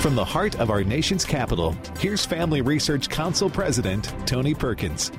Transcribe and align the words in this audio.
From 0.00 0.14
the 0.14 0.24
heart 0.24 0.58
of 0.58 0.70
our 0.70 0.82
nation's 0.82 1.24
capital, 1.24 1.76
here's 1.98 2.24
Family 2.24 2.62
Research 2.62 3.10
Council 3.10 3.50
President 3.50 4.10
Tony 4.24 4.54
Perkins. 4.54 5.12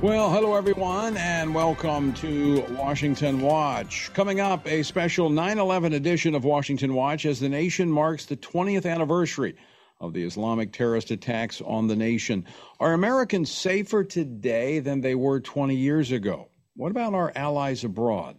Well, 0.00 0.30
hello 0.30 0.54
everyone, 0.54 1.18
and 1.18 1.54
welcome 1.54 2.14
to 2.14 2.64
Washington 2.70 3.42
Watch. 3.42 4.10
Coming 4.14 4.40
up, 4.40 4.66
a 4.66 4.82
special 4.82 5.28
9 5.28 5.58
11 5.58 5.92
edition 5.92 6.34
of 6.34 6.44
Washington 6.44 6.94
Watch 6.94 7.26
as 7.26 7.40
the 7.40 7.48
nation 7.50 7.90
marks 7.90 8.24
the 8.24 8.36
20th 8.38 8.90
anniversary 8.90 9.56
of 10.00 10.14
the 10.14 10.24
Islamic 10.24 10.72
terrorist 10.72 11.10
attacks 11.10 11.60
on 11.60 11.88
the 11.88 11.96
nation. 11.96 12.46
Are 12.80 12.94
Americans 12.94 13.50
safer 13.50 14.02
today 14.02 14.78
than 14.78 15.02
they 15.02 15.14
were 15.14 15.40
20 15.40 15.74
years 15.74 16.10
ago? 16.10 16.48
What 16.74 16.90
about 16.90 17.12
our 17.12 17.32
allies 17.36 17.84
abroad? 17.84 18.38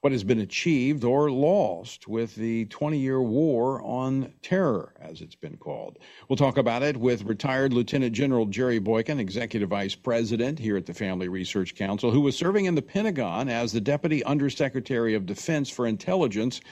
What 0.00 0.12
has 0.12 0.24
been 0.24 0.40
achieved 0.40 1.04
or 1.04 1.30
lost 1.30 2.08
with 2.08 2.34
the 2.34 2.64
20 2.66 2.98
year 2.98 3.20
war 3.20 3.82
on 3.82 4.32
terror, 4.42 4.94
as 5.00 5.20
it's 5.20 5.34
been 5.34 5.56
called. 5.58 5.98
We'll 6.28 6.36
talk 6.36 6.56
about 6.56 6.82
it 6.82 6.96
with 6.96 7.24
retired 7.24 7.72
Lieutenant 7.72 8.14
General 8.14 8.46
Jerry 8.46 8.78
Boykin, 8.78 9.20
Executive 9.20 9.68
Vice 9.68 9.94
President 9.94 10.58
here 10.58 10.76
at 10.76 10.86
the 10.86 10.94
Family 10.94 11.28
Research 11.28 11.74
Council, 11.74 12.10
who 12.10 12.22
was 12.22 12.36
serving 12.36 12.64
in 12.64 12.74
the 12.74 12.82
Pentagon 12.82 13.48
as 13.48 13.72
the 13.72 13.80
Deputy 13.80 14.24
Undersecretary 14.24 15.14
of 15.14 15.26
Defense 15.26 15.68
for 15.68 15.86
Intelligence 15.86 16.62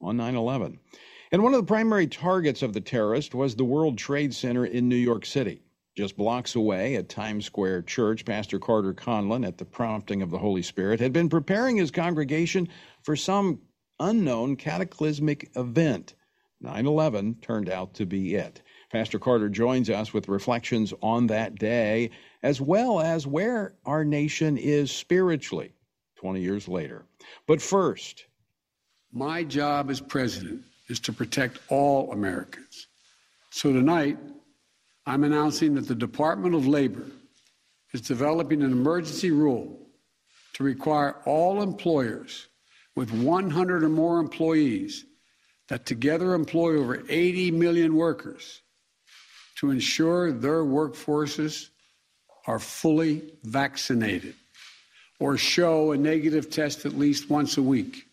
on 0.00 0.16
9 0.16 0.36
11. 0.36 0.78
And 1.30 1.42
one 1.42 1.52
of 1.52 1.60
the 1.60 1.66
primary 1.66 2.06
targets 2.06 2.62
of 2.62 2.72
the 2.72 2.80
terrorist 2.80 3.34
was 3.34 3.54
the 3.54 3.64
World 3.64 3.98
Trade 3.98 4.32
Center 4.32 4.64
in 4.64 4.88
New 4.88 4.96
York 4.96 5.26
City. 5.26 5.60
Just 5.98 6.16
blocks 6.16 6.54
away 6.54 6.94
at 6.94 7.08
Times 7.08 7.44
Square 7.44 7.82
Church, 7.82 8.24
Pastor 8.24 8.60
Carter 8.60 8.94
Conlon, 8.94 9.44
at 9.44 9.58
the 9.58 9.64
prompting 9.64 10.22
of 10.22 10.30
the 10.30 10.38
Holy 10.38 10.62
Spirit, 10.62 11.00
had 11.00 11.12
been 11.12 11.28
preparing 11.28 11.76
his 11.76 11.90
congregation 11.90 12.68
for 13.02 13.16
some 13.16 13.60
unknown 13.98 14.54
cataclysmic 14.54 15.50
event. 15.56 16.14
9 16.60 16.86
11 16.86 17.38
turned 17.42 17.68
out 17.68 17.94
to 17.94 18.06
be 18.06 18.36
it. 18.36 18.62
Pastor 18.92 19.18
Carter 19.18 19.48
joins 19.48 19.90
us 19.90 20.14
with 20.14 20.28
reflections 20.28 20.94
on 21.02 21.26
that 21.26 21.56
day, 21.56 22.10
as 22.44 22.60
well 22.60 23.00
as 23.00 23.26
where 23.26 23.74
our 23.84 24.04
nation 24.04 24.56
is 24.56 24.92
spiritually 24.92 25.72
20 26.14 26.40
years 26.40 26.68
later. 26.68 27.06
But 27.48 27.60
first, 27.60 28.26
my 29.10 29.42
job 29.42 29.90
as 29.90 30.00
president 30.00 30.62
is 30.88 31.00
to 31.00 31.12
protect 31.12 31.58
all 31.68 32.12
Americans. 32.12 32.86
So 33.50 33.72
tonight, 33.72 34.16
I'm 35.08 35.24
announcing 35.24 35.74
that 35.76 35.88
the 35.88 35.94
Department 35.94 36.54
of 36.54 36.66
Labor 36.66 37.06
is 37.94 38.02
developing 38.02 38.62
an 38.62 38.70
emergency 38.70 39.30
rule 39.30 39.88
to 40.52 40.62
require 40.62 41.16
all 41.24 41.62
employers 41.62 42.46
with 42.94 43.10
100 43.10 43.84
or 43.84 43.88
more 43.88 44.20
employees 44.20 45.06
that 45.68 45.86
together 45.86 46.34
employ 46.34 46.76
over 46.76 47.02
80 47.08 47.52
million 47.52 47.94
workers 47.94 48.60
to 49.56 49.70
ensure 49.70 50.30
their 50.30 50.62
workforces 50.62 51.70
are 52.46 52.58
fully 52.58 53.32
vaccinated 53.44 54.34
or 55.18 55.38
show 55.38 55.92
a 55.92 55.96
negative 55.96 56.50
test 56.50 56.84
at 56.84 56.92
least 56.92 57.30
once 57.30 57.56
a 57.56 57.62
week. 57.62 58.07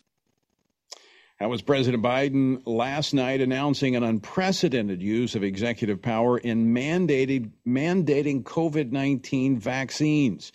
That 1.38 1.50
was 1.50 1.60
President 1.60 2.02
Biden 2.02 2.62
last 2.64 3.12
night 3.12 3.42
announcing 3.42 3.94
an 3.94 4.02
unprecedented 4.02 5.02
use 5.02 5.34
of 5.34 5.44
executive 5.44 6.00
power 6.00 6.38
in 6.38 6.72
mandating 6.72 7.50
mandating 7.68 8.42
COVID 8.42 8.90
19 8.90 9.58
vaccines. 9.58 10.50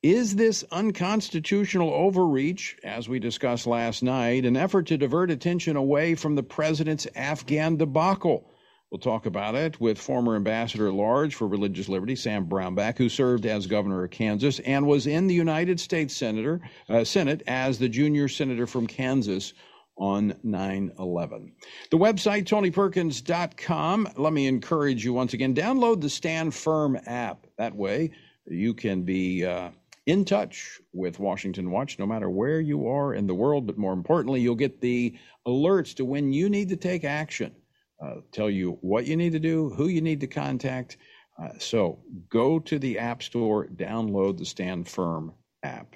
Is 0.00 0.36
this 0.36 0.64
unconstitutional 0.70 1.90
overreach, 1.90 2.76
as 2.84 3.08
we 3.08 3.18
discussed 3.18 3.66
last 3.66 4.04
night, 4.04 4.44
an 4.44 4.56
effort 4.56 4.86
to 4.88 4.96
divert 4.96 5.32
attention 5.32 5.74
away 5.74 6.14
from 6.14 6.36
the 6.36 6.42
president's 6.44 7.08
Afghan 7.16 7.76
debacle? 7.76 8.48
We'll 8.92 9.00
talk 9.00 9.26
about 9.26 9.56
it 9.56 9.80
with 9.80 9.98
former 9.98 10.36
ambassador 10.36 10.86
at 10.86 10.94
large 10.94 11.34
for 11.34 11.48
religious 11.48 11.88
liberty, 11.88 12.14
Sam 12.14 12.46
Brownback, 12.46 12.96
who 12.96 13.08
served 13.08 13.44
as 13.44 13.66
governor 13.66 14.04
of 14.04 14.10
Kansas 14.10 14.60
and 14.60 14.86
was 14.86 15.08
in 15.08 15.26
the 15.26 15.34
United 15.34 15.80
States 15.80 16.14
Senator, 16.14 16.60
uh, 16.88 17.02
Senate 17.02 17.42
as 17.48 17.80
the 17.80 17.88
junior 17.88 18.28
senator 18.28 18.68
from 18.68 18.86
Kansas 18.86 19.52
on 19.96 20.34
9 20.42 20.92
11. 20.98 21.52
The 21.90 21.98
website, 21.98 22.44
tonyperkins.com. 22.44 24.08
Let 24.16 24.32
me 24.32 24.46
encourage 24.46 25.04
you 25.04 25.12
once 25.12 25.34
again 25.34 25.54
download 25.54 26.00
the 26.00 26.10
Stand 26.10 26.54
Firm 26.54 26.98
app. 27.06 27.46
That 27.58 27.74
way, 27.74 28.10
you 28.46 28.74
can 28.74 29.02
be 29.02 29.44
uh, 29.44 29.70
in 30.06 30.24
touch 30.24 30.80
with 30.92 31.18
Washington 31.18 31.70
Watch 31.70 31.98
no 31.98 32.06
matter 32.06 32.30
where 32.30 32.60
you 32.60 32.88
are 32.88 33.14
in 33.14 33.26
the 33.26 33.34
world. 33.34 33.66
But 33.66 33.78
more 33.78 33.92
importantly, 33.92 34.40
you'll 34.40 34.54
get 34.54 34.80
the 34.80 35.16
alerts 35.46 35.94
to 35.96 36.04
when 36.04 36.32
you 36.32 36.48
need 36.48 36.68
to 36.70 36.76
take 36.76 37.04
action, 37.04 37.54
uh, 38.02 38.16
tell 38.32 38.50
you 38.50 38.78
what 38.80 39.06
you 39.06 39.16
need 39.16 39.32
to 39.32 39.40
do, 39.40 39.70
who 39.70 39.88
you 39.88 40.00
need 40.00 40.20
to 40.20 40.26
contact. 40.26 40.96
Uh, 41.40 41.50
so 41.58 41.98
go 42.28 42.58
to 42.58 42.78
the 42.78 42.98
App 42.98 43.22
Store, 43.22 43.66
download 43.66 44.38
the 44.38 44.44
Stand 44.44 44.88
Firm 44.88 45.32
app. 45.62 45.94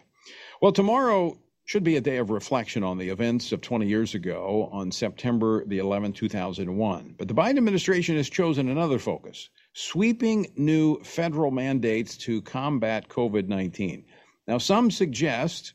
Well, 0.60 0.72
tomorrow 0.72 1.38
should 1.66 1.82
be 1.82 1.96
a 1.96 2.00
day 2.00 2.18
of 2.18 2.30
reflection 2.30 2.84
on 2.84 2.96
the 2.96 3.08
events 3.08 3.50
of 3.50 3.60
20 3.60 3.88
years 3.88 4.14
ago 4.14 4.68
on 4.70 4.92
September 4.92 5.64
the 5.66 5.78
11th, 5.78 6.14
2001. 6.14 7.16
But 7.18 7.26
the 7.26 7.34
Biden 7.34 7.58
administration 7.58 8.16
has 8.16 8.30
chosen 8.30 8.68
another 8.68 9.00
focus 9.00 9.50
sweeping 9.72 10.46
new 10.56 11.02
federal 11.02 11.50
mandates 11.50 12.16
to 12.16 12.40
combat 12.42 13.08
COVID 13.08 13.48
19. 13.48 14.04
Now, 14.46 14.58
some 14.58 14.92
suggest, 14.92 15.74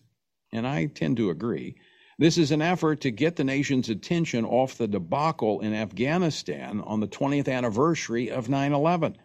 and 0.54 0.66
I 0.66 0.86
tend 0.86 1.18
to 1.18 1.30
agree, 1.30 1.76
this 2.18 2.38
is 2.38 2.52
an 2.52 2.62
effort 2.62 3.02
to 3.02 3.12
get 3.12 3.36
the 3.36 3.44
nation's 3.44 3.90
attention 3.90 4.46
off 4.46 4.78
the 4.78 4.88
debacle 4.88 5.60
in 5.60 5.74
Afghanistan 5.74 6.80
on 6.86 7.02
the 7.02 7.08
20th 7.08 7.52
anniversary 7.52 8.32
of 8.32 8.48
9 8.48 8.72
11. 8.72 9.18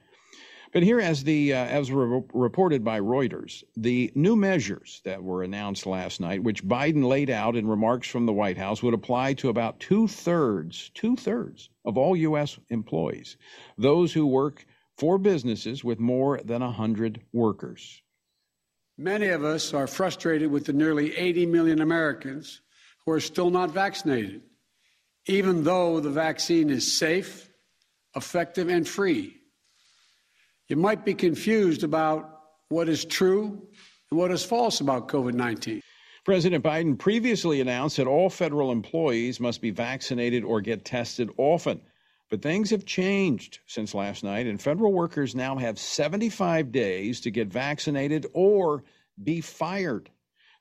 But 0.73 0.83
here, 0.83 1.01
as 1.01 1.25
the 1.25 1.53
uh, 1.53 1.57
as 1.57 1.91
re- 1.91 2.23
reported 2.33 2.85
by 2.85 3.01
Reuters, 3.01 3.63
the 3.77 4.13
new 4.15 4.37
measures 4.37 5.01
that 5.05 5.23
were 5.23 5.43
announced 5.43 5.87
last 5.87 6.21
night, 6.21 6.43
which 6.43 6.65
Biden 6.65 7.07
laid 7.07 7.31
out 7.31 7.57
in 7.57 7.67
remarks 7.67 8.09
from 8.09 8.27
the 8.27 8.33
White 8.33 8.59
House, 8.59 8.83
would 8.83 8.95
apply 8.95 9.35
to 9.35 9.49
about 9.49 9.81
two 9.81 10.09
thirds 10.09 10.91
two 10.95 11.17
thirds 11.17 11.71
of 11.85 11.97
all 11.97 12.17
U.S. 12.17 12.59
employees, 12.71 13.37
those 13.79 14.13
who 14.13 14.27
work 14.27 14.67
for 14.99 15.19
businesses 15.19 15.85
with 15.85 16.01
more 16.01 16.41
than 16.45 16.63
hundred 16.63 17.21
workers. 17.33 18.03
Many 18.99 19.29
of 19.29 19.45
us 19.45 19.75
are 19.75 19.87
frustrated 19.87 20.51
with 20.51 20.65
the 20.65 20.73
nearly 20.73 21.15
80 21.15 21.47
million 21.47 21.81
Americans 21.83 22.63
who 23.05 23.13
are 23.13 23.21
still 23.21 23.51
not 23.51 23.71
vaccinated, 23.71 24.43
even 25.27 25.65
though 25.65 26.01
the 26.01 26.11
vaccine 26.11 26.71
is 26.71 26.99
safe, 26.99 27.51
effective, 28.15 28.69
and 28.69 28.89
free. 28.89 29.37
You 30.69 30.77
might 30.77 31.05
be 31.05 31.15
confused 31.15 31.85
about 31.85 32.41
what 32.69 32.89
is 32.89 33.05
true 33.05 33.69
and 34.11 34.19
what 34.19 34.33
is 34.33 34.45
false 34.45 34.81
about 34.81 35.09
COVID 35.09 35.35
19. 35.35 35.81
President 36.25 36.65
Biden 36.65 36.99
previously 36.99 37.61
announced 37.61 37.99
that 37.99 38.09
all 38.09 38.29
federal 38.29 38.73
employees 38.73 39.39
must 39.39 39.61
be 39.61 39.71
vaccinated 39.71 40.43
or 40.43 40.61
get 40.61 40.85
tested 40.85 41.31
often. 41.37 41.81
But 42.29 42.43
things 42.43 42.71
have 42.71 42.85
changed 42.85 43.61
since 43.67 43.95
last 43.95 44.25
night, 44.25 44.47
and 44.47 44.61
federal 44.61 44.93
workers 44.93 45.37
now 45.37 45.57
have 45.57 45.79
75 45.79 46.73
days 46.73 47.21
to 47.21 47.31
get 47.31 47.47
vaccinated 47.47 48.27
or 48.33 48.83
be 49.23 49.41
fired. 49.41 50.11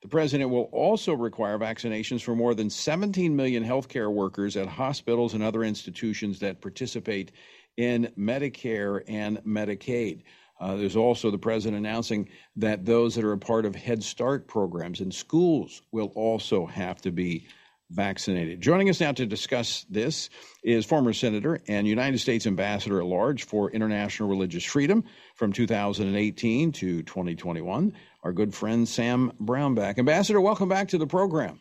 The 0.04 0.10
president 0.10 0.52
will 0.52 0.70
also 0.72 1.14
require 1.14 1.58
vaccinations 1.58 2.22
for 2.22 2.36
more 2.36 2.54
than 2.54 2.70
17 2.70 3.36
million 3.36 3.64
healthcare 3.64 4.14
workers 4.14 4.56
at 4.56 4.68
hospitals 4.68 5.34
and 5.34 5.42
other 5.42 5.64
institutions 5.64 6.38
that 6.42 6.62
participate 6.62 7.32
in 7.78 8.12
Medicare 8.18 9.03
and 9.08 9.40
Medicaid. 9.44 10.24
Uh, 10.59 10.75
there's 10.75 10.96
also 10.96 11.30
the 11.30 11.38
president 11.38 11.78
announcing 11.78 12.30
that 12.56 12.86
those 12.86 13.16
that 13.16 13.25
are 13.25 13.34
a 13.34 13.38
part 13.38 13.66
of 13.66 13.75
Head 13.75 14.03
Start 14.03 14.47
programs 14.47 15.02
in 15.02 15.12
schools 15.12 15.81
will 15.91 16.12
also 16.16 16.66
have 16.66 17.02
to 17.02 17.12
be 17.12 17.46
vaccinated. 17.91 18.61
Joining 18.61 18.90
us 18.90 19.00
now 19.00 19.11
to 19.11 19.26
discuss 19.26 19.85
this 19.90 20.29
is 20.64 20.85
former 20.85 21.14
Senator 21.14 21.61
and 21.67 21.88
United 21.88 22.20
States 22.20 22.47
Ambassador 22.47 23.00
at 23.00 23.05
Large 23.05 23.44
for 23.44 23.70
International 23.72 24.28
Religious 24.29 24.64
Freedom 24.64 25.03
from 25.35 25.53
2018 25.53 26.72
to 26.72 27.03
2021, 27.03 27.94
our 28.23 28.34
good 28.34 28.53
friend 28.53 28.88
Sam 28.88 29.32
Brownback. 29.40 30.00
Ambassador, 30.00 30.41
welcome 30.41 30.70
back 30.70 30.88
to 30.90 30.97
the 30.97 31.08
program. 31.08 31.59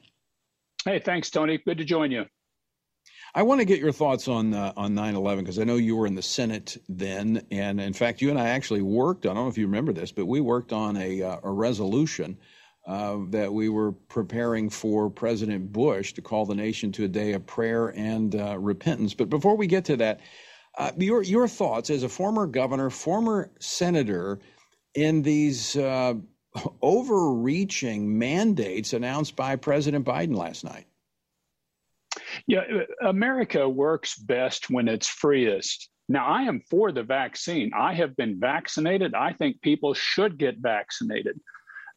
Hey, 0.84 0.98
thanks, 0.98 1.30
Tony. 1.30 1.58
Good 1.58 1.78
to 1.78 1.84
join 1.84 2.10
you. 2.10 2.24
I 3.36 3.42
want 3.42 3.60
to 3.60 3.64
get 3.64 3.80
your 3.80 3.90
thoughts 3.90 4.28
on 4.28 4.54
uh, 4.54 4.72
on 4.76 4.94
9/11 4.94 5.38
because 5.38 5.58
I 5.58 5.64
know 5.64 5.76
you 5.76 5.96
were 5.96 6.06
in 6.06 6.14
the 6.14 6.22
Senate 6.22 6.76
then, 6.88 7.44
and 7.50 7.80
in 7.80 7.92
fact, 7.92 8.22
you 8.22 8.30
and 8.30 8.38
I 8.38 8.50
actually 8.50 8.82
worked. 8.82 9.26
I 9.26 9.30
don't 9.30 9.36
know 9.36 9.48
if 9.48 9.58
you 9.58 9.66
remember 9.66 9.92
this, 9.92 10.12
but 10.12 10.26
we 10.26 10.40
worked 10.40 10.72
on 10.72 10.96
a 10.96 11.20
uh, 11.20 11.40
a 11.42 11.50
resolution 11.50 12.38
uh, 12.86 13.16
that 13.30 13.52
we 13.52 13.68
were 13.68 13.90
preparing 13.90 14.70
for 14.70 15.10
President 15.10 15.72
Bush 15.72 16.12
to 16.12 16.22
call 16.22 16.46
the 16.46 16.54
nation 16.54 16.92
to 16.92 17.04
a 17.04 17.08
day 17.08 17.32
of 17.32 17.44
prayer 17.44 17.88
and 17.88 18.36
uh, 18.36 18.56
repentance. 18.56 19.14
But 19.14 19.30
before 19.30 19.56
we 19.56 19.66
get 19.66 19.86
to 19.86 19.96
that, 19.96 20.20
uh, 20.78 20.92
your 20.96 21.22
your 21.22 21.48
thoughts 21.48 21.90
as 21.90 22.04
a 22.04 22.08
former 22.08 22.46
governor, 22.46 22.88
former 22.88 23.50
senator, 23.58 24.38
in 24.94 25.22
these 25.22 25.76
uh, 25.76 26.14
overreaching 26.82 28.16
mandates 28.16 28.92
announced 28.92 29.34
by 29.34 29.56
President 29.56 30.06
Biden 30.06 30.36
last 30.36 30.62
night. 30.62 30.86
Yeah, 32.46 32.60
uh, 32.60 33.08
America 33.08 33.68
works 33.68 34.16
best 34.16 34.70
when 34.70 34.88
it's 34.88 35.08
freest. 35.08 35.88
Now, 36.08 36.26
I 36.26 36.42
am 36.42 36.60
for 36.70 36.92
the 36.92 37.02
vaccine. 37.02 37.70
I 37.74 37.94
have 37.94 38.14
been 38.16 38.38
vaccinated. 38.38 39.14
I 39.14 39.32
think 39.32 39.60
people 39.62 39.94
should 39.94 40.38
get 40.38 40.58
vaccinated. 40.58 41.40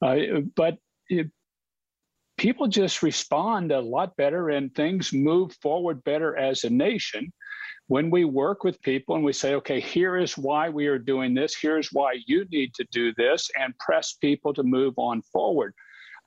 Uh, 0.02 0.42
but 0.56 0.78
it, 1.10 1.30
people 2.38 2.68
just 2.68 3.04
respond 3.04 3.72
a 3.72 3.80
lot 3.82 4.16
better 4.16 4.50
and 4.50 4.74
things 4.74 5.12
move 5.12 5.54
forward 5.62 6.04
better 6.04 6.38
as 6.38 6.64
a 6.64 6.70
nation 6.70 7.34
when 7.88 8.10
we 8.10 8.26
work 8.26 8.64
with 8.64 8.82
people 8.82 9.16
and 9.16 9.24
we 9.24 9.34
say, 9.34 9.56
okay, 9.56 9.80
here 9.80 10.18
is 10.18 10.38
why 10.38 10.70
we 10.70 10.88
are 10.88 11.00
doing 11.00 11.34
this, 11.34 11.56
here's 11.60 11.90
why 11.92 12.18
you 12.26 12.46
need 12.52 12.74
to 12.76 12.86
do 12.92 13.14
this, 13.16 13.50
and 13.60 13.78
press 13.80 14.14
people 14.14 14.54
to 14.54 14.64
move 14.64 14.94
on 14.98 15.22
forward. 15.34 15.74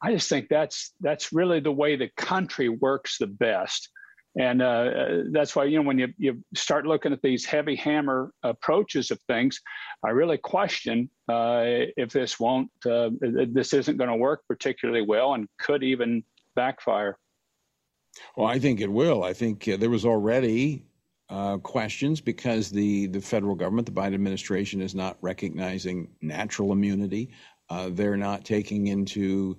I 0.03 0.13
just 0.13 0.29
think 0.29 0.49
that's 0.49 0.95
that's 1.01 1.33
really 1.33 1.61
the 1.61 1.73
way 1.73 1.97
the 1.97 2.11
country 2.17 2.71
works 2.71 3.19
the 3.19 3.27
best. 3.27 3.91
And 4.39 4.63
uh, 4.63 5.25
that's 5.33 5.57
why, 5.57 5.65
you 5.65 5.79
know, 5.79 5.87
when 5.87 5.99
you, 5.99 6.09
you 6.17 6.45
start 6.55 6.87
looking 6.87 7.13
at 7.13 7.21
these 7.21 7.45
heavy 7.45 7.75
hammer 7.75 8.33
approaches 8.45 9.11
of 9.11 9.21
things, 9.23 9.61
I 10.05 10.11
really 10.11 10.39
question 10.39 11.11
uh, 11.29 11.63
if 11.97 12.13
this 12.13 12.39
won't, 12.39 12.71
uh, 12.87 13.11
this 13.21 13.73
isn't 13.73 13.97
going 13.97 14.11
to 14.11 14.17
work 14.17 14.43
particularly 14.47 15.03
well 15.03 15.35
and 15.35 15.49
could 15.59 15.83
even 15.83 16.23
backfire. 16.55 17.19
Well, 18.37 18.47
I 18.47 18.61
think 18.61 18.81
it 18.81 18.91
will. 18.91 19.25
I 19.25 19.33
think 19.33 19.67
uh, 19.67 19.77
there 19.77 19.91
was 19.91 20.05
already 20.05 20.85
uh, 21.29 21.59
questions 21.59 22.21
because 22.21 22.71
the, 22.71 23.07
the 23.09 23.21
federal 23.21 23.57
government, 23.57 23.87
the 23.87 23.93
Biden 23.93 24.15
administration, 24.15 24.81
is 24.81 24.95
not 24.95 25.17
recognizing 25.23 26.09
natural 26.21 26.71
immunity. 26.73 27.31
Uh, 27.69 27.89
they're 27.93 28.17
not 28.17 28.45
taking 28.45 28.87
into 28.89 29.57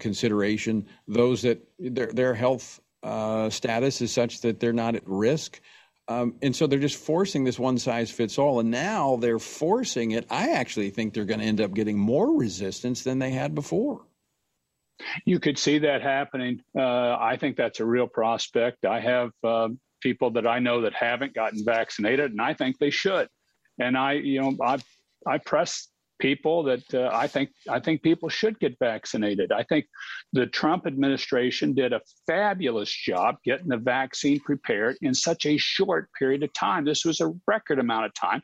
consideration 0.00 0.84
those 1.06 1.40
that 1.40 1.62
their, 1.78 2.08
their 2.08 2.34
health 2.34 2.80
uh, 3.02 3.50
status 3.50 4.00
is 4.00 4.12
such 4.12 4.40
that 4.40 4.60
they're 4.60 4.72
not 4.72 4.94
at 4.94 5.02
risk. 5.06 5.60
Um, 6.08 6.34
and 6.42 6.54
so 6.54 6.66
they're 6.66 6.78
just 6.78 6.96
forcing 6.96 7.44
this 7.44 7.58
one 7.58 7.78
size 7.78 8.10
fits 8.10 8.38
all. 8.38 8.60
And 8.60 8.70
now 8.70 9.16
they're 9.16 9.38
forcing 9.38 10.12
it. 10.12 10.26
I 10.30 10.50
actually 10.50 10.90
think 10.90 11.14
they're 11.14 11.24
going 11.24 11.40
to 11.40 11.46
end 11.46 11.60
up 11.60 11.74
getting 11.74 11.98
more 11.98 12.36
resistance 12.36 13.02
than 13.02 13.18
they 13.18 13.30
had 13.30 13.54
before. 13.54 14.02
You 15.24 15.40
could 15.40 15.58
see 15.58 15.78
that 15.78 16.02
happening. 16.02 16.60
Uh, 16.76 17.16
I 17.18 17.36
think 17.36 17.56
that's 17.56 17.80
a 17.80 17.84
real 17.84 18.06
prospect. 18.06 18.84
I 18.84 19.00
have 19.00 19.30
uh, 19.42 19.68
people 20.00 20.30
that 20.32 20.46
I 20.46 20.58
know 20.58 20.82
that 20.82 20.94
haven't 20.94 21.34
gotten 21.34 21.64
vaccinated, 21.64 22.30
and 22.32 22.40
I 22.40 22.54
think 22.54 22.78
they 22.78 22.90
should. 22.90 23.28
And 23.80 23.96
I, 23.96 24.12
you 24.12 24.40
know, 24.40 24.56
I 24.62 24.78
I 25.26 25.38
press 25.38 25.88
people 26.22 26.62
that 26.62 26.94
uh, 26.94 27.10
I 27.12 27.26
think 27.26 27.50
I 27.68 27.80
think 27.80 28.02
people 28.02 28.28
should 28.28 28.58
get 28.60 28.78
vaccinated. 28.78 29.50
I 29.50 29.64
think 29.64 29.86
the 30.32 30.46
Trump 30.46 30.86
administration 30.86 31.74
did 31.74 31.92
a 31.92 32.00
fabulous 32.28 32.90
job 32.90 33.36
getting 33.44 33.68
the 33.68 33.76
vaccine 33.76 34.38
prepared 34.38 34.96
in 35.02 35.14
such 35.14 35.44
a 35.46 35.56
short 35.58 36.08
period 36.16 36.44
of 36.44 36.52
time. 36.52 36.84
This 36.84 37.04
was 37.04 37.20
a 37.20 37.34
record 37.48 37.80
amount 37.80 38.06
of 38.06 38.14
time. 38.14 38.40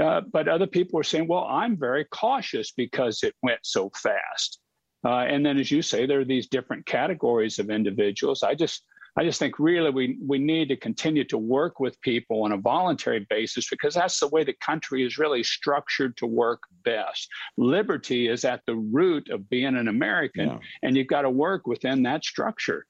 Uh, 0.00 0.20
but 0.32 0.46
other 0.46 0.68
people 0.68 0.96
were 0.96 1.02
saying, 1.02 1.26
"Well, 1.26 1.44
I'm 1.44 1.76
very 1.76 2.04
cautious 2.04 2.70
because 2.70 3.24
it 3.24 3.34
went 3.42 3.60
so 3.64 3.90
fast." 3.96 4.60
Uh, 5.04 5.24
and 5.32 5.44
then, 5.44 5.58
as 5.58 5.70
you 5.72 5.82
say, 5.82 6.06
there 6.06 6.20
are 6.20 6.24
these 6.24 6.46
different 6.46 6.86
categories 6.86 7.58
of 7.58 7.68
individuals. 7.68 8.44
I 8.44 8.54
just 8.54 8.84
I 9.18 9.24
just 9.24 9.40
think 9.40 9.58
really 9.58 9.90
we, 9.90 10.16
we 10.24 10.38
need 10.38 10.68
to 10.68 10.76
continue 10.76 11.24
to 11.24 11.38
work 11.38 11.80
with 11.80 12.00
people 12.02 12.44
on 12.44 12.52
a 12.52 12.56
voluntary 12.56 13.26
basis 13.28 13.68
because 13.68 13.94
that's 13.94 14.20
the 14.20 14.28
way 14.28 14.44
the 14.44 14.54
country 14.64 15.04
is 15.04 15.18
really 15.18 15.42
structured 15.42 16.16
to 16.18 16.26
work 16.26 16.62
best. 16.84 17.28
Liberty 17.56 18.28
is 18.28 18.44
at 18.44 18.62
the 18.66 18.76
root 18.76 19.28
of 19.30 19.50
being 19.50 19.76
an 19.76 19.88
American, 19.88 20.48
yeah. 20.48 20.58
and 20.84 20.96
you've 20.96 21.08
got 21.08 21.22
to 21.22 21.30
work 21.30 21.66
within 21.66 22.04
that 22.04 22.24
structure. 22.24 22.86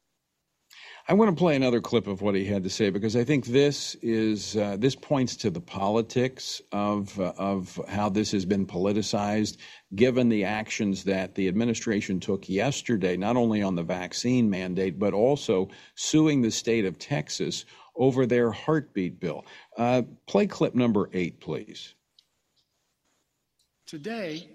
I 1.10 1.14
want 1.14 1.30
to 1.34 1.40
play 1.40 1.56
another 1.56 1.80
clip 1.80 2.06
of 2.06 2.20
what 2.20 2.34
he 2.34 2.44
had 2.44 2.64
to 2.64 2.70
say 2.70 2.90
because 2.90 3.16
I 3.16 3.24
think 3.24 3.46
this 3.46 3.94
is 4.02 4.58
uh, 4.58 4.76
this 4.78 4.94
points 4.94 5.36
to 5.36 5.48
the 5.48 5.60
politics 5.60 6.60
of 6.70 7.18
uh, 7.18 7.32
of 7.38 7.80
how 7.88 8.10
this 8.10 8.30
has 8.32 8.44
been 8.44 8.66
politicized, 8.66 9.56
given 9.94 10.28
the 10.28 10.44
actions 10.44 11.04
that 11.04 11.34
the 11.34 11.48
administration 11.48 12.20
took 12.20 12.46
yesterday, 12.46 13.16
not 13.16 13.36
only 13.36 13.62
on 13.62 13.74
the 13.74 13.82
vaccine 13.82 14.50
mandate 14.50 14.98
but 14.98 15.14
also 15.14 15.70
suing 15.94 16.42
the 16.42 16.50
state 16.50 16.84
of 16.84 16.98
Texas 16.98 17.64
over 17.96 18.26
their 18.26 18.50
heartbeat 18.50 19.18
bill. 19.18 19.46
Uh, 19.78 20.02
play 20.26 20.46
clip 20.46 20.74
number 20.74 21.08
eight, 21.14 21.40
please. 21.40 21.94
Today, 23.86 24.46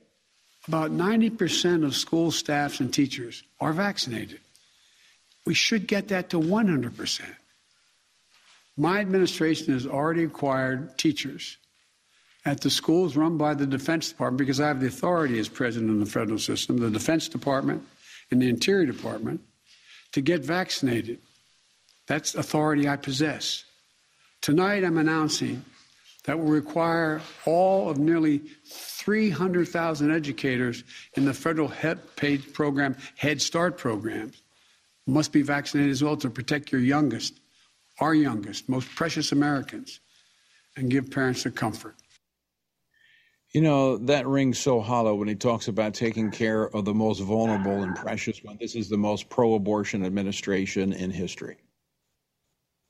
about 0.68 0.92
ninety 0.92 1.32
percent 1.32 1.84
of 1.84 1.96
school 1.96 2.30
staffs 2.30 2.80
and 2.80 2.94
teachers 2.94 3.42
are 3.60 3.74
vaccinated. 3.74 4.40
We 5.46 5.54
should 5.54 5.88
get 5.88 6.08
that 6.10 6.30
to 6.30 6.40
100%. 6.40 7.22
My 8.78 9.00
administration 9.00 9.74
has 9.74 9.86
already 9.86 10.24
acquired 10.24 10.98
teachers 10.98 11.58
at 12.46 12.62
the 12.62 12.70
schools 12.70 13.16
run 13.16 13.38
by 13.38 13.54
the 13.54 13.68
Defense 13.68 14.10
Department 14.10 14.40
because 14.40 14.60
I 14.60 14.68
have 14.68 14.80
the 14.82 14.88
authority 14.88 15.40
as 15.40 15.48
president 15.48 15.92
of 15.92 16.00
the 16.00 16.06
federal 16.06 16.40
system, 16.40 16.78
the 16.78 16.90
Defense 16.90 17.28
Department 17.28 17.84
and 18.32 18.42
the 18.42 18.50
Interior 18.50 18.86
Department, 18.86 19.42
to 20.14 20.22
get 20.22 20.44
vaccinated. 20.44 21.20
That's 22.08 22.36
authority 22.36 22.88
I 22.88 22.98
possess. 22.98 23.64
Tonight, 24.42 24.84
I'm 24.84 24.98
announcing 24.98 25.64
that 26.26 26.38
will 26.38 26.48
require 26.48 27.22
all 27.46 27.90
of 27.90 27.98
nearly 27.98 28.42
300,000 28.66 30.12
educators 30.12 30.84
in 31.16 31.26
the 31.26 31.34
federal 31.34 31.72
paid 32.16 32.54
program, 32.54 32.96
Head 33.18 33.42
Start 33.42 33.78
programs, 33.78 34.42
must 35.06 35.32
be 35.32 35.42
vaccinated 35.42 35.92
as 35.92 36.04
well 36.04 36.18
to 36.18 36.30
protect 36.30 36.72
your 36.72 36.82
youngest, 36.82 37.40
our 38.00 38.16
youngest, 38.16 38.70
most 38.70 38.94
precious 38.96 39.32
Americans, 39.32 40.00
and 40.78 40.90
give 40.90 41.12
parents 41.12 41.44
the 41.44 41.52
comfort. 41.52 41.96
You 43.52 43.62
know, 43.62 43.98
that 43.98 44.26
rings 44.26 44.58
so 44.58 44.82
hollow 44.82 45.14
when 45.14 45.28
he 45.28 45.36
talks 45.36 45.68
about 45.68 45.94
taking 45.94 46.32
care 46.32 46.76
of 46.76 46.86
the 46.86 46.94
most 46.94 47.20
vulnerable 47.20 47.84
and 47.84 47.96
precious 47.96 48.44
one. 48.44 48.58
This 48.60 48.76
is 48.76 48.90
the 48.90 48.98
most 48.98 49.30
pro 49.30 49.54
abortion 49.54 50.04
administration 50.04 50.92
in 50.92 51.12
history. 51.12 51.58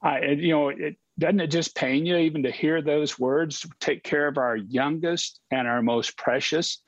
I, 0.01 0.19
you 0.21 0.53
know, 0.53 0.69
it 0.69 0.95
doesn't 1.19 1.41
it 1.41 1.47
just 1.47 1.75
pain 1.75 2.05
you 2.05 2.15
even 2.17 2.43
to 2.43 2.51
hear 2.51 2.81
those 2.81 3.19
words? 3.19 3.65
Take 3.79 4.03
care 4.03 4.27
of 4.27 4.37
our 4.37 4.55
youngest 4.55 5.41
and 5.51 5.67
our 5.67 5.81
most 5.81 6.17
precious, 6.17 6.81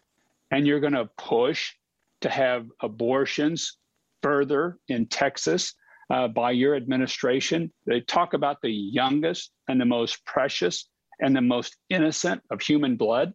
and 0.51 0.65
you're 0.65 0.79
going 0.79 0.93
to 0.93 1.09
push 1.17 1.73
to 2.21 2.29
have 2.29 2.67
abortions 2.81 3.77
further 4.25 4.79
in 4.87 5.05
Texas 5.05 5.75
uh, 6.09 6.27
by 6.27 6.49
your 6.49 6.75
administration. 6.75 7.71
They 7.85 8.01
talk 8.01 8.33
about 8.33 8.57
the 8.63 8.71
youngest 8.71 9.51
and 9.67 9.79
the 9.79 9.85
most 9.85 10.25
precious 10.25 10.89
and 11.21 11.35
the 11.35 11.41
most 11.41 11.77
innocent 11.91 12.41
of 12.49 12.59
human 12.59 12.95
blood, 12.95 13.33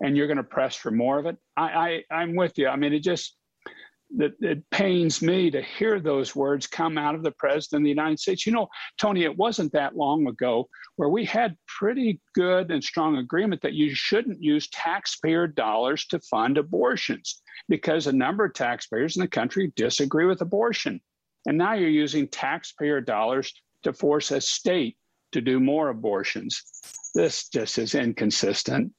and 0.00 0.14
you're 0.14 0.26
going 0.26 0.36
to 0.36 0.42
press 0.42 0.76
for 0.76 0.90
more 0.90 1.18
of 1.18 1.24
it. 1.24 1.38
I, 1.56 2.02
I 2.10 2.14
I'm 2.18 2.36
with 2.36 2.58
you. 2.58 2.68
I 2.68 2.76
mean, 2.76 2.92
it 2.92 3.02
just 3.02 3.34
it, 4.10 4.34
it 4.40 4.70
pains 4.70 5.20
me 5.20 5.50
to 5.50 5.60
hear 5.60 6.00
those 6.00 6.36
words 6.36 6.66
come 6.66 6.96
out 6.96 7.14
of 7.14 7.22
the 7.22 7.32
president 7.32 7.82
of 7.82 7.84
the 7.84 7.90
United 7.90 8.20
States. 8.20 8.46
You 8.46 8.52
know, 8.52 8.68
Tony, 8.98 9.24
it 9.24 9.36
wasn't 9.36 9.72
that 9.72 9.96
long 9.96 10.26
ago 10.26 10.68
where 10.96 11.08
we 11.08 11.24
had 11.24 11.56
pretty 11.66 12.20
good 12.34 12.70
and 12.70 12.82
strong 12.82 13.16
agreement 13.16 13.62
that 13.62 13.74
you 13.74 13.94
shouldn't 13.94 14.42
use 14.42 14.68
taxpayer 14.70 15.46
dollars 15.46 16.06
to 16.06 16.20
fund 16.20 16.58
abortions 16.58 17.42
because 17.68 18.06
a 18.06 18.12
number 18.12 18.44
of 18.44 18.54
taxpayers 18.54 19.16
in 19.16 19.22
the 19.22 19.28
country 19.28 19.72
disagree 19.76 20.26
with 20.26 20.40
abortion. 20.40 21.00
And 21.46 21.58
now 21.58 21.74
you're 21.74 21.88
using 21.88 22.28
taxpayer 22.28 23.00
dollars 23.00 23.52
to 23.82 23.92
force 23.92 24.30
a 24.30 24.40
state 24.40 24.96
to 25.32 25.40
do 25.40 25.60
more 25.60 25.90
abortions. 25.90 26.62
This 27.14 27.48
just 27.48 27.78
is 27.78 27.94
inconsistent. 27.94 28.92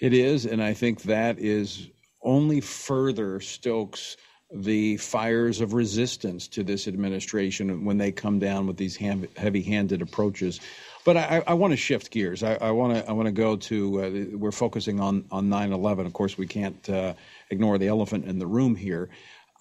It 0.00 0.12
is. 0.12 0.46
And 0.46 0.62
I 0.62 0.74
think 0.74 1.02
that 1.02 1.38
is 1.38 1.88
only 2.22 2.60
further 2.60 3.40
stokes 3.40 4.16
the 4.52 4.96
fires 4.98 5.60
of 5.60 5.72
resistance 5.74 6.46
to 6.46 6.62
this 6.62 6.86
administration 6.86 7.84
when 7.84 7.98
they 7.98 8.12
come 8.12 8.38
down 8.38 8.66
with 8.66 8.76
these 8.76 8.96
heavy 8.96 9.62
handed 9.62 10.02
approaches. 10.02 10.60
But 11.04 11.16
I, 11.16 11.42
I 11.46 11.54
want 11.54 11.72
to 11.72 11.76
shift 11.76 12.10
gears. 12.10 12.42
I 12.42 12.70
want 12.70 12.94
to 12.94 13.08
I 13.08 13.12
want 13.12 13.26
to 13.26 13.32
go 13.32 13.56
to 13.56 14.02
uh, 14.02 14.36
we're 14.36 14.52
focusing 14.52 15.00
on 15.00 15.24
on 15.30 15.48
9/11. 15.48 16.06
Of 16.06 16.12
course, 16.12 16.38
we 16.38 16.46
can't 16.46 16.88
uh, 16.88 17.14
ignore 17.50 17.78
the 17.78 17.88
elephant 17.88 18.24
in 18.26 18.38
the 18.38 18.46
room 18.46 18.74
here. 18.76 19.08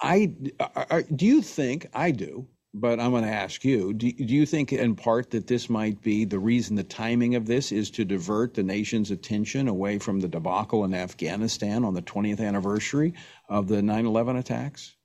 I, 0.01 0.33
I 0.59 1.03
do 1.03 1.25
you 1.25 1.41
think 1.41 1.87
I 1.93 2.11
do, 2.11 2.47
but 2.75 2.99
I'm 2.99 3.11
going 3.11 3.23
to 3.23 3.29
ask 3.29 3.63
you: 3.63 3.93
do, 3.93 4.11
do 4.11 4.35
you 4.35 4.45
think, 4.45 4.73
in 4.73 4.95
part, 4.95 5.31
that 5.31 5.47
this 5.47 5.69
might 5.69 6.01
be 6.01 6.25
the 6.25 6.39
reason 6.39 6.75
the 6.75 6.83
timing 6.83 7.35
of 7.35 7.45
this 7.45 7.71
is 7.71 7.89
to 7.91 8.05
divert 8.05 8.53
the 8.53 8.63
nation's 8.63 9.11
attention 9.11 9.67
away 9.67 9.97
from 9.97 10.19
the 10.19 10.27
debacle 10.27 10.83
in 10.83 10.93
Afghanistan 10.93 11.85
on 11.85 11.93
the 11.93 12.01
20th 12.01 12.41
anniversary 12.41 13.13
of 13.49 13.67
the 13.67 13.81
9/11 13.81 14.37
attacks? 14.39 14.95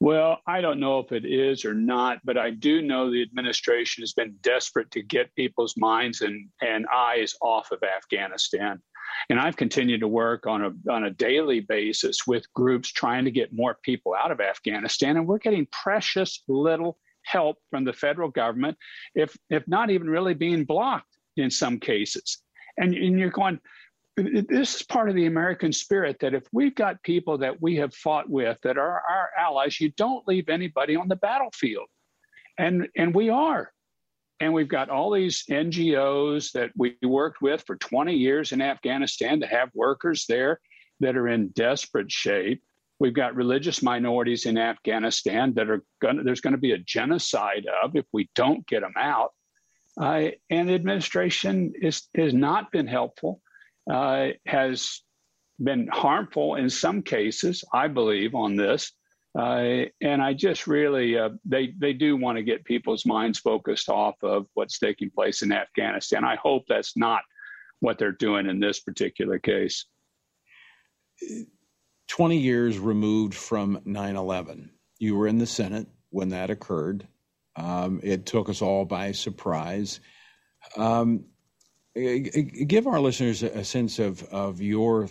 Well, 0.00 0.40
I 0.46 0.60
don't 0.60 0.80
know 0.80 0.98
if 1.00 1.12
it 1.12 1.24
is 1.24 1.64
or 1.64 1.74
not, 1.74 2.18
but 2.24 2.38
I 2.38 2.50
do 2.50 2.82
know 2.82 3.10
the 3.10 3.22
administration 3.22 4.02
has 4.02 4.12
been 4.12 4.36
desperate 4.40 4.90
to 4.92 5.02
get 5.02 5.34
people's 5.34 5.76
minds 5.76 6.22
and, 6.22 6.48
and 6.60 6.86
eyes 6.92 7.34
off 7.42 7.70
of 7.70 7.82
Afghanistan. 7.82 8.80
And 9.30 9.38
I've 9.38 9.56
continued 9.56 10.00
to 10.00 10.08
work 10.08 10.46
on 10.46 10.64
a, 10.64 10.92
on 10.92 11.04
a 11.04 11.10
daily 11.10 11.60
basis 11.60 12.26
with 12.26 12.52
groups 12.54 12.90
trying 12.90 13.24
to 13.24 13.30
get 13.30 13.52
more 13.52 13.78
people 13.82 14.14
out 14.14 14.30
of 14.30 14.40
Afghanistan. 14.40 15.16
And 15.16 15.26
we're 15.26 15.38
getting 15.38 15.66
precious 15.70 16.42
little 16.48 16.98
help 17.24 17.58
from 17.70 17.84
the 17.84 17.92
federal 17.92 18.30
government, 18.30 18.76
if, 19.14 19.36
if 19.50 19.66
not 19.68 19.90
even 19.90 20.08
really 20.08 20.34
being 20.34 20.64
blocked 20.64 21.16
in 21.36 21.50
some 21.50 21.78
cases. 21.78 22.38
And, 22.78 22.94
and 22.94 23.18
you're 23.18 23.30
going, 23.30 23.60
this 24.16 24.76
is 24.76 24.82
part 24.82 25.08
of 25.08 25.14
the 25.14 25.26
American 25.26 25.72
spirit 25.72 26.18
that 26.20 26.34
if 26.34 26.44
we've 26.52 26.74
got 26.74 27.02
people 27.02 27.38
that 27.38 27.60
we 27.60 27.76
have 27.76 27.94
fought 27.94 28.28
with 28.28 28.58
that 28.62 28.78
are 28.78 29.02
our 29.08 29.30
allies, 29.38 29.80
you 29.80 29.90
don't 29.96 30.26
leave 30.26 30.48
anybody 30.48 30.96
on 30.96 31.08
the 31.08 31.16
battlefield. 31.16 31.86
And, 32.58 32.88
and 32.96 33.14
we 33.14 33.30
are. 33.30 33.72
And 34.40 34.52
we've 34.52 34.68
got 34.68 34.88
all 34.88 35.10
these 35.10 35.44
NGOs 35.50 36.52
that 36.52 36.70
we 36.76 36.96
worked 37.02 37.42
with 37.42 37.64
for 37.66 37.76
20 37.76 38.14
years 38.14 38.52
in 38.52 38.62
Afghanistan 38.62 39.40
to 39.40 39.46
have 39.46 39.70
workers 39.74 40.26
there 40.28 40.60
that 41.00 41.16
are 41.16 41.28
in 41.28 41.48
desperate 41.48 42.10
shape. 42.10 42.62
We've 43.00 43.14
got 43.14 43.36
religious 43.36 43.82
minorities 43.82 44.46
in 44.46 44.58
Afghanistan 44.58 45.54
that 45.54 45.70
are 45.70 45.84
going 46.00 46.24
there's 46.24 46.40
going 46.40 46.52
to 46.52 46.58
be 46.58 46.72
a 46.72 46.78
genocide 46.78 47.66
of 47.82 47.94
if 47.94 48.06
we 48.12 48.28
don't 48.34 48.66
get 48.66 48.80
them 48.80 48.94
out. 48.96 49.32
Uh, 50.00 50.30
and 50.50 50.68
the 50.68 50.74
administration 50.74 51.72
is, 51.80 52.02
has 52.16 52.32
not 52.32 52.70
been 52.70 52.86
helpful, 52.86 53.40
uh, 53.90 54.28
has 54.46 55.00
been 55.62 55.88
harmful 55.88 56.54
in 56.54 56.70
some 56.70 57.02
cases, 57.02 57.64
I 57.72 57.88
believe, 57.88 58.34
on 58.34 58.54
this. 58.54 58.92
Uh, 59.38 59.84
and 60.00 60.20
I 60.20 60.34
just 60.34 60.66
really, 60.66 61.16
uh, 61.16 61.30
they 61.44 61.72
they 61.78 61.92
do 61.92 62.16
want 62.16 62.38
to 62.38 62.42
get 62.42 62.64
people's 62.64 63.06
minds 63.06 63.38
focused 63.38 63.88
off 63.88 64.16
of 64.24 64.46
what's 64.54 64.80
taking 64.80 65.10
place 65.10 65.42
in 65.42 65.52
Afghanistan. 65.52 66.24
I 66.24 66.34
hope 66.34 66.64
that's 66.68 66.96
not 66.96 67.22
what 67.78 67.98
they're 67.98 68.10
doing 68.10 68.48
in 68.48 68.58
this 68.58 68.80
particular 68.80 69.38
case. 69.38 69.84
20 72.08 72.36
years 72.36 72.80
removed 72.80 73.34
from 73.34 73.80
9 73.84 74.16
11. 74.16 74.70
You 74.98 75.14
were 75.14 75.28
in 75.28 75.38
the 75.38 75.46
Senate 75.46 75.86
when 76.10 76.30
that 76.30 76.50
occurred. 76.50 77.06
Um, 77.54 78.00
it 78.02 78.26
took 78.26 78.48
us 78.48 78.60
all 78.60 78.84
by 78.84 79.12
surprise. 79.12 80.00
Um, 80.76 81.26
give 81.94 82.88
our 82.88 83.00
listeners 83.00 83.44
a 83.44 83.64
sense 83.64 84.00
of, 84.00 84.22
of 84.24 84.60
your 84.60 85.08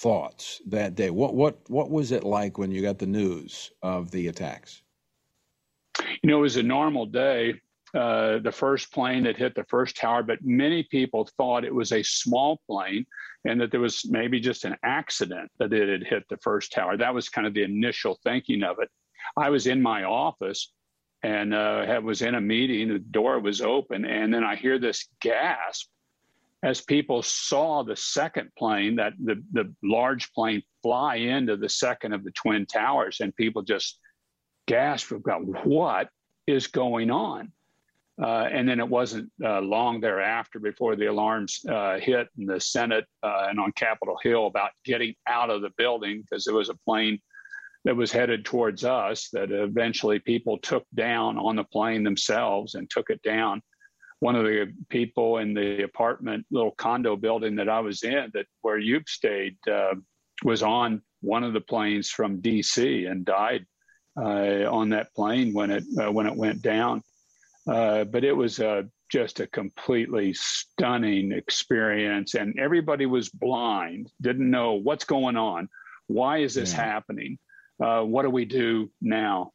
thoughts 0.00 0.60
that 0.66 0.94
day? 0.94 1.10
What 1.10 1.34
what 1.34 1.58
what 1.68 1.90
was 1.90 2.12
it 2.12 2.24
like 2.24 2.58
when 2.58 2.70
you 2.70 2.82
got 2.82 2.98
the 2.98 3.06
news 3.06 3.70
of 3.82 4.10
the 4.10 4.28
attacks? 4.28 4.82
You 6.22 6.30
know, 6.30 6.38
it 6.38 6.42
was 6.42 6.56
a 6.56 6.62
normal 6.62 7.06
day. 7.06 7.60
Uh, 7.94 8.40
the 8.40 8.50
first 8.50 8.92
plane 8.92 9.22
that 9.22 9.36
hit 9.36 9.54
the 9.54 9.64
first 9.64 9.96
tower, 9.96 10.24
but 10.24 10.38
many 10.42 10.82
people 10.90 11.28
thought 11.36 11.64
it 11.64 11.72
was 11.72 11.92
a 11.92 12.02
small 12.02 12.60
plane 12.68 13.06
and 13.44 13.60
that 13.60 13.70
there 13.70 13.78
was 13.78 14.04
maybe 14.08 14.40
just 14.40 14.64
an 14.64 14.74
accident 14.82 15.48
that 15.60 15.72
it 15.72 15.88
had 15.88 16.02
hit 16.04 16.24
the 16.28 16.36
first 16.38 16.72
tower. 16.72 16.96
That 16.96 17.14
was 17.14 17.28
kind 17.28 17.46
of 17.46 17.54
the 17.54 17.62
initial 17.62 18.18
thinking 18.24 18.64
of 18.64 18.80
it. 18.80 18.90
I 19.36 19.50
was 19.50 19.68
in 19.68 19.80
my 19.80 20.02
office 20.02 20.72
and 21.22 21.54
uh, 21.54 22.00
was 22.02 22.22
in 22.22 22.34
a 22.34 22.40
meeting. 22.40 22.88
The 22.88 22.98
door 22.98 23.38
was 23.38 23.60
open, 23.60 24.04
and 24.04 24.34
then 24.34 24.42
I 24.42 24.56
hear 24.56 24.78
this 24.78 25.08
gasp 25.20 25.88
as 26.64 26.80
people 26.80 27.22
saw 27.22 27.82
the 27.82 27.94
second 27.94 28.50
plane, 28.56 28.96
that 28.96 29.12
the, 29.22 29.42
the 29.52 29.72
large 29.82 30.32
plane 30.32 30.62
fly 30.82 31.16
into 31.16 31.58
the 31.58 31.68
second 31.68 32.14
of 32.14 32.24
the 32.24 32.30
twin 32.30 32.64
towers, 32.64 33.20
and 33.20 33.36
people 33.36 33.60
just 33.60 34.00
gasped 34.66 35.12
what 35.64 36.08
is 36.46 36.66
going 36.66 37.10
on. 37.10 37.52
Uh, 38.20 38.48
and 38.50 38.66
then 38.66 38.80
it 38.80 38.88
wasn't 38.88 39.30
uh, 39.44 39.60
long 39.60 40.00
thereafter 40.00 40.58
before 40.58 40.96
the 40.96 41.06
alarms 41.06 41.60
uh, 41.68 41.98
hit 41.98 42.28
in 42.38 42.46
the 42.46 42.60
Senate 42.60 43.04
uh, 43.22 43.46
and 43.50 43.60
on 43.60 43.70
Capitol 43.72 44.16
Hill 44.22 44.46
about 44.46 44.70
getting 44.86 45.14
out 45.26 45.50
of 45.50 45.60
the 45.60 45.72
building 45.76 46.22
because 46.22 46.46
there 46.46 46.54
was 46.54 46.70
a 46.70 46.78
plane 46.86 47.18
that 47.84 47.96
was 47.96 48.10
headed 48.10 48.44
towards 48.44 48.84
us 48.84 49.28
that 49.32 49.50
eventually 49.50 50.18
people 50.18 50.56
took 50.58 50.86
down 50.94 51.36
on 51.36 51.56
the 51.56 51.64
plane 51.64 52.04
themselves 52.04 52.74
and 52.74 52.88
took 52.88 53.10
it 53.10 53.20
down 53.22 53.60
one 54.24 54.36
of 54.36 54.44
the 54.44 54.72
people 54.88 55.36
in 55.36 55.52
the 55.52 55.82
apartment 55.82 56.46
little 56.50 56.70
condo 56.70 57.14
building 57.14 57.56
that 57.56 57.68
I 57.68 57.80
was 57.80 58.02
in 58.04 58.30
that 58.32 58.46
where 58.62 58.78
you've 58.78 59.06
stayed 59.06 59.58
uh, 59.70 59.96
was 60.42 60.62
on 60.62 61.02
one 61.20 61.44
of 61.44 61.52
the 61.52 61.60
planes 61.60 62.08
from 62.08 62.40
DC 62.40 63.06
and 63.06 63.26
died 63.26 63.66
uh, 64.18 64.64
on 64.78 64.88
that 64.88 65.12
plane 65.14 65.52
when 65.52 65.70
it 65.70 65.84
uh, 66.00 66.10
when 66.10 66.26
it 66.26 66.34
went 66.34 66.62
down. 66.62 67.02
Uh, 67.70 68.04
but 68.04 68.24
it 68.24 68.32
was 68.32 68.58
just 69.12 69.40
a 69.40 69.46
completely 69.46 70.32
stunning 70.32 71.30
experience, 71.32 72.34
and 72.34 72.58
everybody 72.58 73.04
was 73.04 73.28
blind, 73.28 74.10
didn't 74.22 74.50
know 74.50 74.72
what's 74.72 75.04
going 75.04 75.36
on. 75.36 75.68
Why 76.06 76.38
is 76.38 76.54
this 76.54 76.72
yeah. 76.72 76.82
happening? 76.82 77.38
Uh, 77.78 78.00
what 78.04 78.22
do 78.22 78.30
we 78.30 78.46
do 78.46 78.90
now? 79.02 79.52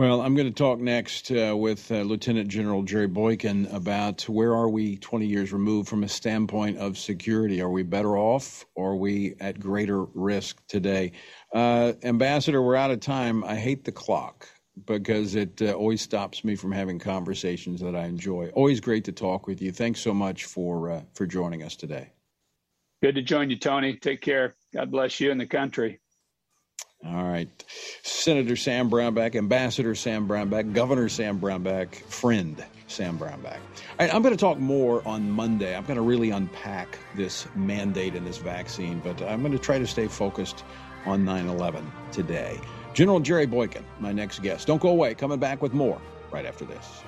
Well, 0.00 0.22
I'm 0.22 0.34
going 0.34 0.48
to 0.48 0.54
talk 0.54 0.78
next 0.78 1.30
uh, 1.30 1.54
with 1.54 1.92
uh, 1.92 1.96
Lieutenant 1.96 2.48
General 2.48 2.82
Jerry 2.82 3.06
Boykin 3.06 3.66
about 3.66 4.22
where 4.30 4.54
are 4.54 4.70
we 4.70 4.96
20 4.96 5.26
years 5.26 5.52
removed 5.52 5.90
from 5.90 6.04
a 6.04 6.08
standpoint 6.08 6.78
of 6.78 6.96
security. 6.96 7.60
Are 7.60 7.68
we 7.68 7.82
better 7.82 8.16
off 8.16 8.64
or 8.74 8.92
are 8.92 8.96
we 8.96 9.34
at 9.40 9.60
greater 9.60 10.04
risk 10.04 10.66
today? 10.68 11.12
Uh, 11.54 11.92
Ambassador, 12.02 12.62
we're 12.62 12.76
out 12.76 12.90
of 12.90 13.00
time. 13.00 13.44
I 13.44 13.56
hate 13.56 13.84
the 13.84 13.92
clock 13.92 14.48
because 14.86 15.34
it 15.34 15.60
uh, 15.60 15.72
always 15.72 16.00
stops 16.00 16.44
me 16.44 16.56
from 16.56 16.72
having 16.72 16.98
conversations 16.98 17.78
that 17.82 17.94
I 17.94 18.06
enjoy. 18.06 18.48
Always 18.54 18.80
great 18.80 19.04
to 19.04 19.12
talk 19.12 19.46
with 19.46 19.60
you. 19.60 19.70
Thanks 19.70 20.00
so 20.00 20.14
much 20.14 20.46
for 20.46 20.92
uh, 20.92 21.02
for 21.12 21.26
joining 21.26 21.62
us 21.62 21.76
today. 21.76 22.10
Good 23.02 23.16
to 23.16 23.22
join 23.22 23.50
you, 23.50 23.58
Tony. 23.58 23.96
Take 23.96 24.22
care. 24.22 24.54
God 24.72 24.90
bless 24.90 25.20
you 25.20 25.30
and 25.30 25.38
the 25.38 25.46
country. 25.46 26.00
All 27.06 27.24
right. 27.24 27.48
Senator 28.02 28.56
Sam 28.56 28.90
Brownback, 28.90 29.34
Ambassador 29.34 29.94
Sam 29.94 30.28
Brownback, 30.28 30.74
Governor 30.74 31.08
Sam 31.08 31.40
Brownback, 31.40 31.94
friend 31.94 32.62
Sam 32.88 33.18
Brownback. 33.18 33.56
All 33.56 34.06
right, 34.06 34.14
I'm 34.14 34.20
going 34.20 34.34
to 34.34 34.40
talk 34.40 34.58
more 34.58 35.06
on 35.08 35.30
Monday. 35.30 35.74
I'm 35.74 35.84
going 35.84 35.96
to 35.96 36.02
really 36.02 36.30
unpack 36.30 36.98
this 37.16 37.46
mandate 37.54 38.14
and 38.14 38.26
this 38.26 38.36
vaccine, 38.36 39.00
but 39.00 39.20
I'm 39.22 39.40
going 39.40 39.52
to 39.52 39.58
try 39.58 39.78
to 39.78 39.86
stay 39.86 40.08
focused 40.08 40.64
on 41.06 41.24
9 41.24 41.48
11 41.48 41.90
today. 42.12 42.60
General 42.92 43.20
Jerry 43.20 43.46
Boykin, 43.46 43.84
my 43.98 44.12
next 44.12 44.42
guest. 44.42 44.66
Don't 44.66 44.80
go 44.80 44.90
away. 44.90 45.14
Coming 45.14 45.38
back 45.38 45.62
with 45.62 45.72
more 45.72 46.00
right 46.30 46.44
after 46.44 46.66
this. 46.66 47.02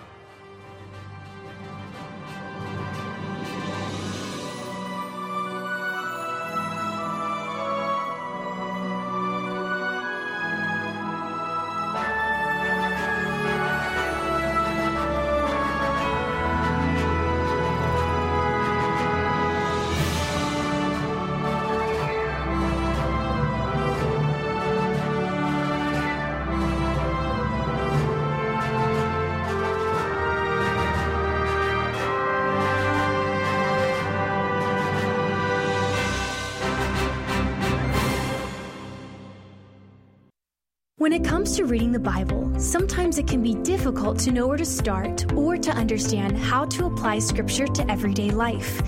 When 41.02 41.12
it 41.12 41.24
comes 41.24 41.56
to 41.56 41.64
reading 41.64 41.90
the 41.90 41.98
Bible, 41.98 42.52
sometimes 42.60 43.18
it 43.18 43.26
can 43.26 43.42
be 43.42 43.56
difficult 43.56 44.20
to 44.20 44.30
know 44.30 44.46
where 44.46 44.56
to 44.56 44.64
start 44.64 45.32
or 45.32 45.56
to 45.56 45.72
understand 45.72 46.38
how 46.38 46.64
to 46.66 46.86
apply 46.86 47.18
Scripture 47.18 47.66
to 47.66 47.90
everyday 47.90 48.30
life. 48.30 48.80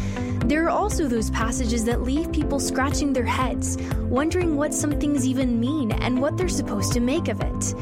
There 0.47 0.64
are 0.64 0.71
also 0.71 1.09
those 1.09 1.30
passages 1.30 1.85
that 1.87 2.02
leave 2.02 2.30
people 2.30 2.61
scratching 2.61 3.12
their 3.12 3.25
heads, 3.25 3.76
wondering 4.02 4.54
what 4.54 4.73
some 4.73 4.92
things 4.92 5.26
even 5.26 5.59
mean 5.59 5.90
and 5.90 6.23
what 6.23 6.37
they're 6.37 6.49
supposed 6.49 6.92
to 6.92 7.00
make 7.00 7.26
of 7.26 7.40
it. 7.40 7.75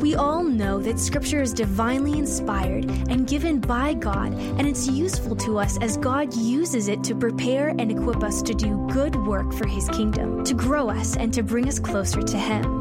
We 0.00 0.16
all 0.16 0.42
know 0.42 0.80
that 0.80 0.98
Scripture 0.98 1.40
is 1.40 1.52
divinely 1.52 2.18
inspired 2.18 2.86
and 3.08 3.24
given 3.24 3.60
by 3.60 3.94
God, 3.94 4.32
and 4.32 4.66
it's 4.66 4.88
useful 4.88 5.36
to 5.36 5.60
us 5.60 5.78
as 5.80 5.96
God 5.96 6.34
uses 6.34 6.88
it 6.88 7.04
to 7.04 7.14
prepare 7.14 7.68
and 7.68 7.92
equip 7.92 8.24
us 8.24 8.42
to 8.42 8.52
do 8.52 8.84
good 8.92 9.14
work 9.14 9.52
for 9.52 9.68
His 9.68 9.88
kingdom, 9.90 10.42
to 10.42 10.54
grow 10.54 10.90
us, 10.90 11.16
and 11.16 11.32
to 11.34 11.44
bring 11.44 11.68
us 11.68 11.78
closer 11.78 12.20
to 12.20 12.36
Him. 12.36 12.75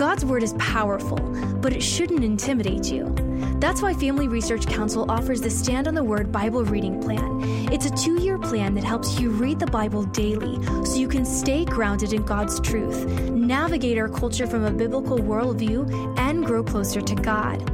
God's 0.00 0.24
Word 0.24 0.42
is 0.42 0.54
powerful, 0.54 1.18
but 1.60 1.74
it 1.74 1.82
shouldn't 1.82 2.24
intimidate 2.24 2.90
you. 2.90 3.14
That's 3.60 3.82
why 3.82 3.92
Family 3.92 4.28
Research 4.28 4.66
Council 4.66 5.04
offers 5.10 5.42
the 5.42 5.50
Stand 5.50 5.86
on 5.86 5.94
the 5.94 6.02
Word 6.02 6.32
Bible 6.32 6.64
Reading 6.64 7.02
Plan. 7.02 7.42
It's 7.70 7.84
a 7.84 7.90
two 7.90 8.18
year 8.18 8.38
plan 8.38 8.72
that 8.76 8.82
helps 8.82 9.20
you 9.20 9.28
read 9.28 9.58
the 9.58 9.66
Bible 9.66 10.04
daily 10.04 10.58
so 10.86 10.96
you 10.96 11.06
can 11.06 11.26
stay 11.26 11.66
grounded 11.66 12.14
in 12.14 12.22
God's 12.22 12.60
truth, 12.60 13.04
navigate 13.28 13.98
our 13.98 14.08
culture 14.08 14.46
from 14.46 14.64
a 14.64 14.70
biblical 14.70 15.18
worldview, 15.18 16.18
and 16.18 16.46
grow 16.46 16.64
closer 16.64 17.02
to 17.02 17.14
God. 17.14 17.69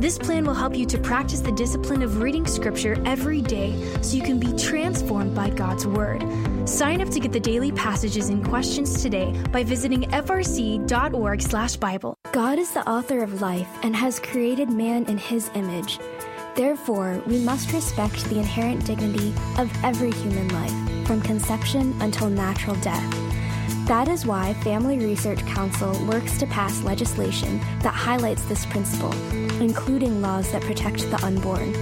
This 0.00 0.16
plan 0.16 0.46
will 0.46 0.54
help 0.54 0.76
you 0.76 0.86
to 0.86 0.96
practice 0.98 1.40
the 1.40 1.50
discipline 1.50 2.02
of 2.02 2.22
reading 2.22 2.46
Scripture 2.46 2.96
every 3.04 3.42
day 3.42 3.74
so 4.00 4.16
you 4.16 4.22
can 4.22 4.38
be 4.38 4.56
transformed 4.56 5.34
by 5.34 5.50
God's 5.50 5.88
Word. 5.88 6.24
Sign 6.68 7.00
up 7.00 7.08
to 7.10 7.18
get 7.18 7.32
the 7.32 7.40
daily 7.40 7.72
passages 7.72 8.28
and 8.28 8.46
questions 8.46 9.02
today 9.02 9.32
by 9.50 9.64
visiting 9.64 10.02
frc.org/bible. 10.02 12.14
God 12.30 12.60
is 12.60 12.70
the 12.70 12.88
author 12.88 13.24
of 13.24 13.40
life 13.40 13.66
and 13.82 13.96
has 13.96 14.20
created 14.20 14.70
man 14.70 15.04
in 15.06 15.18
his 15.18 15.50
image. 15.54 15.98
Therefore, 16.54 17.20
we 17.26 17.40
must 17.40 17.72
respect 17.72 18.24
the 18.26 18.38
inherent 18.38 18.86
dignity 18.86 19.34
of 19.58 19.68
every 19.82 20.12
human 20.12 20.46
life, 20.48 21.06
from 21.08 21.20
conception 21.22 21.92
until 22.00 22.30
natural 22.30 22.76
death. 22.76 23.27
That 23.88 24.08
is 24.08 24.26
why 24.26 24.52
Family 24.52 24.98
Research 24.98 25.40
Council 25.46 25.98
works 26.04 26.36
to 26.40 26.46
pass 26.46 26.82
legislation 26.82 27.58
that 27.80 27.94
highlights 27.94 28.42
this 28.42 28.66
principle, 28.66 29.14
including 29.62 30.20
laws 30.20 30.52
that 30.52 30.60
protect 30.60 31.10
the 31.10 31.18
unborn. 31.24 31.72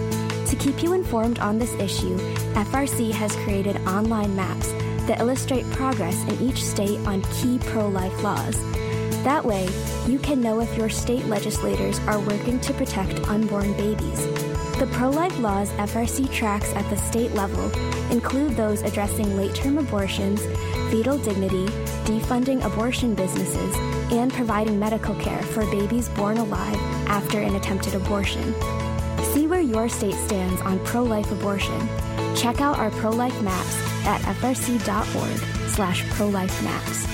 To 0.47 0.55
keep 0.55 0.85
you 0.85 0.93
informed 0.93 1.41
on 1.41 1.59
this 1.59 1.75
issue, 1.75 2.17
FRC 2.55 3.11
has 3.11 3.35
created 3.35 3.85
online 3.89 4.37
maps 4.37 4.71
that 5.09 5.19
illustrate 5.19 5.69
progress 5.73 6.23
in 6.29 6.49
each 6.49 6.63
state 6.63 7.01
on 7.09 7.23
key 7.23 7.59
pro 7.59 7.89
life 7.89 8.23
laws. 8.23 8.57
That 9.25 9.45
way, 9.45 9.69
you 10.07 10.21
can 10.21 10.41
know 10.41 10.61
if 10.61 10.79
your 10.79 10.89
state 10.89 11.27
legislators 11.27 11.99
are 12.07 12.21
working 12.21 12.61
to 12.61 12.73
protect 12.75 13.19
unborn 13.27 13.73
babies. 13.73 14.25
The 14.79 14.89
pro 14.93 15.11
life 15.11 15.37
laws 15.41 15.71
FRC 15.73 16.31
tracks 16.31 16.73
at 16.75 16.89
the 16.89 16.97
state 16.99 17.33
level 17.33 17.69
include 18.13 18.55
those 18.57 18.83
addressing 18.83 19.37
late 19.37 19.55
term 19.55 19.79
abortions, 19.79 20.41
fetal 20.91 21.19
dignity, 21.19 21.67
defunding 22.05 22.65
abortion 22.65 23.15
businesses, 23.15 23.77
and 24.13 24.33
providing 24.33 24.79
medical 24.79 25.15
care 25.17 25.43
for 25.43 25.63
babies 25.71 26.09
born 26.11 26.39
alive 26.39 26.77
after 27.09 27.41
an 27.41 27.57
attempted 27.57 27.95
abortion. 27.95 28.55
See 29.33 29.47
where 29.47 29.61
your 29.61 29.89
state 29.89 30.15
stands 30.15 30.61
on 30.63 30.79
pro-life 30.85 31.31
abortion. 31.33 31.89
Check 32.35 32.61
out 32.61 32.79
our 32.79 32.91
pro-life 32.91 33.41
maps 33.43 33.77
at 34.07 34.21
frc.org 34.21 35.39
slash 35.71 36.09
pro-life 36.11 36.63
maps. 36.63 37.07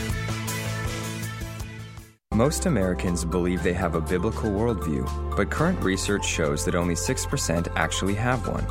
Most 2.34 2.64
Americans 2.64 3.26
believe 3.26 3.62
they 3.62 3.74
have 3.74 3.94
a 3.94 4.00
biblical 4.00 4.50
worldview, 4.50 5.36
but 5.36 5.50
current 5.50 5.78
research 5.82 6.24
shows 6.24 6.64
that 6.64 6.74
only 6.74 6.94
6% 6.94 7.68
actually 7.76 8.14
have 8.14 8.48
one. 8.48 8.66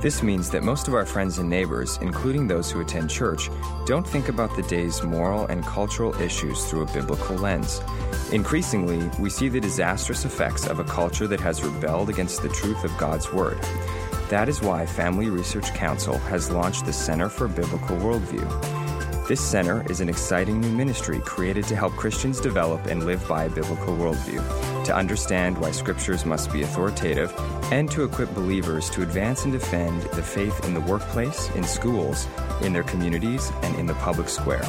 This 0.00 0.22
means 0.22 0.48
that 0.50 0.62
most 0.62 0.86
of 0.86 0.94
our 0.94 1.04
friends 1.04 1.38
and 1.38 1.50
neighbors, 1.50 1.98
including 2.00 2.46
those 2.46 2.70
who 2.70 2.80
attend 2.80 3.10
church, 3.10 3.50
don't 3.84 4.06
think 4.06 4.28
about 4.28 4.54
the 4.54 4.62
day's 4.62 5.02
moral 5.02 5.46
and 5.46 5.64
cultural 5.64 6.14
issues 6.20 6.64
through 6.66 6.82
a 6.82 6.92
biblical 6.92 7.34
lens. 7.34 7.80
Increasingly, 8.30 9.10
we 9.18 9.28
see 9.28 9.48
the 9.48 9.60
disastrous 9.60 10.24
effects 10.24 10.68
of 10.68 10.78
a 10.78 10.84
culture 10.84 11.26
that 11.26 11.40
has 11.40 11.64
rebelled 11.64 12.10
against 12.10 12.42
the 12.42 12.48
truth 12.48 12.84
of 12.84 12.96
God's 12.96 13.32
Word. 13.32 13.58
That 14.28 14.48
is 14.48 14.62
why 14.62 14.86
Family 14.86 15.30
Research 15.30 15.74
Council 15.74 16.16
has 16.18 16.48
launched 16.48 16.86
the 16.86 16.92
Center 16.92 17.28
for 17.28 17.48
Biblical 17.48 17.96
Worldview. 17.96 18.77
This 19.28 19.42
center 19.42 19.84
is 19.90 20.00
an 20.00 20.08
exciting 20.08 20.58
new 20.58 20.70
ministry 20.70 21.20
created 21.20 21.64
to 21.64 21.76
help 21.76 21.92
Christians 21.96 22.40
develop 22.40 22.86
and 22.86 23.04
live 23.04 23.28
by 23.28 23.44
a 23.44 23.50
biblical 23.50 23.94
worldview, 23.94 24.42
to 24.86 24.96
understand 24.96 25.58
why 25.58 25.70
scriptures 25.70 26.24
must 26.24 26.50
be 26.50 26.62
authoritative, 26.62 27.30
and 27.70 27.90
to 27.90 28.04
equip 28.04 28.34
believers 28.34 28.88
to 28.88 29.02
advance 29.02 29.44
and 29.44 29.52
defend 29.52 30.00
the 30.14 30.22
faith 30.22 30.64
in 30.64 30.72
the 30.72 30.80
workplace, 30.80 31.50
in 31.50 31.62
schools, 31.62 32.26
in 32.62 32.72
their 32.72 32.84
communities, 32.84 33.52
and 33.62 33.78
in 33.78 33.84
the 33.84 33.92
public 33.96 34.30
square. 34.30 34.64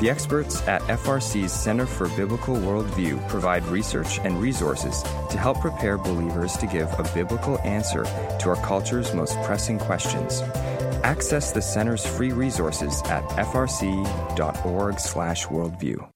The 0.00 0.10
experts 0.10 0.66
at 0.66 0.82
FRC's 0.82 1.52
Center 1.52 1.86
for 1.86 2.08
Biblical 2.16 2.56
Worldview 2.56 3.28
provide 3.28 3.64
research 3.66 4.18
and 4.24 4.40
resources 4.40 5.04
to 5.30 5.38
help 5.38 5.60
prepare 5.60 5.96
believers 5.96 6.56
to 6.56 6.66
give 6.66 6.88
a 6.98 7.08
biblical 7.14 7.60
answer 7.60 8.02
to 8.02 8.48
our 8.48 8.56
culture's 8.66 9.14
most 9.14 9.40
pressing 9.42 9.78
questions. 9.78 10.42
Access 11.02 11.52
the 11.52 11.62
center's 11.62 12.06
free 12.06 12.32
resources 12.32 13.02
at 13.02 13.24
frc.org/worldview. 13.30 16.10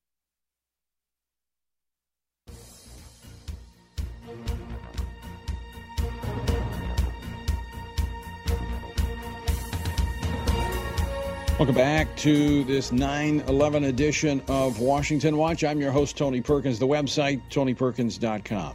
Welcome 11.56 11.76
back 11.76 12.16
to 12.16 12.64
this 12.64 12.90
9 12.90 13.44
11 13.46 13.84
edition 13.84 14.42
of 14.48 14.80
Washington 14.80 15.36
Watch. 15.36 15.62
I'm 15.62 15.80
your 15.80 15.92
host, 15.92 16.16
Tony 16.16 16.40
Perkins. 16.40 16.80
The 16.80 16.88
website, 16.88 17.40
tonyperkins.com. 17.48 18.66
All 18.66 18.74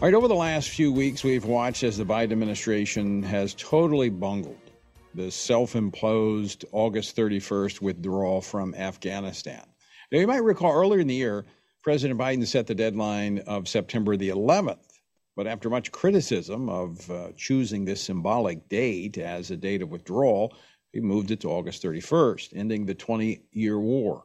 right, 0.00 0.12
over 0.12 0.26
the 0.26 0.34
last 0.34 0.70
few 0.70 0.92
weeks, 0.92 1.22
we've 1.22 1.44
watched 1.44 1.84
as 1.84 1.96
the 1.96 2.04
Biden 2.04 2.32
administration 2.32 3.22
has 3.22 3.54
totally 3.54 4.10
bungled 4.10 4.56
the 5.14 5.30
self 5.30 5.76
imposed 5.76 6.64
August 6.72 7.16
31st 7.16 7.80
withdrawal 7.80 8.40
from 8.40 8.74
Afghanistan. 8.74 9.64
Now, 10.10 10.18
you 10.18 10.26
might 10.26 10.42
recall 10.42 10.72
earlier 10.72 11.00
in 11.00 11.06
the 11.06 11.14
year, 11.14 11.44
President 11.82 12.18
Biden 12.18 12.46
set 12.46 12.66
the 12.66 12.74
deadline 12.74 13.40
of 13.40 13.68
September 13.68 14.16
the 14.16 14.28
11th. 14.28 14.78
But 15.34 15.46
after 15.46 15.70
much 15.70 15.92
criticism 15.92 16.68
of 16.68 17.10
uh, 17.10 17.28
choosing 17.36 17.84
this 17.84 18.02
symbolic 18.02 18.68
date 18.68 19.16
as 19.18 19.50
a 19.50 19.56
date 19.56 19.82
of 19.82 19.90
withdrawal, 19.90 20.54
he 20.92 21.00
moved 21.00 21.30
it 21.30 21.40
to 21.40 21.48
August 21.48 21.82
31st, 21.82 22.50
ending 22.54 22.84
the 22.84 22.94
20 22.94 23.42
year 23.52 23.78
war. 23.80 24.24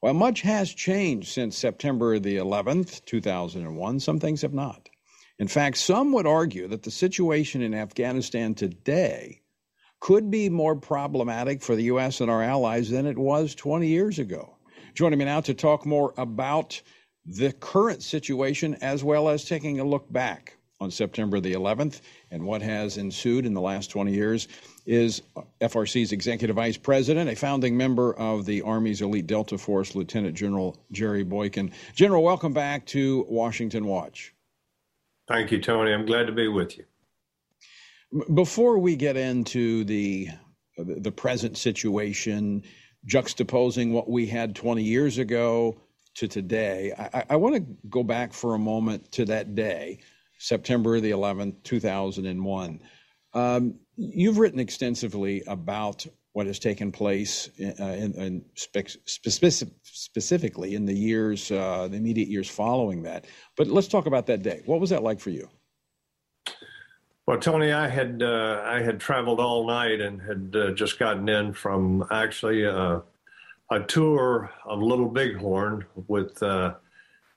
While 0.00 0.14
much 0.14 0.42
has 0.42 0.70
changed 0.70 1.28
since 1.28 1.56
September 1.56 2.18
the 2.18 2.36
11th, 2.36 3.04
2001, 3.06 4.00
some 4.00 4.20
things 4.20 4.42
have 4.42 4.52
not. 4.52 4.90
In 5.38 5.48
fact, 5.48 5.78
some 5.78 6.12
would 6.12 6.26
argue 6.26 6.68
that 6.68 6.82
the 6.82 6.90
situation 6.90 7.62
in 7.62 7.74
Afghanistan 7.74 8.54
today 8.54 9.40
could 10.04 10.30
be 10.30 10.50
more 10.50 10.76
problematic 10.76 11.62
for 11.62 11.74
the 11.74 11.84
U.S. 11.84 12.20
and 12.20 12.30
our 12.30 12.42
allies 12.42 12.90
than 12.90 13.06
it 13.06 13.16
was 13.16 13.54
20 13.54 13.86
years 13.86 14.18
ago. 14.18 14.54
Joining 14.92 15.18
me 15.18 15.24
now 15.24 15.40
to 15.40 15.54
talk 15.54 15.86
more 15.86 16.12
about 16.18 16.78
the 17.24 17.52
current 17.52 18.02
situation 18.02 18.74
as 18.82 19.02
well 19.02 19.30
as 19.30 19.46
taking 19.46 19.80
a 19.80 19.84
look 19.84 20.12
back 20.12 20.58
on 20.78 20.90
September 20.90 21.40
the 21.40 21.54
11th 21.54 22.02
and 22.30 22.44
what 22.44 22.60
has 22.60 22.98
ensued 22.98 23.46
in 23.46 23.54
the 23.54 23.62
last 23.62 23.86
20 23.90 24.12
years 24.12 24.46
is 24.84 25.22
FRC's 25.62 26.12
Executive 26.12 26.56
Vice 26.56 26.76
President, 26.76 27.30
a 27.30 27.34
founding 27.34 27.74
member 27.74 28.12
of 28.16 28.44
the 28.44 28.60
Army's 28.60 29.00
Elite 29.00 29.26
Delta 29.26 29.56
Force, 29.56 29.94
Lieutenant 29.94 30.36
General 30.36 30.76
Jerry 30.92 31.24
Boykin. 31.24 31.72
General, 31.94 32.22
welcome 32.22 32.52
back 32.52 32.84
to 32.84 33.24
Washington 33.26 33.86
Watch. 33.86 34.34
Thank 35.28 35.50
you, 35.50 35.62
Tony. 35.62 35.94
I'm 35.94 36.04
glad 36.04 36.26
to 36.26 36.32
be 36.32 36.48
with 36.48 36.76
you. 36.76 36.84
Before 38.34 38.78
we 38.78 38.96
get 38.96 39.16
into 39.16 39.84
the 39.84 40.28
the 40.78 41.12
present 41.12 41.56
situation, 41.56 42.62
juxtaposing 43.08 43.92
what 43.92 44.10
we 44.10 44.26
had 44.26 44.56
20 44.56 44.82
years 44.82 45.18
ago 45.18 45.76
to 46.16 46.28
today, 46.28 46.92
I, 46.98 47.24
I 47.30 47.36
want 47.36 47.56
to 47.56 47.66
go 47.88 48.02
back 48.02 48.32
for 48.32 48.54
a 48.54 48.58
moment 48.58 49.10
to 49.12 49.24
that 49.26 49.54
day, 49.54 50.00
September 50.38 51.00
the 51.00 51.10
11th, 51.10 51.62
2001. 51.64 52.80
Um, 53.34 53.74
you've 53.96 54.38
written 54.38 54.60
extensively 54.60 55.42
about 55.46 56.06
what 56.32 56.46
has 56.46 56.58
taken 56.58 56.92
place 56.92 57.48
in, 57.58 57.74
uh, 57.80 57.84
in, 57.92 58.12
in 58.14 58.44
spe- 58.54 58.98
specific, 59.06 59.74
specifically 59.84 60.74
in 60.74 60.86
the 60.86 60.94
years, 60.94 61.50
uh, 61.52 61.88
the 61.88 61.96
immediate 61.96 62.28
years 62.28 62.50
following 62.50 63.02
that. 63.04 63.26
But 63.56 63.68
let's 63.68 63.88
talk 63.88 64.06
about 64.06 64.26
that 64.26 64.42
day. 64.42 64.62
What 64.66 64.80
was 64.80 64.90
that 64.90 65.02
like 65.02 65.20
for 65.20 65.30
you? 65.30 65.48
Well, 67.26 67.38
Tony, 67.38 67.72
I 67.72 67.88
had 67.88 68.22
uh, 68.22 68.60
I 68.66 68.82
had 68.82 69.00
traveled 69.00 69.40
all 69.40 69.66
night 69.66 70.02
and 70.02 70.20
had 70.20 70.54
uh, 70.54 70.70
just 70.72 70.98
gotten 70.98 71.26
in 71.30 71.54
from 71.54 72.06
actually 72.10 72.66
uh, 72.66 73.00
a 73.70 73.80
tour 73.80 74.52
of 74.66 74.82
Little 74.82 75.08
Bighorn 75.08 75.86
with 76.06 76.42
uh, 76.42 76.74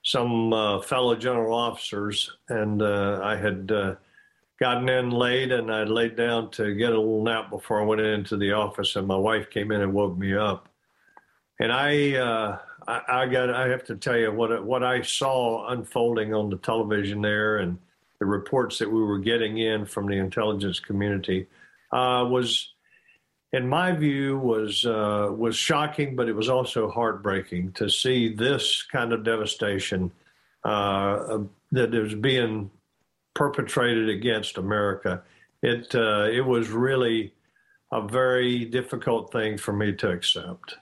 some 0.02 0.52
uh, 0.52 0.82
fellow 0.82 1.16
general 1.16 1.54
officers, 1.54 2.36
and 2.50 2.82
uh, 2.82 3.20
I 3.24 3.36
had 3.36 3.68
gotten 4.60 4.90
in 4.90 5.10
late, 5.10 5.52
and 5.52 5.72
I 5.72 5.84
laid 5.84 6.16
down 6.16 6.50
to 6.52 6.74
get 6.74 6.92
a 6.92 6.98
little 7.00 7.24
nap 7.24 7.48
before 7.48 7.80
I 7.80 7.84
went 7.84 8.02
into 8.02 8.36
the 8.36 8.52
office, 8.52 8.94
and 8.94 9.06
my 9.06 9.16
wife 9.16 9.48
came 9.48 9.72
in 9.72 9.80
and 9.80 9.94
woke 9.94 10.18
me 10.18 10.34
up, 10.34 10.68
and 11.60 11.72
I. 11.72 12.58
I, 12.86 13.02
I 13.08 13.26
got. 13.26 13.50
I 13.50 13.68
have 13.68 13.84
to 13.86 13.96
tell 13.96 14.16
you 14.16 14.32
what 14.32 14.64
what 14.64 14.82
I 14.82 15.02
saw 15.02 15.68
unfolding 15.68 16.32
on 16.32 16.48
the 16.48 16.56
television 16.56 17.20
there, 17.20 17.58
and 17.58 17.76
the 18.18 18.26
reports 18.26 18.78
that 18.78 18.90
we 18.90 19.02
were 19.02 19.18
getting 19.18 19.58
in 19.58 19.86
from 19.86 20.06
the 20.06 20.16
intelligence 20.16 20.80
community 20.80 21.46
uh, 21.92 22.26
was, 22.28 22.72
in 23.52 23.68
my 23.68 23.92
view, 23.92 24.38
was 24.38 24.84
uh, 24.84 25.32
was 25.36 25.56
shocking, 25.56 26.16
but 26.16 26.28
it 26.28 26.34
was 26.34 26.48
also 26.48 26.90
heartbreaking 26.90 27.72
to 27.72 27.88
see 27.88 28.34
this 28.34 28.82
kind 28.82 29.12
of 29.12 29.24
devastation 29.24 30.10
uh, 30.64 31.38
that 31.72 31.94
is 31.94 32.14
being 32.14 32.70
perpetrated 33.34 34.08
against 34.08 34.58
America. 34.58 35.22
It 35.62 35.94
uh, 35.94 36.28
it 36.30 36.44
was 36.44 36.68
really 36.70 37.32
a 37.92 38.06
very 38.06 38.64
difficult 38.64 39.32
thing 39.32 39.56
for 39.56 39.72
me 39.72 39.92
to 39.92 40.10
accept. 40.10 40.76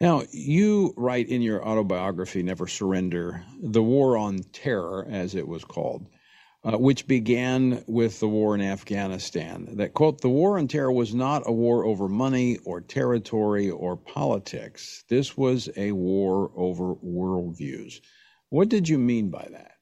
Now, 0.00 0.22
you 0.32 0.92
write 0.96 1.28
in 1.28 1.40
your 1.40 1.66
autobiography, 1.66 2.42
Never 2.42 2.66
Surrender, 2.66 3.44
the 3.62 3.82
war 3.82 4.16
on 4.16 4.40
terror, 4.52 5.06
as 5.08 5.34
it 5.34 5.46
was 5.46 5.64
called, 5.64 6.08
uh, 6.64 6.76
which 6.76 7.06
began 7.06 7.84
with 7.86 8.18
the 8.18 8.28
war 8.28 8.54
in 8.54 8.60
Afghanistan. 8.60 9.76
That, 9.76 9.94
quote, 9.94 10.20
the 10.20 10.28
war 10.28 10.58
on 10.58 10.66
terror 10.66 10.92
was 10.92 11.14
not 11.14 11.44
a 11.46 11.52
war 11.52 11.84
over 11.84 12.08
money 12.08 12.58
or 12.64 12.80
territory 12.80 13.70
or 13.70 13.96
politics. 13.96 15.04
This 15.08 15.36
was 15.36 15.70
a 15.76 15.92
war 15.92 16.50
over 16.56 16.96
worldviews. 16.96 18.00
What 18.50 18.68
did 18.68 18.88
you 18.88 18.98
mean 18.98 19.30
by 19.30 19.48
that? 19.52 19.72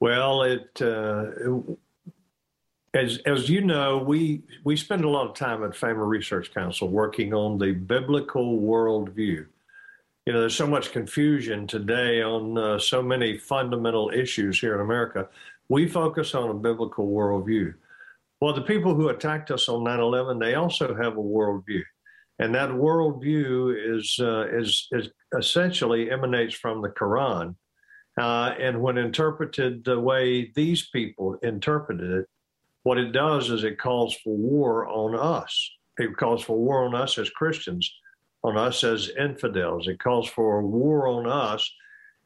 Well, 0.00 0.42
it, 0.42 0.82
uh, 0.82 1.30
as 2.94 3.18
as 3.26 3.48
you 3.48 3.60
know, 3.60 3.98
we 3.98 4.42
we 4.62 4.76
spend 4.76 5.04
a 5.04 5.08
lot 5.08 5.28
of 5.28 5.34
time 5.34 5.64
at 5.64 5.76
Family 5.76 6.06
Research 6.06 6.54
Council 6.54 6.88
working 6.88 7.34
on 7.34 7.58
the 7.58 7.72
biblical 7.72 8.60
worldview. 8.60 9.46
You 10.26 10.32
know, 10.32 10.40
there's 10.40 10.56
so 10.56 10.66
much 10.66 10.92
confusion 10.92 11.66
today 11.66 12.22
on 12.22 12.56
uh, 12.56 12.78
so 12.78 13.02
many 13.02 13.36
fundamental 13.36 14.10
issues 14.14 14.58
here 14.58 14.74
in 14.74 14.80
America. 14.80 15.28
We 15.68 15.88
focus 15.88 16.34
on 16.34 16.50
a 16.50 16.54
biblical 16.54 17.08
worldview. 17.08 17.74
Well, 18.40 18.54
the 18.54 18.62
people 18.62 18.94
who 18.94 19.08
attacked 19.08 19.50
us 19.50 19.68
on 19.68 19.84
9/11, 19.84 20.40
they 20.40 20.54
also 20.54 20.94
have 20.94 21.16
a 21.16 21.22
worldview, 21.22 21.82
and 22.38 22.54
that 22.54 22.70
worldview 22.70 23.96
is 23.98 24.16
uh, 24.20 24.46
is, 24.52 24.86
is 24.92 25.10
essentially 25.36 26.10
emanates 26.12 26.54
from 26.54 26.80
the 26.80 26.90
Quran. 26.90 27.56
Uh, 28.16 28.54
and 28.60 28.80
when 28.80 28.96
interpreted 28.96 29.84
the 29.84 29.98
way 29.98 30.52
these 30.54 30.88
people 30.90 31.36
interpreted 31.42 32.10
it, 32.12 32.26
what 32.84 32.98
it 32.98 33.12
does 33.12 33.50
is 33.50 33.64
it 33.64 33.78
calls 33.78 34.14
for 34.14 34.36
war 34.36 34.86
on 34.86 35.16
us. 35.16 35.70
It 35.98 36.16
calls 36.16 36.44
for 36.44 36.56
war 36.56 36.84
on 36.84 36.94
us 36.94 37.18
as 37.18 37.30
Christians, 37.30 37.90
on 38.42 38.56
us 38.56 38.84
as 38.84 39.10
infidels. 39.18 39.88
It 39.88 39.98
calls 39.98 40.28
for 40.28 40.60
a 40.60 40.66
war 40.66 41.08
on 41.08 41.26
us 41.26 41.68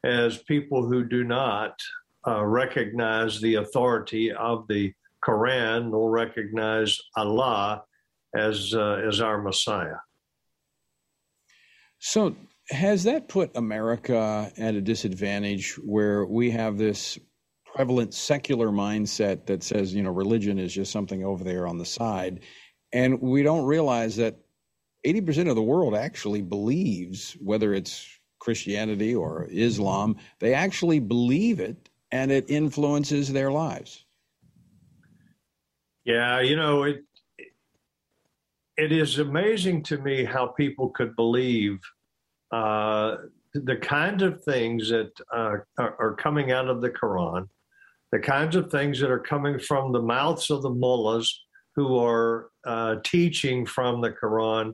as 0.03 0.43
people 0.43 0.85
who 0.85 1.03
do 1.03 1.23
not 1.23 1.79
uh, 2.27 2.45
recognize 2.45 3.39
the 3.39 3.55
authority 3.55 4.31
of 4.31 4.67
the 4.67 4.93
Quran 5.25 5.91
nor 5.91 6.11
recognize 6.11 6.99
Allah 7.15 7.83
as 8.35 8.73
uh, 8.73 9.01
as 9.07 9.21
our 9.21 9.41
Messiah. 9.41 9.97
So, 11.99 12.35
has 12.69 13.03
that 13.03 13.27
put 13.27 13.55
America 13.55 14.51
at 14.57 14.75
a 14.75 14.81
disadvantage 14.81 15.77
where 15.83 16.25
we 16.25 16.51
have 16.51 16.77
this 16.77 17.17
prevalent 17.73 18.13
secular 18.13 18.69
mindset 18.69 19.45
that 19.45 19.63
says, 19.63 19.93
you 19.93 20.03
know, 20.03 20.11
religion 20.11 20.59
is 20.59 20.73
just 20.73 20.91
something 20.91 21.23
over 21.23 21.43
there 21.43 21.67
on 21.67 21.77
the 21.77 21.85
side. 21.85 22.41
And 22.91 23.21
we 23.21 23.43
don't 23.43 23.65
realize 23.65 24.15
that 24.17 24.39
80% 25.05 25.49
of 25.49 25.55
the 25.55 25.61
world 25.61 25.95
actually 25.95 26.41
believes, 26.41 27.33
whether 27.39 27.73
it's 27.73 28.07
Christianity 28.39 29.15
or 29.15 29.47
Islam, 29.51 30.17
they 30.39 30.53
actually 30.53 30.99
believe 30.99 31.59
it 31.59 31.89
and 32.11 32.31
it 32.31 32.45
influences 32.49 33.31
their 33.31 33.51
lives. 33.51 34.05
Yeah, 36.05 36.39
you 36.39 36.55
know, 36.55 36.83
it 36.83 37.03
it 38.77 38.91
is 38.93 39.19
amazing 39.19 39.83
to 39.83 39.97
me 39.97 40.23
how 40.23 40.47
people 40.47 40.89
could 40.89 41.15
believe 41.15 41.79
uh, 42.51 43.17
the 43.53 43.75
kind 43.75 44.21
of 44.21 44.41
things 44.43 44.89
that 44.89 45.11
uh, 45.33 45.57
are, 45.77 45.95
are 45.99 46.15
coming 46.15 46.51
out 46.51 46.69
of 46.69 46.81
the 46.81 46.89
Quran 46.89 47.47
the 48.11 48.19
kinds 48.19 48.55
of 48.55 48.71
things 48.71 48.99
that 48.99 49.11
are 49.11 49.19
coming 49.19 49.59
from 49.59 49.91
the 49.91 50.01
mouths 50.01 50.49
of 50.49 50.61
the 50.61 50.69
mullahs 50.69 51.43
who 51.75 51.97
are 51.97 52.49
uh, 52.65 52.95
teaching 53.03 53.65
from 53.65 54.01
the 54.01 54.11
Quran. 54.11 54.73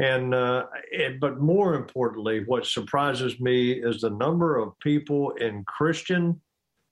And 0.00 0.34
uh, 0.34 0.66
it, 0.90 1.20
but 1.20 1.40
more 1.40 1.74
importantly, 1.74 2.42
what 2.46 2.66
surprises 2.66 3.38
me 3.38 3.72
is 3.72 4.00
the 4.00 4.10
number 4.10 4.58
of 4.58 4.78
people 4.80 5.30
in 5.32 5.64
Christian 5.64 6.40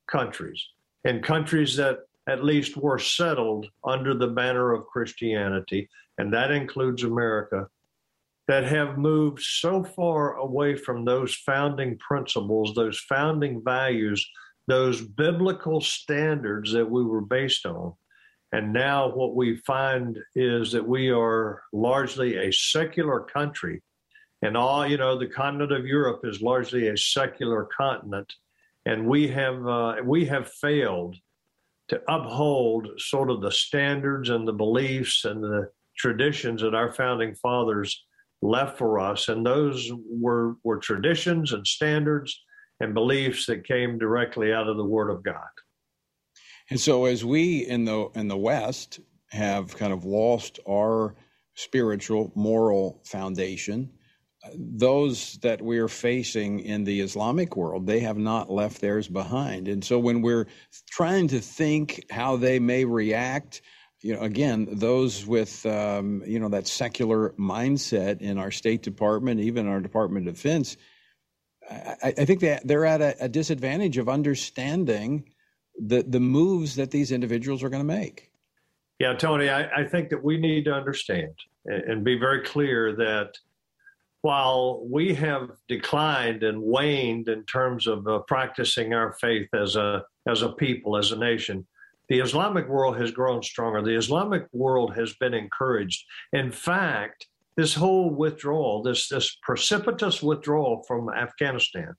countries, 0.07 0.65
in 1.05 1.21
countries 1.21 1.77
that 1.77 1.99
at 2.29 2.45
least 2.45 2.77
were 2.77 3.01
settled 3.01 3.67
under 3.85 4.15
the 4.15 4.29
banner 4.29 4.73
of 4.73 4.87
Christianity, 4.87 5.89
and 6.19 6.33
that 6.33 6.53
includes 6.53 7.03
America, 7.03 7.67
that 8.47 8.65
have 8.65 8.99
moved 8.99 9.41
so 9.41 9.83
far 9.83 10.37
away 10.37 10.77
from 10.77 11.05
those 11.05 11.35
founding 11.35 11.99
principles, 11.99 12.75
those 12.75 12.99
founding 12.99 13.63
values 13.65 14.25
those 14.69 15.01
biblical 15.01 15.81
standards 15.81 16.73
that 16.73 16.89
we 16.89 17.05
were 17.05 17.21
based 17.21 17.67
on. 17.67 17.95
And 18.53 18.73
now 18.73 19.11
what 19.11 19.35
we 19.35 19.57
find 19.57 20.19
is 20.35 20.73
that 20.73 20.87
we 20.87 21.11
are 21.11 21.63
largely 21.73 22.37
a 22.37 22.53
secular 22.53 23.21
country. 23.21 23.83
And 24.43 24.57
all, 24.57 24.87
you 24.87 24.99
know, 24.99 25.19
the 25.19 25.27
continent 25.27 25.73
of 25.73 25.87
Europe 25.87 26.21
is 26.25 26.43
largely 26.43 26.89
a 26.89 26.97
secular 26.97 27.69
continent. 27.77 28.33
And 28.85 29.07
we 29.07 29.29
have, 29.29 29.67
uh, 29.67 29.97
we 30.05 30.27
have 30.27 30.51
failed 30.51 31.17
to 31.89 32.03
uphold 32.09 32.89
sort 32.99 33.31
of 33.31 33.41
the 33.41 33.51
standards 33.51 34.31
and 34.31 34.47
the 34.47 34.53
beliefs 34.53 35.25
and 35.25 35.43
the 35.43 35.71
traditions 35.97 36.63
that 36.63 36.75
our 36.75 36.93
founding 36.93 37.35
fathers 37.37 38.05
left 38.43 38.79
for 38.79 38.99
us. 38.99 39.29
And 39.29 39.47
those 39.47 39.91
were, 40.11 40.57
were 40.65 40.79
traditions 40.79 41.53
and 41.53 41.67
standards 41.67 42.43
and 42.83 42.95
beliefs 42.95 43.47
that 43.47 43.67
came 43.67 43.97
directly 43.97 44.53
out 44.53 44.69
of 44.69 44.77
the 44.77 44.85
Word 44.85 45.09
of 45.09 45.23
God. 45.23 45.37
And 46.69 46.81
so, 46.81 47.05
as 47.05 47.25
we 47.25 47.59
in 47.67 47.85
the 47.85 48.11
in 48.15 48.29
the 48.29 48.37
West 48.37 49.01
have 49.31 49.77
kind 49.77 49.93
of 49.93 50.05
lost 50.05 50.59
our 50.69 51.15
spiritual, 51.55 52.33
moral 52.35 53.01
foundation, 53.05 53.91
those 54.55 55.39
that 55.43 55.63
we're 55.63 55.89
facing 55.89 56.61
in 56.61 56.85
the 56.85 57.01
Islamic 57.01 57.57
world, 57.57 57.87
they 57.87 58.01
have 58.01 58.19
not 58.19 58.51
left 58.51 58.81
theirs 58.81 59.07
behind. 59.07 59.69
And 59.69 59.85
so, 59.85 59.99
when 59.99 60.21
we're 60.21 60.49
trying 60.91 61.29
to 61.29 61.41
think 61.41 62.05
how 62.11 62.37
they 62.37 62.59
may 62.59 62.85
react, 62.85 63.63
you 64.01 64.15
know, 64.15 64.23
again, 64.23 64.67
those 64.73 65.25
with 65.25 65.65
um, 65.67 66.23
you 66.27 66.41
know 66.41 66.49
that 66.49 66.67
secular 66.67 67.31
mindset 67.39 68.21
in 68.21 68.39
our 68.39 68.51
State 68.51 68.83
Department, 68.83 69.41
even 69.41 69.69
our 69.69 69.81
Department 69.81 70.27
of 70.27 70.35
Defense 70.35 70.77
I, 72.03 72.15
I 72.19 72.25
think 72.25 72.41
that 72.41 72.67
they're 72.67 72.87
at 72.87 73.01
a, 73.01 73.25
a, 73.25 73.29
disadvantage 73.29 73.99
of 73.99 74.09
understanding 74.09 75.29
the 75.79 76.03
the 76.03 76.21
moves 76.21 76.77
that 76.77 76.91
these 76.91 77.13
individuals 77.13 77.63
are 77.63 77.69
going 77.69 77.87
to 77.87 77.95
make. 77.97 78.31
Yeah, 78.99 79.15
Tony, 79.15 79.49
I, 79.49 79.81
I, 79.81 79.85
think 79.85 80.11
that 80.11 80.23
we 80.23 80.37
need 80.37 80.65
to 80.67 80.73
understand 80.73 81.35
and 81.65 82.05
be 82.05 82.17
very 82.17 82.43
clear 82.43 82.95
that 82.97 83.37
while 84.21 84.85
we 84.89 85.13
have 85.15 85.51
declined 85.67 86.45
and 86.45 86.63
waned 86.63 87.29
in 87.29 87.45
terms 87.45 87.89
of 87.89 88.07
uh, 88.07 88.21
practicing 88.29 88.95
our 88.95 89.13
faith 89.15 89.49
as 89.55 89.77
a 89.77 90.05
as 90.29 90.43
a 90.43 90.51
people, 90.51 90.97
as 90.97 91.11
a 91.11 91.17
nation, 91.17 91.67
the 92.09 92.21
Islamic 92.21 92.69
world 92.69 92.97
has 92.99 93.11
grown 93.11 93.43
stronger. 93.43 93.83
The 93.83 93.97
Islamic 93.97 94.47
world 94.53 94.95
has 94.95 95.15
been 95.15 95.35
encouraged. 95.35 96.05
In 96.33 96.53
fact, 96.53 97.27
this 97.57 97.75
whole 97.75 98.11
withdrawal, 98.11 98.83
this 98.83 99.09
this 99.09 99.37
precipitous 99.43 100.23
withdrawal 100.23 100.85
from 100.87 101.09
Afghanistan, 101.11 101.95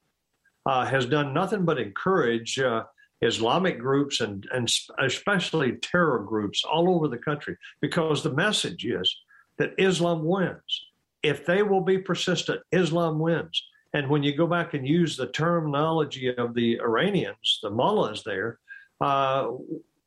uh, 0.66 0.86
has 0.86 1.06
done 1.06 1.34
nothing 1.34 1.66
but 1.66 1.80
encourage 1.80 2.58
uh, 2.60 2.84
Islamic 3.22 3.80
groups 3.80 4.22
and 4.22 4.48
and 4.54 4.72
especially 5.00 5.78
terror 5.78 6.20
groups 6.20 6.64
all 6.64 6.96
over 6.96 7.08
the 7.08 7.18
country 7.18 7.58
because 7.82 8.24
the 8.24 8.34
message 8.34 8.86
is 8.86 9.16
that 9.58 9.74
Islam 9.78 10.24
wins. 10.24 10.88
If 11.22 11.46
they 11.46 11.64
will 11.64 11.82
be 11.82 12.00
persistent, 12.00 12.62
Islam 12.72 13.20
wins. 13.20 13.62
And 13.94 14.10
when 14.10 14.24
you 14.24 14.36
go 14.36 14.48
back 14.48 14.74
and 14.74 14.88
use 14.88 15.16
the 15.16 15.28
terminology 15.28 16.36
of 16.36 16.56
the 16.56 16.80
Iranians, 16.82 17.60
the 17.62 17.70
mullahs 17.70 18.24
there, 18.24 18.60
uh, 19.00 19.52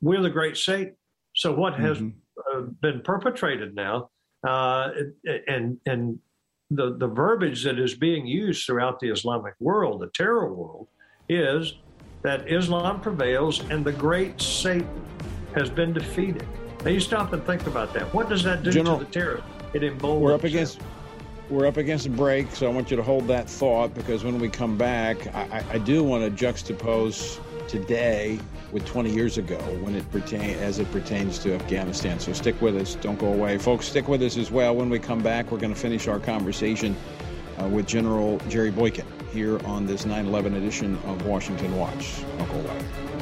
we're 0.01 0.21
the 0.21 0.29
great 0.29 0.57
Satan. 0.57 0.95
So 1.35 1.53
what 1.53 1.79
has 1.79 1.97
mm-hmm. 1.97 2.19
Uh, 2.53 2.61
been 2.81 3.01
perpetrated 3.01 3.73
now 3.73 4.11
uh, 4.45 4.89
and 5.47 5.79
and 5.85 6.19
the 6.69 6.97
the 6.97 7.07
verbiage 7.07 7.63
that 7.63 7.79
is 7.79 7.95
being 7.95 8.25
used 8.25 8.65
throughout 8.65 8.99
the 8.99 9.09
Islamic 9.09 9.53
world, 9.59 10.01
the 10.01 10.07
terror 10.07 10.53
world, 10.53 10.87
is 11.29 11.75
that 12.23 12.51
Islam 12.51 12.99
prevails 12.99 13.61
and 13.69 13.85
the 13.85 13.91
great 13.91 14.41
Satan 14.41 15.05
has 15.55 15.69
been 15.69 15.93
defeated. 15.93 16.47
Now 16.83 16.91
you 16.91 16.99
stop 16.99 17.33
and 17.33 17.43
think 17.45 17.65
about 17.67 17.93
that. 17.93 18.13
What 18.13 18.29
does 18.29 18.43
that 18.43 18.63
do 18.63 18.71
General, 18.71 18.99
to 18.99 19.05
the 19.05 19.11
terror? 19.11 19.43
It 19.73 19.83
emboldens. 19.83 20.23
We're 20.23 20.33
up 20.33 20.43
against. 20.43 20.79
We're 21.49 21.65
up 21.65 21.77
against 21.77 22.05
a 22.05 22.09
break, 22.09 22.53
so 22.53 22.69
I 22.69 22.73
want 22.73 22.91
you 22.91 22.97
to 22.97 23.03
hold 23.03 23.25
that 23.27 23.49
thought 23.49 23.93
because 23.93 24.25
when 24.25 24.37
we 24.37 24.49
come 24.49 24.77
back, 24.77 25.33
I, 25.33 25.63
I 25.71 25.77
do 25.77 26.03
want 26.03 26.25
to 26.25 26.45
juxtapose 26.45 27.39
today 27.69 28.37
with 28.71 28.85
20 28.85 29.09
years 29.11 29.37
ago 29.37 29.57
when 29.81 29.95
it 29.95 30.09
pertain 30.11 30.57
as 30.59 30.79
it 30.79 30.91
pertains 30.91 31.39
to 31.39 31.53
Afghanistan. 31.53 32.19
So 32.19 32.33
stick 32.33 32.61
with 32.61 32.75
us. 32.75 32.95
Don't 32.95 33.19
go 33.19 33.33
away. 33.33 33.57
Folks, 33.57 33.87
stick 33.87 34.07
with 34.07 34.21
us 34.21 34.37
as 34.37 34.51
well. 34.51 34.75
When 34.75 34.89
we 34.89 34.99
come 34.99 35.21
back, 35.21 35.51
we're 35.51 35.59
going 35.59 35.73
to 35.73 35.79
finish 35.79 36.07
our 36.07 36.19
conversation 36.19 36.95
uh, 37.61 37.67
with 37.67 37.87
General 37.87 38.37
Jerry 38.49 38.71
Boykin 38.71 39.05
here 39.31 39.59
on 39.65 39.85
this 39.85 40.05
9-11 40.05 40.57
edition 40.57 40.97
of 41.05 41.25
Washington 41.25 41.77
Watch. 41.77 42.21
Don't 42.37 42.49
go 42.49 42.59
away. 42.59 43.16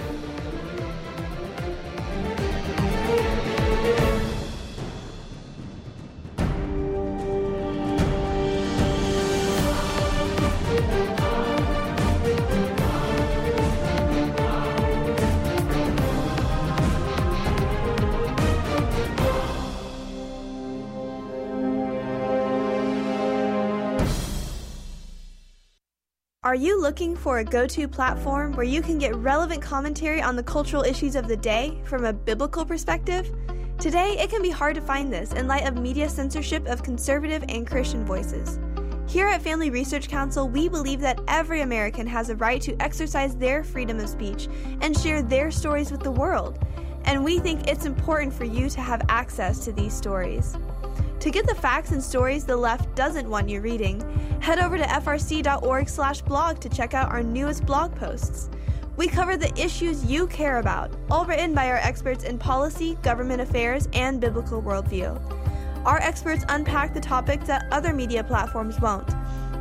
Looking 26.85 27.15
for 27.15 27.39
a 27.39 27.43
go 27.43 27.65
to 27.65 27.87
platform 27.87 28.51
where 28.51 28.63
you 28.63 28.79
can 28.79 28.99
get 28.99 29.15
relevant 29.15 29.59
commentary 29.59 30.21
on 30.21 30.35
the 30.35 30.43
cultural 30.43 30.83
issues 30.83 31.15
of 31.15 31.27
the 31.27 31.35
day 31.35 31.75
from 31.83 32.05
a 32.05 32.13
biblical 32.13 32.63
perspective? 32.63 33.35
Today, 33.79 34.15
it 34.19 34.29
can 34.29 34.43
be 34.43 34.51
hard 34.51 34.75
to 34.75 34.81
find 34.81 35.11
this 35.11 35.33
in 35.33 35.47
light 35.47 35.67
of 35.67 35.77
media 35.77 36.07
censorship 36.07 36.63
of 36.67 36.83
conservative 36.83 37.43
and 37.49 37.65
Christian 37.65 38.05
voices. 38.05 38.59
Here 39.07 39.25
at 39.25 39.41
Family 39.41 39.71
Research 39.71 40.07
Council, 40.09 40.47
we 40.47 40.69
believe 40.69 40.99
that 41.01 41.19
every 41.27 41.61
American 41.61 42.05
has 42.05 42.29
a 42.29 42.35
right 42.35 42.61
to 42.61 42.79
exercise 42.79 43.35
their 43.35 43.63
freedom 43.63 43.99
of 43.99 44.07
speech 44.07 44.47
and 44.81 44.95
share 44.95 45.23
their 45.23 45.49
stories 45.49 45.91
with 45.91 46.03
the 46.03 46.11
world. 46.11 46.59
And 47.05 47.25
we 47.25 47.39
think 47.39 47.67
it's 47.67 47.87
important 47.87 48.31
for 48.31 48.45
you 48.45 48.69
to 48.69 48.81
have 48.81 49.01
access 49.09 49.57
to 49.65 49.71
these 49.71 49.95
stories. 49.95 50.55
To 51.25 51.31
get 51.31 51.47
the 51.47 51.55
facts 51.55 51.89
and 51.89 52.03
stories 52.03 52.45
the 52.45 52.55
left 52.55 52.93
doesn't 52.95 53.27
want 53.27 53.49
you 53.49 53.59
reading, 53.59 54.03
head 54.45 54.59
over 54.59 54.77
to 54.77 54.83
frc.org/blog 54.83 56.59
to 56.59 56.69
check 56.69 56.93
out 56.93 57.11
our 57.11 57.23
newest 57.23 57.65
blog 57.65 57.95
posts. 57.95 58.51
We 58.95 59.07
cover 59.07 59.37
the 59.37 59.51
issues 59.59 60.05
you 60.05 60.27
care 60.27 60.59
about, 60.59 60.91
all 61.09 61.25
written 61.25 61.55
by 61.55 61.67
our 61.71 61.77
experts 61.77 62.25
in 62.25 62.37
policy, 62.37 62.93
government 63.01 63.41
affairs, 63.41 63.89
and 63.93 64.21
biblical 64.21 64.61
worldview. 64.61 65.19
Our 65.83 65.97
experts 65.97 66.45
unpack 66.49 66.93
the 66.93 66.99
topics 66.99 67.47
that 67.47 67.65
other 67.71 67.91
media 67.91 68.23
platforms 68.23 68.79
won't, 68.79 69.15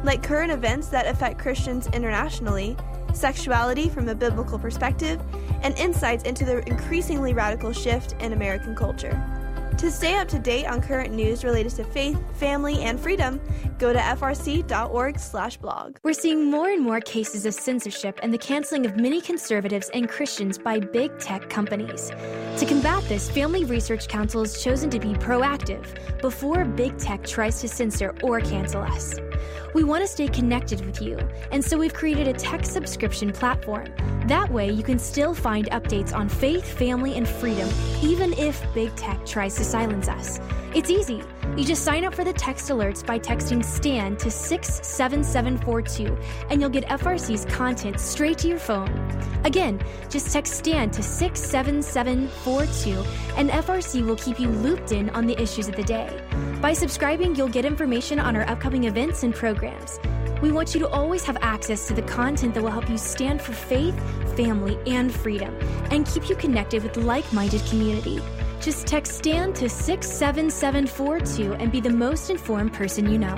like 0.04 0.22
current 0.22 0.52
events 0.52 0.88
that 0.88 1.06
affect 1.06 1.38
Christians 1.38 1.86
internationally, 1.94 2.76
sexuality 3.14 3.88
from 3.88 4.10
a 4.10 4.14
biblical 4.14 4.58
perspective, 4.58 5.18
and 5.62 5.74
insights 5.78 6.24
into 6.24 6.44
the 6.44 6.58
increasingly 6.68 7.32
radical 7.32 7.72
shift 7.72 8.16
in 8.20 8.34
American 8.34 8.74
culture. 8.74 9.18
To 9.78 9.90
stay 9.90 10.14
up 10.14 10.28
to 10.28 10.38
date 10.38 10.66
on 10.66 10.80
current 10.80 11.12
news 11.12 11.44
related 11.44 11.72
to 11.76 11.84
faith, 11.84 12.18
family, 12.38 12.80
and 12.82 12.98
freedom, 12.98 13.40
go 13.78 13.92
to 13.92 13.98
frc.org/blog. 13.98 15.96
We're 16.02 16.12
seeing 16.14 16.50
more 16.50 16.70
and 16.70 16.82
more 16.82 17.00
cases 17.00 17.44
of 17.44 17.52
censorship 17.52 18.18
and 18.22 18.32
the 18.32 18.38
canceling 18.38 18.86
of 18.86 18.96
many 18.96 19.20
conservatives 19.20 19.90
and 19.92 20.08
Christians 20.08 20.56
by 20.56 20.78
big 20.80 21.18
tech 21.18 21.50
companies. 21.50 22.10
To 22.58 22.66
combat 22.66 23.02
this, 23.08 23.28
Family 23.30 23.64
Research 23.64 24.08
Council 24.08 24.40
has 24.40 24.62
chosen 24.62 24.88
to 24.90 24.98
be 24.98 25.12
proactive 25.14 25.84
before 26.22 26.64
big 26.64 26.96
tech 26.96 27.26
tries 27.26 27.60
to 27.60 27.68
censor 27.68 28.14
or 28.22 28.40
cancel 28.40 28.80
us. 28.80 29.16
We 29.74 29.84
want 29.84 30.02
to 30.02 30.08
stay 30.08 30.28
connected 30.28 30.84
with 30.84 31.02
you, 31.02 31.18
and 31.50 31.64
so 31.64 31.76
we've 31.76 31.94
created 31.94 32.28
a 32.28 32.32
tech 32.32 32.64
subscription 32.64 33.32
platform. 33.32 33.86
That 34.26 34.50
way, 34.50 34.70
you 34.70 34.82
can 34.82 34.98
still 34.98 35.34
find 35.34 35.70
updates 35.70 36.14
on 36.14 36.28
faith, 36.28 36.66
family, 36.66 37.16
and 37.16 37.28
freedom, 37.28 37.68
even 38.02 38.32
if 38.34 38.64
big 38.74 38.94
tech 38.96 39.24
tries 39.26 39.56
to 39.56 39.64
silence 39.64 40.08
us. 40.08 40.40
It's 40.74 40.90
easy. 40.90 41.22
You 41.56 41.64
just 41.64 41.84
sign 41.84 42.04
up 42.04 42.16
for 42.16 42.24
the 42.24 42.32
text 42.32 42.68
alerts 42.68 43.06
by 43.06 43.16
texting 43.16 43.64
STAN 43.64 44.16
to 44.16 44.28
67742, 44.28 46.18
and 46.50 46.60
you'll 46.60 46.68
get 46.68 46.84
FRC's 46.86 47.44
content 47.44 48.00
straight 48.00 48.38
to 48.38 48.48
your 48.48 48.58
phone. 48.58 48.90
Again, 49.44 49.80
just 50.10 50.32
text 50.32 50.54
STAN 50.54 50.90
to 50.90 51.00
67742, 51.00 53.04
and 53.36 53.50
FRC 53.50 54.04
will 54.04 54.16
keep 54.16 54.40
you 54.40 54.48
looped 54.48 54.90
in 54.90 55.10
on 55.10 55.26
the 55.26 55.40
issues 55.40 55.68
of 55.68 55.76
the 55.76 55.84
day. 55.84 56.10
By 56.60 56.72
subscribing, 56.72 57.36
you'll 57.36 57.46
get 57.46 57.64
information 57.64 58.18
on 58.18 58.34
our 58.34 58.48
upcoming 58.48 58.82
events 58.84 59.22
and 59.22 59.32
programs. 59.32 60.00
We 60.42 60.50
want 60.50 60.74
you 60.74 60.80
to 60.80 60.88
always 60.88 61.22
have 61.22 61.36
access 61.40 61.86
to 61.86 61.94
the 61.94 62.02
content 62.02 62.52
that 62.54 62.64
will 62.64 62.72
help 62.72 62.90
you 62.90 62.98
stand 62.98 63.40
for 63.40 63.52
faith, 63.52 63.96
family, 64.36 64.76
and 64.88 65.14
freedom, 65.14 65.56
and 65.92 66.04
keep 66.04 66.28
you 66.28 66.34
connected 66.34 66.82
with 66.82 66.96
like 66.96 67.32
minded 67.32 67.64
community. 67.66 68.20
Just 68.64 68.86
text 68.86 69.18
STAN 69.18 69.52
to 69.52 69.68
67742 69.68 71.52
and 71.52 71.70
be 71.70 71.82
the 71.82 71.90
most 71.90 72.30
informed 72.30 72.72
person 72.72 73.12
you 73.12 73.18
know. 73.18 73.34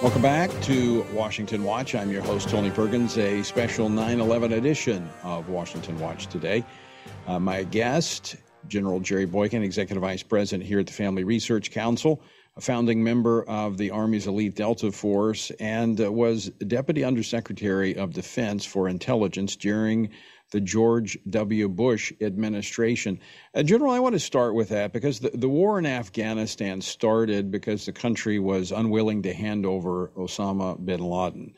Welcome 0.00 0.22
back 0.22 0.50
to 0.62 1.02
Washington 1.12 1.62
Watch. 1.62 1.94
I'm 1.94 2.10
your 2.10 2.22
host, 2.22 2.48
Tony 2.48 2.70
Perkins, 2.70 3.18
a 3.18 3.42
special 3.42 3.90
9 3.90 4.18
11 4.18 4.54
edition 4.54 5.06
of 5.22 5.50
Washington 5.50 6.00
Watch 6.00 6.26
today. 6.28 6.64
Uh, 7.26 7.38
my 7.38 7.64
guest 7.64 8.36
General 8.68 9.00
Jerry 9.00 9.26
Boykin, 9.26 9.62
Executive 9.62 10.02
Vice 10.02 10.22
President 10.22 10.66
here 10.66 10.80
at 10.80 10.86
the 10.86 10.92
Family 10.92 11.24
Research 11.24 11.70
Council, 11.70 12.22
a 12.56 12.60
founding 12.60 13.02
member 13.02 13.42
of 13.44 13.78
the 13.78 13.90
Army's 13.90 14.26
Elite 14.26 14.54
Delta 14.54 14.92
Force, 14.92 15.50
and 15.60 16.00
uh, 16.00 16.12
was 16.12 16.50
Deputy 16.66 17.04
Undersecretary 17.04 17.96
of 17.96 18.12
Defense 18.12 18.64
for 18.64 18.88
Intelligence 18.88 19.56
during 19.56 20.10
the 20.50 20.60
George 20.60 21.16
W. 21.28 21.68
Bush 21.68 22.12
administration. 22.20 23.20
Uh, 23.54 23.62
General, 23.62 23.92
I 23.92 24.00
want 24.00 24.14
to 24.14 24.20
start 24.20 24.54
with 24.54 24.70
that 24.70 24.92
because 24.92 25.20
the, 25.20 25.30
the 25.30 25.48
war 25.48 25.78
in 25.78 25.86
Afghanistan 25.86 26.80
started 26.80 27.50
because 27.50 27.86
the 27.86 27.92
country 27.92 28.38
was 28.38 28.72
unwilling 28.72 29.22
to 29.22 29.32
hand 29.32 29.64
over 29.64 30.10
Osama 30.16 30.84
bin 30.84 31.00
Laden. 31.00 31.54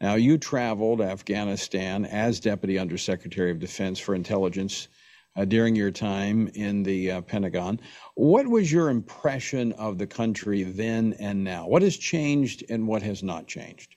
Now, 0.00 0.14
you 0.14 0.36
traveled 0.38 1.00
Afghanistan 1.00 2.04
as 2.04 2.38
Deputy 2.38 2.78
Undersecretary 2.78 3.50
of 3.50 3.58
Defense 3.58 3.98
for 3.98 4.14
Intelligence 4.14 4.88
uh, 5.36 5.44
during 5.44 5.76
your 5.76 5.90
time 5.90 6.48
in 6.54 6.82
the 6.82 7.12
uh, 7.12 7.20
Pentagon. 7.22 7.80
What 8.14 8.46
was 8.46 8.72
your 8.72 8.90
impression 8.90 9.72
of 9.72 9.98
the 9.98 10.06
country 10.06 10.62
then 10.62 11.14
and 11.18 11.44
now? 11.44 11.66
What 11.66 11.82
has 11.82 11.96
changed 11.96 12.64
and 12.70 12.86
what 12.86 13.02
has 13.02 13.22
not 13.22 13.46
changed? 13.46 13.96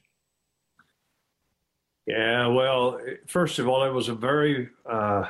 Yeah, 2.06 2.48
well, 2.48 3.00
first 3.28 3.60
of 3.60 3.68
all, 3.68 3.84
it 3.84 3.94
was 3.94 4.10
a 4.10 4.16
very 4.16 4.70
uh, 4.90 5.26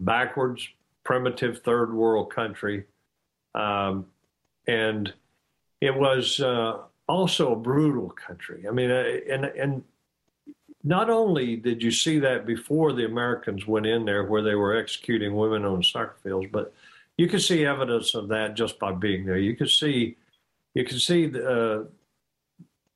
backwards, 0.00 0.66
primitive 1.04 1.62
third 1.62 1.92
world 1.92 2.32
country. 2.32 2.84
Um, 3.54 4.06
and 4.66 5.12
it 5.82 5.94
was 5.94 6.40
uh, 6.40 6.78
also 7.06 7.52
a 7.52 7.56
brutal 7.56 8.08
country. 8.10 8.64
I 8.66 8.70
mean, 8.70 8.90
uh, 8.90 9.04
and, 9.30 9.44
and 9.44 9.84
not 10.84 11.10
only 11.10 11.56
did 11.56 11.82
you 11.82 11.90
see 11.90 12.18
that 12.18 12.46
before 12.46 12.92
the 12.92 13.04
Americans 13.04 13.66
went 13.66 13.86
in 13.86 14.04
there 14.04 14.24
where 14.24 14.42
they 14.42 14.54
were 14.54 14.76
executing 14.76 15.34
women 15.34 15.64
on 15.64 15.82
soccer 15.82 16.16
fields, 16.22 16.48
but 16.50 16.72
you 17.16 17.28
could 17.28 17.42
see 17.42 17.64
evidence 17.64 18.14
of 18.14 18.28
that 18.28 18.54
just 18.54 18.78
by 18.78 18.92
being 18.92 19.24
there. 19.24 19.38
You 19.38 19.54
could 19.54 19.70
see, 19.70 20.16
you 20.74 20.84
could 20.84 21.00
see 21.00 21.32
uh, 21.38 21.84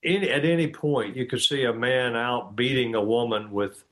any, 0.03 0.31
at 0.31 0.45
any 0.45 0.69
point 0.69 1.17
you 1.17 1.27
could 1.27 1.43
see 1.43 1.65
a 1.65 1.73
man 1.73 2.17
out 2.17 2.57
beating 2.57 2.95
a 2.95 3.03
woman 3.03 3.51
with 3.51 3.85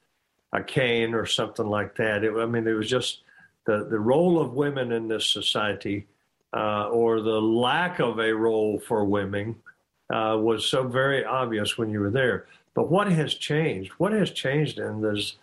a 0.52 0.62
cane 0.62 1.14
or 1.14 1.26
something 1.26 1.66
like 1.66 1.96
that. 1.96 2.24
It, 2.24 2.32
I 2.36 2.46
mean, 2.46 2.66
it 2.66 2.72
was 2.72 2.88
just 2.88 3.20
the 3.66 3.84
the 3.84 3.98
role 3.98 4.40
of 4.40 4.54
women 4.54 4.92
in 4.92 5.08
this 5.08 5.26
society, 5.26 6.06
uh, 6.52 6.88
or 6.88 7.20
the 7.20 7.40
lack 7.40 7.98
of 7.98 8.18
a 8.20 8.32
role 8.32 8.78
for 8.78 9.04
women, 9.04 9.56
uh, 10.12 10.38
was 10.40 10.64
so 10.64 10.86
very 10.86 11.24
obvious 11.24 11.76
when 11.76 11.90
you 11.90 12.00
were 12.00 12.10
there. 12.10 12.46
But 12.74 12.90
what 12.90 13.10
has 13.10 13.34
changed? 13.34 13.92
What 13.92 14.12
has 14.12 14.30
changed 14.30 14.78
in 14.78 15.00
this? 15.00 15.36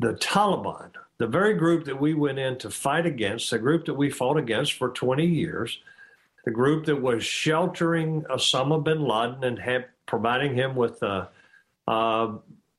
The 0.00 0.14
Taliban, 0.14 0.90
the 1.18 1.26
very 1.26 1.54
group 1.54 1.84
that 1.84 2.00
we 2.00 2.14
went 2.14 2.38
in 2.38 2.58
to 2.58 2.70
fight 2.70 3.06
against, 3.06 3.50
the 3.50 3.58
group 3.58 3.84
that 3.86 3.94
we 3.94 4.10
fought 4.10 4.36
against 4.36 4.74
for 4.74 4.90
20 4.90 5.24
years, 5.24 5.78
the 6.44 6.50
group 6.50 6.84
that 6.86 7.00
was 7.00 7.24
sheltering 7.24 8.22
Osama 8.22 8.82
bin 8.82 9.02
Laden 9.02 9.44
and 9.44 9.58
had, 9.58 9.86
providing 10.06 10.54
him 10.54 10.74
with 10.74 11.02
a, 11.02 11.28
a, 11.86 12.34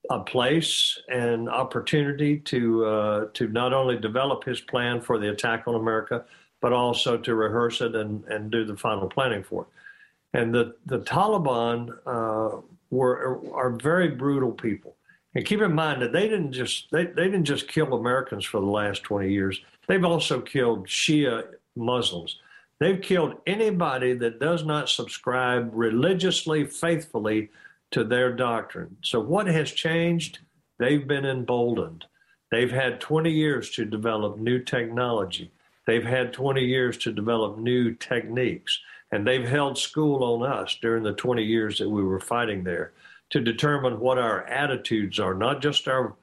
a 0.09 0.19
place 0.19 0.99
and 1.07 1.49
opportunity 1.49 2.37
to 2.39 2.85
uh, 2.85 3.25
to 3.33 3.47
not 3.47 3.73
only 3.73 3.97
develop 3.97 4.43
his 4.43 4.61
plan 4.61 5.01
for 5.01 5.17
the 5.17 5.31
attack 5.31 5.63
on 5.67 5.75
America, 5.75 6.23
but 6.61 6.73
also 6.73 7.17
to 7.17 7.33
rehearse 7.33 7.81
it 7.81 7.95
and, 7.95 8.23
and 8.25 8.51
do 8.51 8.65
the 8.65 8.77
final 8.77 9.07
planning 9.07 9.43
for 9.43 9.63
it. 9.63 10.39
And 10.39 10.53
the 10.53 10.75
the 10.85 10.99
Taliban 10.99 11.97
uh, 12.05 12.61
were 12.89 13.41
are 13.53 13.71
very 13.71 14.09
brutal 14.09 14.51
people. 14.51 14.95
And 15.33 15.45
keep 15.45 15.61
in 15.61 15.73
mind 15.73 16.01
that 16.01 16.13
they 16.13 16.29
didn't 16.29 16.53
just 16.53 16.89
they, 16.91 17.05
they 17.05 17.25
didn't 17.25 17.45
just 17.45 17.67
kill 17.67 17.93
Americans 17.93 18.45
for 18.45 18.59
the 18.59 18.67
last 18.67 19.03
20 19.03 19.31
years. 19.31 19.59
They've 19.87 20.05
also 20.05 20.41
killed 20.41 20.87
Shia 20.87 21.43
Muslims. 21.75 22.39
They've 22.79 23.01
killed 23.01 23.35
anybody 23.45 24.13
that 24.13 24.39
does 24.39 24.65
not 24.65 24.89
subscribe 24.89 25.69
religiously, 25.73 26.65
faithfully 26.65 27.49
to 27.91 28.03
their 28.03 28.33
doctrine. 28.33 28.97
So 29.01 29.19
what 29.19 29.47
has 29.47 29.71
changed? 29.71 30.39
They've 30.79 31.07
been 31.07 31.25
emboldened. 31.25 32.05
They've 32.51 32.71
had 32.71 32.99
20 32.99 33.31
years 33.31 33.69
to 33.71 33.85
develop 33.85 34.37
new 34.37 34.59
technology. 34.59 35.51
They've 35.87 36.03
had 36.03 36.33
20 36.33 36.61
years 36.61 36.97
to 36.99 37.11
develop 37.11 37.57
new 37.57 37.93
techniques. 37.93 38.79
And 39.11 39.25
they've 39.25 39.47
held 39.47 39.77
school 39.77 40.23
on 40.23 40.51
us 40.51 40.77
during 40.81 41.03
the 41.03 41.13
20 41.13 41.43
years 41.43 41.77
that 41.79 41.89
we 41.89 42.03
were 42.03 42.19
fighting 42.19 42.63
there 42.63 42.93
to 43.29 43.39
determine 43.39 43.99
what 43.99 44.17
our 44.17 44.43
attitudes 44.43 45.19
are, 45.19 45.33
not 45.33 45.61
just 45.61 45.87
our 45.87 46.15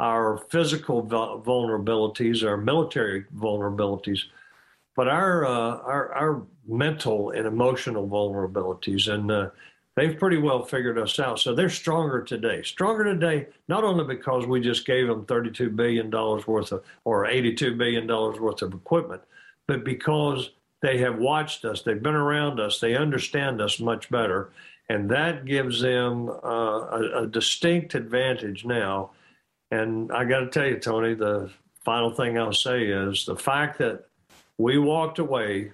our 0.00 0.38
physical 0.50 1.04
vulnerabilities, 1.04 2.44
our 2.44 2.56
military 2.56 3.24
vulnerabilities, 3.36 4.18
but 4.96 5.06
our 5.08 5.46
uh, 5.46 5.78
our, 5.78 6.12
our 6.12 6.42
mental 6.66 7.30
and 7.30 7.46
emotional 7.46 8.08
vulnerabilities. 8.08 9.12
And 9.12 9.30
uh, 9.30 9.50
they've 9.96 10.18
pretty 10.18 10.38
well 10.38 10.64
figured 10.64 10.98
us 10.98 11.18
out. 11.18 11.38
So 11.38 11.54
they're 11.54 11.70
stronger 11.70 12.22
today. 12.22 12.62
Stronger 12.62 13.04
today, 13.04 13.46
not 13.68 13.84
only 13.84 14.04
because 14.04 14.46
we 14.46 14.60
just 14.60 14.86
gave 14.86 15.06
them 15.06 15.24
$32 15.26 15.74
billion 15.74 16.10
worth 16.10 16.72
of, 16.72 16.82
or 17.04 17.26
$82 17.26 17.78
billion 17.78 18.06
worth 18.06 18.62
of 18.62 18.74
equipment, 18.74 19.22
but 19.66 19.84
because 19.84 20.50
they 20.84 20.98
have 20.98 21.18
watched 21.18 21.64
us, 21.64 21.80
they've 21.80 22.02
been 22.02 22.14
around 22.14 22.60
us, 22.60 22.78
they 22.78 22.94
understand 22.94 23.58
us 23.58 23.80
much 23.80 24.10
better. 24.10 24.50
And 24.90 25.08
that 25.08 25.46
gives 25.46 25.80
them 25.80 26.28
uh, 26.28 26.42
a, 26.44 27.22
a 27.22 27.26
distinct 27.26 27.94
advantage 27.94 28.66
now. 28.66 29.12
And 29.70 30.12
I 30.12 30.26
got 30.26 30.40
to 30.40 30.48
tell 30.48 30.66
you, 30.66 30.78
Tony, 30.78 31.14
the 31.14 31.50
final 31.86 32.10
thing 32.10 32.38
I'll 32.38 32.52
say 32.52 32.84
is 32.84 33.24
the 33.24 33.34
fact 33.34 33.78
that 33.78 34.04
we 34.58 34.76
walked 34.76 35.18
away 35.18 35.72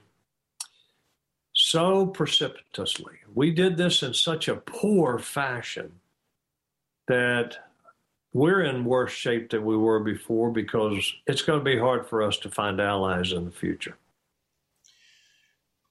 so 1.54 2.06
precipitously. 2.06 3.14
We 3.34 3.50
did 3.50 3.76
this 3.76 4.04
in 4.04 4.14
such 4.14 4.46
a 4.46 4.54
poor 4.54 5.18
fashion 5.18 5.90
that 7.08 7.56
we're 8.32 8.62
in 8.62 8.84
worse 8.84 9.10
shape 9.10 9.50
than 9.50 9.64
we 9.64 9.76
were 9.76 9.98
before 9.98 10.52
because 10.52 11.12
it's 11.26 11.42
going 11.42 11.58
to 11.58 11.64
be 11.64 11.76
hard 11.76 12.08
for 12.08 12.22
us 12.22 12.36
to 12.38 12.48
find 12.48 12.80
allies 12.80 13.32
in 13.32 13.44
the 13.44 13.50
future. 13.50 13.96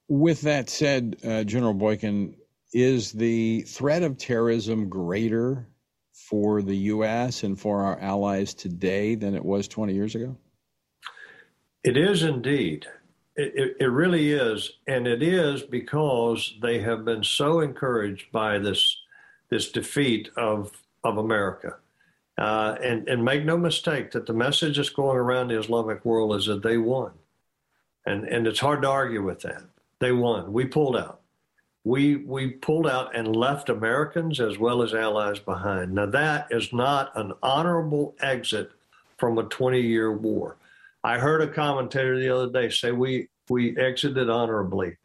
With 0.10 0.41
that 0.41 0.69
said, 0.69 1.17
uh, 1.24 1.43
General 1.43 1.74
Boykin, 1.74 2.36
is 2.74 3.12
the 3.12 3.62
threat 3.62 4.04
of 4.04 4.17
terrorism 4.17 4.89
greater 4.89 5.67
for 6.13 6.62
the 6.62 6.76
U.S. 6.76 7.43
and 7.43 7.60
for 7.60 7.84
our 7.84 8.00
allies 8.00 8.54
today 8.54 9.15
than 9.15 9.36
it 9.36 9.43
was 9.43 9.67
20 9.67 9.93
years 9.93 10.15
ago? 10.15 10.36
It 11.84 11.98
is 11.98 12.24
indeed. 12.24 12.86
It, 13.36 13.78
it, 13.80 13.86
really 13.86 14.34
is, 14.34 14.72
and 14.86 15.08
it 15.08 15.24
is 15.24 15.63
because 15.63 16.56
they 16.62 16.80
have 16.82 17.06
been 17.06 17.24
so 17.24 17.62
encouraged 17.62 18.32
by 18.34 18.60
this 18.60 18.98
this 19.50 19.72
defeat 19.72 20.30
of 20.36 20.72
of 21.06 21.17
America. 21.17 21.78
Uh, 22.38 22.76
and 22.84 23.08
and 23.08 23.24
make 23.24 23.45
no 23.45 23.58
mistake 23.58 24.12
that 24.12 24.26
the 24.26 24.34
message 24.34 24.76
that's 24.76 24.89
going 24.89 25.17
around 25.17 25.48
the 25.48 25.60
Islamic 25.60 26.04
world 26.04 26.36
is 26.36 26.48
that 26.48 26.63
they 26.63 26.78
won, 26.78 27.12
and 28.06 28.26
and 28.26 28.45
it's 28.45 28.60
hard 28.60 28.82
to 28.82 28.89
argue 28.89 29.24
with 29.24 29.39
that. 29.39 29.63
They 29.99 30.12
won. 30.12 30.51
We 30.53 30.65
pulled 30.65 30.97
out. 30.97 31.21
We 31.83 32.17
we 32.17 32.51
pulled 32.51 32.88
out 32.88 33.15
and 33.15 33.35
left 33.35 33.69
Americans 33.69 34.39
as 34.39 34.57
well 34.57 34.81
as 34.81 34.93
allies 34.93 35.39
behind. 35.39 35.93
Now 35.93 36.07
that 36.07 36.47
is 36.51 36.73
not 36.73 37.12
an 37.15 37.33
honorable 37.41 38.15
exit 38.21 38.71
from 39.17 39.38
a 39.38 39.43
20 39.43 39.81
year 39.81 40.12
war. 40.12 40.57
I 41.03 41.17
heard 41.17 41.41
a 41.41 41.47
commentator 41.47 42.19
the 42.19 42.29
other 42.29 42.51
day 42.51 42.69
say 42.69 42.91
we 42.91 43.29
we 43.49 43.77
exited 43.77 44.29
honorably. 44.29 44.97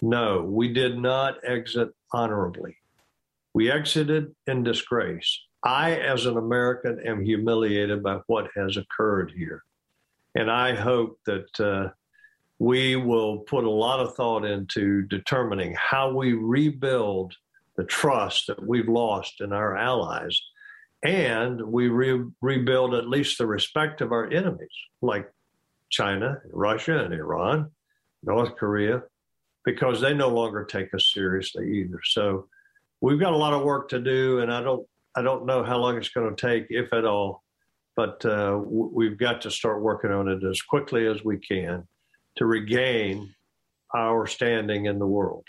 No, 0.00 0.42
we 0.42 0.72
did 0.72 0.98
not 0.98 1.38
exit 1.44 1.94
honorably. 2.12 2.76
We 3.52 3.70
exited 3.70 4.34
in 4.46 4.62
disgrace. 4.62 5.40
I, 5.62 5.92
as 5.92 6.26
an 6.26 6.36
American, 6.36 7.00
am 7.06 7.24
humiliated 7.24 8.02
by 8.02 8.20
what 8.26 8.50
has 8.56 8.76
occurred 8.76 9.32
here. 9.34 9.62
And 10.34 10.50
I 10.50 10.74
hope 10.74 11.18
that 11.26 11.60
uh, 11.60 11.90
we 12.58 12.96
will 12.96 13.38
put 13.38 13.64
a 13.64 13.70
lot 13.70 14.00
of 14.00 14.14
thought 14.14 14.44
into 14.44 15.02
determining 15.02 15.74
how 15.76 16.12
we 16.12 16.32
rebuild 16.32 17.34
the 17.76 17.84
trust 17.84 18.46
that 18.46 18.64
we've 18.66 18.88
lost 18.88 19.40
in 19.40 19.52
our 19.52 19.76
allies 19.76 20.40
and 21.04 21.60
we 21.60 21.88
re- 21.88 22.24
rebuild 22.40 22.94
at 22.94 23.08
least 23.08 23.38
the 23.38 23.46
respect 23.46 24.00
of 24.00 24.10
our 24.10 24.30
enemies, 24.30 24.68
like 25.02 25.30
China, 25.90 26.40
Russia, 26.50 27.04
and 27.04 27.12
Iran, 27.12 27.70
North 28.22 28.56
Korea, 28.56 29.02
because 29.64 30.00
they 30.00 30.14
no 30.14 30.28
longer 30.28 30.64
take 30.64 30.94
us 30.94 31.10
seriously 31.12 31.80
either. 31.80 32.00
So 32.04 32.48
we've 33.02 33.20
got 33.20 33.34
a 33.34 33.36
lot 33.36 33.52
of 33.52 33.64
work 33.64 33.90
to 33.90 34.00
do, 34.00 34.38
and 34.40 34.52
I 34.52 34.62
don't 34.62 34.86
I 35.16 35.22
don't 35.22 35.46
know 35.46 35.62
how 35.62 35.76
long 35.76 35.96
it's 35.96 36.08
going 36.08 36.34
to 36.34 36.48
take, 36.48 36.66
if 36.70 36.92
at 36.92 37.04
all. 37.04 37.44
But 37.96 38.24
uh, 38.24 38.52
w- 38.52 38.90
we've 38.92 39.18
got 39.18 39.42
to 39.42 39.50
start 39.50 39.82
working 39.82 40.10
on 40.10 40.26
it 40.26 40.42
as 40.42 40.60
quickly 40.62 41.06
as 41.06 41.22
we 41.22 41.38
can 41.38 41.86
to 42.36 42.46
regain 42.46 43.34
our 43.94 44.26
standing 44.26 44.86
in 44.86 44.98
the 44.98 45.06
world. 45.06 45.44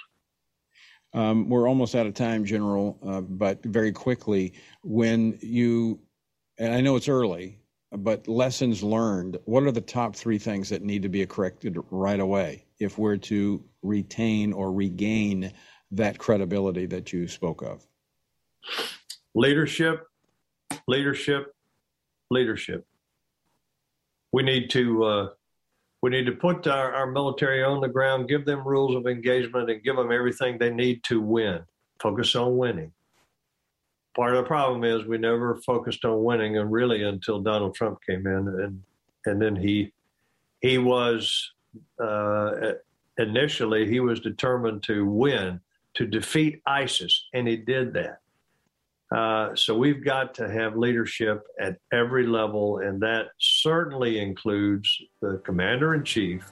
Um, 1.14 1.50
we're 1.50 1.68
almost 1.68 1.96
out 1.96 2.06
of 2.06 2.14
time, 2.14 2.44
General, 2.44 3.00
uh, 3.06 3.22
but 3.22 3.64
very 3.64 3.92
quickly, 3.92 4.54
when 4.84 5.38
you, 5.42 6.00
and 6.58 6.74
I 6.74 6.82
know 6.82 6.98
it's 6.98 7.08
early, 7.08 7.60
but 7.92 8.28
lessons 8.28 8.84
learned, 8.84 9.38
what 9.46 9.64
are 9.64 9.72
the 9.72 9.80
top 9.80 10.16
three 10.16 10.38
things 10.38 10.68
that 10.70 10.82
need 10.84 11.02
to 11.04 11.10
be 11.10 11.26
corrected 11.26 11.78
right 11.90 12.20
away 12.20 12.66
if 12.80 12.98
we're 12.98 13.18
to 13.18 13.64
retain 13.82 14.52
or 14.52 14.74
regain 14.74 15.54
that 15.92 16.18
credibility 16.18 16.86
that 16.88 17.14
you 17.14 17.28
spoke 17.28 17.62
of? 17.62 17.88
Leadership, 19.34 20.06
leadership, 20.88 21.54
leadership. 22.30 22.86
We 24.34 24.44
need 24.44 24.70
to 24.72 25.04
uh, 25.06 25.28
we 26.02 26.10
need 26.10 26.26
to 26.26 26.32
put 26.34 26.68
our, 26.68 26.94
our 26.94 27.08
military 27.08 27.64
on 27.64 27.82
the 27.82 27.88
ground, 27.88 28.30
give 28.30 28.46
them 28.46 28.68
rules 28.68 28.96
of 28.96 29.08
engagement, 29.08 29.70
and 29.70 29.84
give 29.84 29.96
them 29.96 30.12
everything 30.12 30.58
they 30.58 30.70
need 30.70 31.04
to 31.06 31.22
win. 31.22 31.62
Focus 32.00 32.36
on 32.36 32.58
winning. 32.58 32.92
Part 34.16 34.36
of 34.36 34.44
the 34.44 34.48
problem 34.48 34.84
is 34.84 35.06
we 35.06 35.18
never 35.18 35.56
focused 35.66 36.06
on 36.06 36.24
winning, 36.24 36.58
and 36.58 36.72
really 36.72 37.04
until 37.04 37.40
Donald 37.40 37.76
Trump 37.76 38.00
came 38.08 38.28
in, 38.28 38.48
and 38.48 38.82
and 39.26 39.42
then 39.42 39.56
he 39.56 39.92
he 40.62 40.78
was 40.78 41.52
uh, 42.02 42.74
initially 43.18 43.88
he 43.88 44.00
was 44.00 44.20
determined 44.20 44.84
to 44.84 45.06
win, 45.06 45.60
to 45.96 46.06
defeat 46.06 46.62
ISIS, 46.66 47.28
and 47.34 47.48
he 47.48 47.58
did 47.58 47.94
that. 47.94 48.20
Uh, 49.16 49.56
so 49.56 49.74
we've 49.74 50.04
got 50.04 50.34
to 50.34 50.50
have 50.52 50.76
leadership 50.76 51.48
at 51.58 51.78
every 51.94 52.28
level, 52.28 52.80
and 52.80 53.02
that 53.02 53.28
certainly 53.40 54.20
includes 54.20 54.94
the 55.22 55.42
commander 55.46 55.94
in 55.94 56.04
chief. 56.04 56.52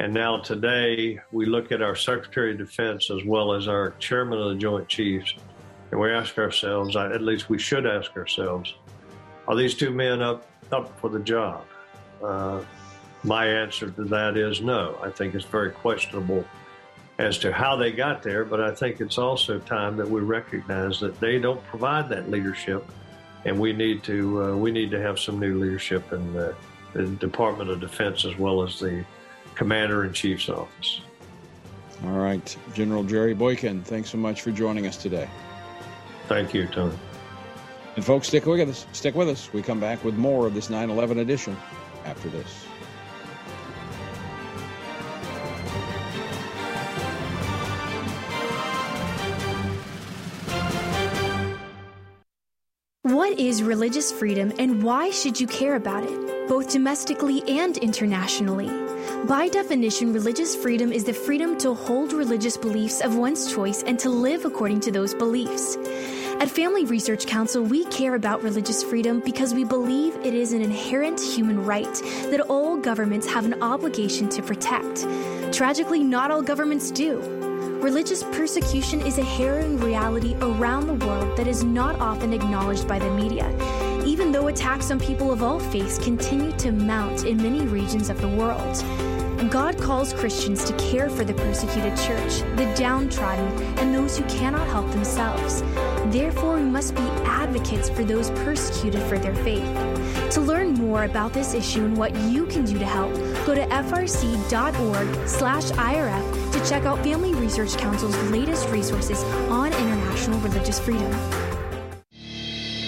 And 0.00 0.12
now 0.12 0.38
today 0.38 1.20
we 1.30 1.46
look 1.46 1.70
at 1.70 1.80
our 1.80 1.94
Secretary 1.94 2.50
of 2.50 2.58
Defense 2.58 3.12
as 3.12 3.24
well 3.24 3.52
as 3.52 3.68
our 3.68 3.92
chairman 4.00 4.40
of 4.40 4.48
the 4.48 4.56
Joint 4.56 4.88
Chiefs, 4.88 5.36
and 5.92 6.00
we 6.00 6.10
ask 6.10 6.36
ourselves, 6.36 6.96
at 6.96 7.22
least 7.22 7.48
we 7.48 7.60
should 7.60 7.86
ask 7.86 8.16
ourselves, 8.16 8.74
are 9.46 9.54
these 9.54 9.76
two 9.76 9.92
men 9.92 10.20
up 10.20 10.48
up 10.72 10.98
for 10.98 11.10
the 11.10 11.20
job? 11.20 11.64
Uh, 12.24 12.64
my 13.22 13.46
answer 13.46 13.88
to 13.88 14.04
that 14.06 14.36
is 14.36 14.60
no. 14.60 14.98
I 15.00 15.10
think 15.10 15.36
it's 15.36 15.44
very 15.44 15.70
questionable 15.70 16.44
as 17.22 17.38
to 17.38 17.52
how 17.52 17.76
they 17.76 17.92
got 17.92 18.20
there, 18.20 18.44
but 18.44 18.60
I 18.60 18.74
think 18.74 19.00
it's 19.00 19.16
also 19.16 19.60
time 19.60 19.96
that 19.96 20.10
we 20.10 20.20
recognize 20.20 20.98
that 21.00 21.20
they 21.20 21.38
don't 21.38 21.64
provide 21.66 22.08
that 22.08 22.28
leadership, 22.28 22.84
and 23.44 23.58
we 23.58 23.72
need 23.72 24.02
to 24.04 24.42
uh, 24.42 24.56
we 24.56 24.72
need 24.72 24.90
to 24.90 25.00
have 25.00 25.20
some 25.20 25.38
new 25.38 25.60
leadership 25.60 26.12
in 26.12 26.32
the, 26.32 26.54
the 26.94 27.06
Department 27.06 27.70
of 27.70 27.80
Defense 27.80 28.24
as 28.24 28.36
well 28.36 28.62
as 28.62 28.80
the 28.80 29.04
Commander 29.54 30.04
in 30.04 30.12
Chief's 30.12 30.48
office. 30.48 31.00
All 32.04 32.18
right, 32.18 32.56
General 32.74 33.04
Jerry 33.04 33.34
Boykin, 33.34 33.84
thanks 33.84 34.10
so 34.10 34.18
much 34.18 34.42
for 34.42 34.50
joining 34.50 34.88
us 34.88 34.96
today. 34.96 35.28
Thank 36.26 36.52
you, 36.52 36.66
Tony. 36.66 36.98
And 37.94 38.04
folks, 38.04 38.26
stick 38.26 38.46
with 38.46 38.68
us. 38.68 38.86
Stick 38.92 39.14
with 39.14 39.28
us. 39.28 39.52
We 39.52 39.62
come 39.62 39.78
back 39.78 40.02
with 40.02 40.16
more 40.16 40.48
of 40.48 40.54
this 40.54 40.68
9/11 40.68 41.20
edition 41.20 41.56
after 42.04 42.28
this. 42.30 42.66
What 53.32 53.40
is 53.40 53.62
religious 53.62 54.12
freedom 54.12 54.52
and 54.58 54.82
why 54.82 55.08
should 55.08 55.40
you 55.40 55.46
care 55.46 55.76
about 55.76 56.04
it, 56.04 56.48
both 56.48 56.68
domestically 56.68 57.42
and 57.48 57.78
internationally? 57.78 58.68
By 59.26 59.48
definition, 59.48 60.12
religious 60.12 60.54
freedom 60.54 60.92
is 60.92 61.04
the 61.04 61.14
freedom 61.14 61.56
to 61.60 61.72
hold 61.72 62.12
religious 62.12 62.58
beliefs 62.58 63.00
of 63.00 63.16
one's 63.16 63.50
choice 63.50 63.84
and 63.84 63.98
to 64.00 64.10
live 64.10 64.44
according 64.44 64.80
to 64.80 64.92
those 64.92 65.14
beliefs. 65.14 65.78
At 66.42 66.50
Family 66.50 66.84
Research 66.84 67.24
Council, 67.24 67.62
we 67.62 67.86
care 67.86 68.16
about 68.16 68.42
religious 68.42 68.82
freedom 68.82 69.20
because 69.20 69.54
we 69.54 69.64
believe 69.64 70.14
it 70.16 70.34
is 70.34 70.52
an 70.52 70.60
inherent 70.60 71.18
human 71.18 71.64
right 71.64 71.94
that 72.28 72.42
all 72.50 72.76
governments 72.76 73.26
have 73.32 73.46
an 73.46 73.62
obligation 73.62 74.28
to 74.28 74.42
protect. 74.42 75.06
Tragically, 75.54 76.04
not 76.04 76.30
all 76.30 76.42
governments 76.42 76.90
do. 76.90 77.41
Religious 77.82 78.22
persecution 78.22 79.00
is 79.00 79.18
a 79.18 79.24
harrowing 79.24 79.76
reality 79.80 80.36
around 80.40 80.86
the 80.86 80.94
world 81.04 81.36
that 81.36 81.48
is 81.48 81.64
not 81.64 81.98
often 81.98 82.32
acknowledged 82.32 82.86
by 82.86 82.96
the 82.96 83.10
media, 83.10 83.50
even 84.06 84.30
though 84.30 84.46
attacks 84.46 84.92
on 84.92 85.00
people 85.00 85.32
of 85.32 85.42
all 85.42 85.58
faiths 85.58 85.98
continue 85.98 86.52
to 86.52 86.70
mount 86.70 87.24
in 87.24 87.36
many 87.38 87.66
regions 87.66 88.08
of 88.08 88.20
the 88.20 88.28
world. 88.28 88.84
God 89.50 89.76
calls 89.80 90.12
Christians 90.12 90.62
to 90.62 90.72
care 90.74 91.10
for 91.10 91.24
the 91.24 91.34
persecuted 91.34 91.96
church, 91.96 92.42
the 92.54 92.72
downtrodden, 92.76 93.48
and 93.80 93.92
those 93.92 94.16
who 94.16 94.22
cannot 94.26 94.68
help 94.68 94.88
themselves. 94.92 95.64
Therefore, 96.12 96.58
we 96.58 96.62
must 96.62 96.94
be 96.94 97.02
advocates 97.24 97.90
for 97.90 98.04
those 98.04 98.30
persecuted 98.30 99.02
for 99.02 99.18
their 99.18 99.34
faith. 99.34 99.66
To 100.34 100.40
learn 100.40 100.74
more 100.74 101.02
about 101.02 101.32
this 101.32 101.52
issue 101.52 101.84
and 101.84 101.96
what 101.96 102.14
you 102.30 102.46
can 102.46 102.64
do 102.64 102.78
to 102.78 102.86
help, 102.86 103.12
go 103.44 103.56
to 103.56 103.66
frc.org/irf 103.66 104.42
check 106.68 106.84
out 106.84 107.02
Family 107.02 107.34
Research 107.34 107.76
Council's 107.76 108.16
latest 108.30 108.68
resources 108.68 109.22
on 109.50 109.72
international 109.74 110.38
religious 110.40 110.78
freedom. 110.78 111.12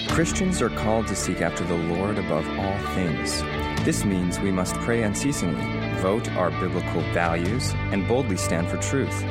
Christians 0.09 0.63
are 0.63 0.71
called 0.71 1.09
to 1.09 1.17
seek 1.17 1.41
after 1.41 1.65
the 1.65 1.75
Lord 1.75 2.19
above 2.19 2.47
all 2.59 2.79
things. 2.95 3.43
This 3.85 4.05
means 4.05 4.39
we 4.39 4.53
must 4.53 4.75
pray 4.77 5.03
unceasingly, 5.03 5.65
vote 6.01 6.31
our 6.33 6.51
biblical 6.51 7.01
values, 7.13 7.73
and 7.75 8.07
boldly 8.07 8.37
stand 8.37 8.69
for 8.69 8.77
truth. 8.77 9.25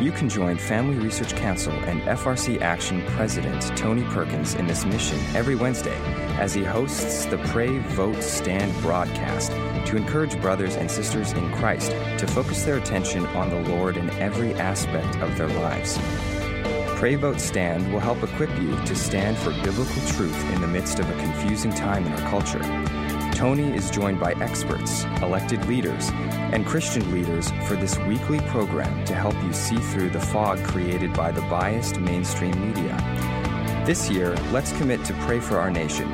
You 0.00 0.10
can 0.10 0.28
join 0.28 0.58
Family 0.58 0.96
Research 0.96 1.36
Council 1.36 1.72
and 1.72 2.02
FRC 2.02 2.60
Action 2.60 3.02
President 3.06 3.62
Tony 3.76 4.02
Perkins 4.04 4.54
in 4.54 4.66
this 4.66 4.84
mission 4.84 5.18
every 5.34 5.54
Wednesday 5.54 5.96
as 6.38 6.52
he 6.52 6.64
hosts 6.64 7.26
the 7.26 7.38
Pray, 7.38 7.78
Vote, 7.78 8.20
Stand 8.20 8.74
broadcast 8.82 9.52
to 9.86 9.96
encourage 9.96 10.38
brothers 10.40 10.74
and 10.74 10.90
sisters 10.90 11.32
in 11.32 11.50
Christ 11.52 11.92
to 12.18 12.26
focus 12.26 12.64
their 12.64 12.76
attention 12.76 13.24
on 13.28 13.50
the 13.50 13.70
Lord 13.70 13.96
in 13.96 14.10
every 14.10 14.52
aspect 14.54 15.16
of 15.22 15.38
their 15.38 15.48
lives. 15.48 15.96
Pray, 16.98 17.14
Vote, 17.14 17.40
Stand 17.40 17.92
will 17.92 18.00
help 18.00 18.22
equip 18.22 18.50
you 18.60 18.76
to 18.84 18.96
stand 18.96 19.38
for 19.38 19.50
biblical 19.62 20.02
truth 20.08 20.52
in 20.52 20.60
the 20.60 20.66
midst 20.66 20.98
of 20.98 21.08
a 21.08 21.18
confusing 21.20 21.72
time 21.72 22.04
in 22.04 22.12
our 22.12 22.30
culture. 22.30 23.03
Tony 23.34 23.74
is 23.74 23.90
joined 23.90 24.20
by 24.20 24.32
experts, 24.34 25.04
elected 25.20 25.66
leaders, 25.66 26.10
and 26.52 26.64
Christian 26.64 27.12
leaders 27.12 27.50
for 27.66 27.74
this 27.74 27.98
weekly 28.00 28.38
program 28.40 29.04
to 29.06 29.14
help 29.14 29.34
you 29.42 29.52
see 29.52 29.76
through 29.76 30.10
the 30.10 30.20
fog 30.20 30.62
created 30.62 31.12
by 31.12 31.32
the 31.32 31.40
biased 31.42 31.98
mainstream 31.98 32.68
media. 32.68 32.96
This 33.84 34.08
year, 34.08 34.36
let's 34.52 34.70
commit 34.78 35.04
to 35.06 35.14
pray 35.26 35.40
for 35.40 35.58
our 35.58 35.70
nation, 35.70 36.08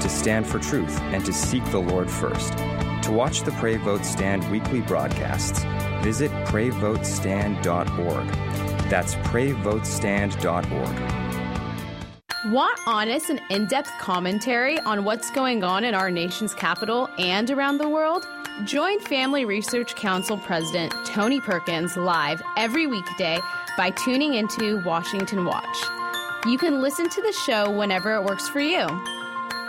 to 0.00 0.08
stand 0.08 0.46
for 0.46 0.58
truth, 0.58 0.98
and 1.12 1.22
to 1.26 1.32
seek 1.32 1.64
the 1.66 1.78
Lord 1.78 2.10
first. 2.10 2.56
To 3.02 3.12
watch 3.12 3.42
the 3.42 3.52
Pray 3.52 3.76
Vote 3.76 4.06
Stand 4.06 4.50
weekly 4.50 4.80
broadcasts, 4.80 5.62
visit 6.02 6.30
prayvotestand.org. 6.46 8.26
That's 8.88 9.14
prayvotestand.org. 9.16 11.21
Want 12.46 12.76
honest 12.86 13.30
and 13.30 13.40
in 13.50 13.66
depth 13.66 13.92
commentary 14.00 14.76
on 14.80 15.04
what's 15.04 15.30
going 15.30 15.62
on 15.62 15.84
in 15.84 15.94
our 15.94 16.10
nation's 16.10 16.52
capital 16.52 17.08
and 17.16 17.48
around 17.48 17.78
the 17.78 17.88
world? 17.88 18.26
Join 18.64 18.98
Family 18.98 19.44
Research 19.44 19.94
Council 19.94 20.36
President 20.38 20.92
Tony 21.06 21.40
Perkins 21.40 21.96
live 21.96 22.42
every 22.56 22.88
weekday 22.88 23.38
by 23.76 23.90
tuning 23.90 24.34
into 24.34 24.82
Washington 24.84 25.44
Watch. 25.44 25.84
You 26.44 26.58
can 26.58 26.82
listen 26.82 27.08
to 27.10 27.22
the 27.22 27.32
show 27.32 27.70
whenever 27.70 28.12
it 28.16 28.24
works 28.24 28.48
for 28.48 28.60
you. 28.60 28.88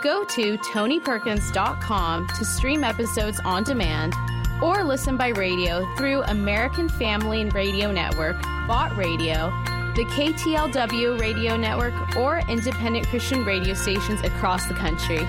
Go 0.02 0.24
to 0.24 0.58
tonyperkins.com 0.58 2.26
to 2.26 2.44
stream 2.44 2.82
episodes 2.82 3.38
on 3.44 3.62
demand 3.62 4.14
or 4.60 4.82
listen 4.82 5.16
by 5.16 5.28
radio 5.28 5.86
through 5.94 6.24
American 6.24 6.88
Family 6.88 7.40
and 7.40 7.54
Radio 7.54 7.92
Network, 7.92 8.42
Bott 8.66 8.96
Radio, 8.96 9.52
the 9.94 10.04
KTLW 10.06 11.20
radio 11.20 11.56
network, 11.56 12.16
or 12.16 12.40
independent 12.48 13.06
Christian 13.06 13.44
radio 13.44 13.74
stations 13.74 14.20
across 14.22 14.66
the 14.66 14.74
country. 14.74 15.24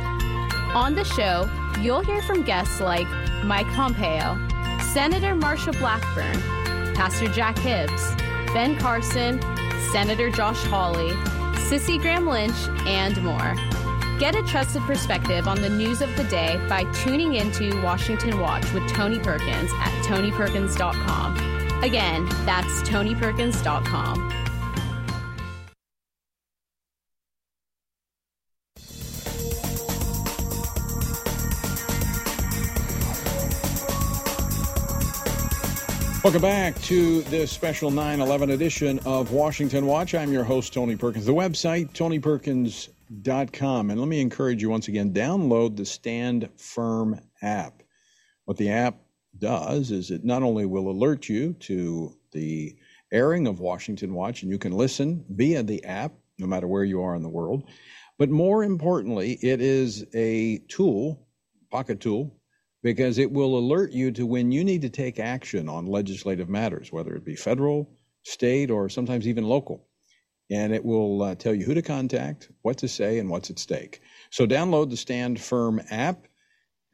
On 0.74 0.96
the 0.96 1.04
show, 1.04 1.50
you'll 1.82 2.02
hear 2.02 2.22
from 2.24 2.44
guests 2.44 2.82
like 2.82 3.08
Mike 3.44 3.68
Pompeo, 3.68 4.38
Senator 4.94 5.36
Marsha 5.36 5.78
Blackburn, 5.78 6.42
Pastor 6.96 7.28
Jack 7.28 7.58
Hibbs, 7.60 8.16
Ben 8.54 8.76
Carson, 8.78 9.42
Senator 9.92 10.30
Josh 10.30 10.62
Hawley, 10.64 11.12
Cissie 11.68 11.98
Graham 11.98 12.28
Lynch, 12.28 12.56
and 12.86 13.22
more. 13.24 13.56
Get 14.20 14.36
a 14.36 14.44
trusted 14.44 14.82
perspective 14.84 15.48
on 15.48 15.62
the 15.62 15.70
news 15.70 16.02
of 16.02 16.16
the 16.16 16.24
day 16.26 16.60
by 16.70 16.86
tuning 16.94 17.36
into 17.36 17.82
Washington 17.82 18.40
Watch 18.40 18.72
with 18.72 18.88
Tony 18.90 19.20
Perkins 19.20 19.72
at 19.74 20.06
tonyperkins.com. 20.06 21.84
Again, 21.84 22.26
that's 22.46 22.82
tonyperkins.com. 22.84 24.45
Welcome 36.26 36.42
back 36.42 36.82
to 36.82 37.22
this 37.22 37.52
special 37.52 37.92
9 37.92 38.20
11 38.20 38.50
edition 38.50 38.98
of 39.06 39.32
Washington 39.32 39.86
Watch. 39.86 40.16
I'm 40.16 40.32
your 40.32 40.44
host, 40.44 40.74
Tony 40.74 40.96
Perkins. 40.96 41.28
The 41.28 41.36
website, 41.36 41.94
tonyperkins.com. 41.94 43.92
And 43.92 44.00
let 44.00 44.10
me 44.10 44.22
encourage 44.22 44.60
you 44.60 44.72
once 44.72 44.88
again 44.88 45.14
download 45.14 45.78
the 45.78 45.86
Stand 45.86 46.50
Firm 46.58 47.20
app. 47.44 47.84
What 48.46 48.58
the 48.58 48.72
app 48.72 48.96
does 49.38 49.92
is 49.92 50.10
it 50.10 50.26
not 50.26 50.42
only 50.42 50.66
will 50.66 50.90
alert 50.90 51.30
you 51.30 51.54
to 51.60 52.18
the 52.32 52.76
airing 53.12 53.46
of 53.46 53.60
Washington 53.60 54.16
Watch, 54.16 54.42
and 54.42 54.50
you 54.50 54.58
can 54.58 54.72
listen 54.72 55.24
via 55.30 55.62
the 55.62 55.86
app 55.86 56.14
no 56.40 56.48
matter 56.48 56.66
where 56.66 56.84
you 56.84 57.04
are 57.04 57.14
in 57.14 57.22
the 57.22 57.30
world, 57.30 57.70
but 58.18 58.32
more 58.32 58.64
importantly, 58.64 59.34
it 59.44 59.62
is 59.62 60.04
a 60.16 60.58
tool, 60.70 61.28
pocket 61.70 62.00
tool, 62.00 62.36
because 62.86 63.18
it 63.18 63.32
will 63.32 63.58
alert 63.58 63.94
you 63.94 64.12
to 64.12 64.28
when 64.28 64.52
you 64.52 64.64
need 64.64 64.84
to 64.84 64.90
take 64.90 65.20
action 65.20 65.68
on 65.68 65.88
legislative 65.88 66.50
matters, 66.50 66.92
whether 66.92 67.16
it 67.16 67.26
be 67.26 67.36
federal, 67.36 67.90
state, 68.22 68.70
or 68.70 68.90
sometimes 68.90 69.28
even 69.28 69.44
local. 69.44 69.88
And 70.52 70.72
it 70.72 70.86
will 70.86 71.24
uh, 71.24 71.34
tell 71.34 71.56
you 71.56 71.66
who 71.66 71.74
to 71.74 71.82
contact, 71.82 72.52
what 72.62 72.78
to 72.78 72.88
say, 72.88 73.18
and 73.18 73.28
what's 73.28 73.50
at 73.50 73.58
stake. 73.58 74.04
So 74.30 74.46
download 74.46 74.92
the 74.92 74.98
Stand 74.98 75.42
Firm 75.42 75.82
app. 75.90 76.28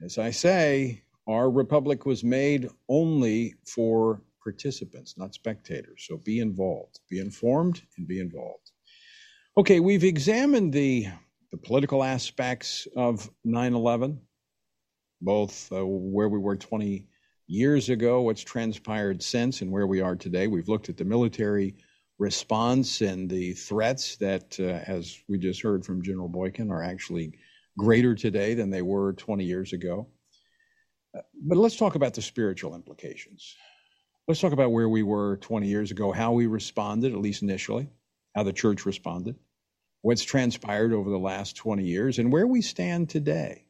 As 0.01 0.17
I 0.17 0.31
say, 0.31 1.03
our 1.27 1.51
republic 1.51 2.05
was 2.05 2.23
made 2.23 2.69
only 2.87 3.55
for 3.65 4.21
participants, 4.41 5.15
not 5.17 5.33
spectators. 5.33 6.05
So 6.07 6.15
be 6.15 6.39
involved, 6.39 7.01
be 7.09 7.19
informed, 7.19 7.81
and 7.97 8.07
be 8.07 8.21
involved. 8.21 8.71
Okay, 9.57 9.81
we've 9.81 10.05
examined 10.05 10.71
the, 10.71 11.07
the 11.51 11.57
political 11.57 12.01
aspects 12.01 12.87
of 12.95 13.29
9 13.43 13.73
11 13.73 14.21
both 15.21 15.71
uh, 15.71 15.85
where 15.85 16.29
we 16.29 16.39
were 16.39 16.55
20 16.55 17.05
years 17.47 17.89
ago, 17.89 18.21
what's 18.21 18.43
transpired 18.43 19.21
since, 19.21 19.61
and 19.61 19.71
where 19.71 19.87
we 19.87 20.01
are 20.01 20.15
today. 20.15 20.47
We've 20.47 20.69
looked 20.69 20.89
at 20.89 20.97
the 20.97 21.05
military 21.05 21.75
response 22.17 23.01
and 23.01 23.29
the 23.29 23.53
threats 23.53 24.15
that, 24.17 24.57
uh, 24.59 24.83
as 24.89 25.17
we 25.27 25.37
just 25.37 25.61
heard 25.61 25.85
from 25.85 26.03
General 26.03 26.29
Boykin, 26.29 26.71
are 26.71 26.83
actually 26.83 27.33
greater 27.77 28.15
today 28.15 28.53
than 28.53 28.69
they 28.69 28.81
were 28.81 29.13
20 29.13 29.43
years 29.43 29.73
ago. 29.73 30.07
But 31.13 31.57
let's 31.57 31.75
talk 31.75 31.95
about 31.95 32.13
the 32.13 32.21
spiritual 32.21 32.75
implications. 32.75 33.55
Let's 34.27 34.39
talk 34.39 34.53
about 34.53 34.71
where 34.71 34.87
we 34.87 35.03
were 35.03 35.37
20 35.37 35.67
years 35.67 35.91
ago, 35.91 36.11
how 36.11 36.31
we 36.31 36.47
responded, 36.47 37.11
at 37.11 37.19
least 37.19 37.41
initially, 37.41 37.89
how 38.35 38.43
the 38.43 38.53
church 38.53 38.85
responded, 38.85 39.35
what's 40.01 40.23
transpired 40.23 40.93
over 40.93 41.09
the 41.09 41.17
last 41.17 41.55
20 41.57 41.83
years, 41.83 42.19
and 42.19 42.31
where 42.31 42.47
we 42.47 42.61
stand 42.61 43.09
today. 43.09 43.65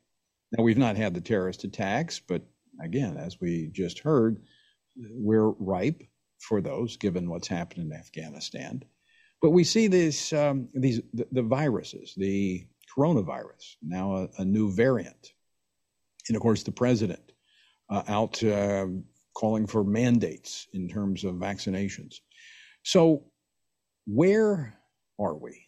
Now, 0.51 0.63
we've 0.63 0.77
not 0.77 0.97
had 0.97 1.13
the 1.13 1.21
terrorist 1.21 1.63
attacks, 1.63 2.19
but 2.19 2.41
again, 2.81 3.17
as 3.17 3.39
we 3.39 3.69
just 3.71 3.99
heard, 3.99 4.41
we're 4.95 5.49
ripe 5.51 6.03
for 6.39 6.61
those 6.61 6.97
given 6.97 7.29
what's 7.29 7.47
happened 7.47 7.91
in 7.91 7.97
Afghanistan. 7.97 8.83
But 9.41 9.51
we 9.51 9.63
see 9.63 9.87
this, 9.87 10.33
um, 10.33 10.67
these 10.73 11.01
the, 11.13 11.27
the, 11.31 11.41
viruses, 11.41 12.13
the 12.15 12.65
coronavirus, 12.95 13.77
now 13.81 14.15
a, 14.15 14.29
a, 14.39 14.45
new 14.45 14.71
variant, 14.71 15.33
and 16.27 16.35
of 16.35 16.41
course 16.41 16.63
the 16.63 16.71
president 16.71 17.31
uh, 17.89 18.03
out 18.07 18.43
uh, 18.43 18.87
calling 19.33 19.65
for 19.65 19.83
mandates 19.83 20.67
in 20.73 20.87
terms 20.87 21.23
of 21.23 21.35
vaccinations. 21.35 22.15
So, 22.83 23.23
where 24.05 24.77
are 25.19 25.35
we? 25.35 25.67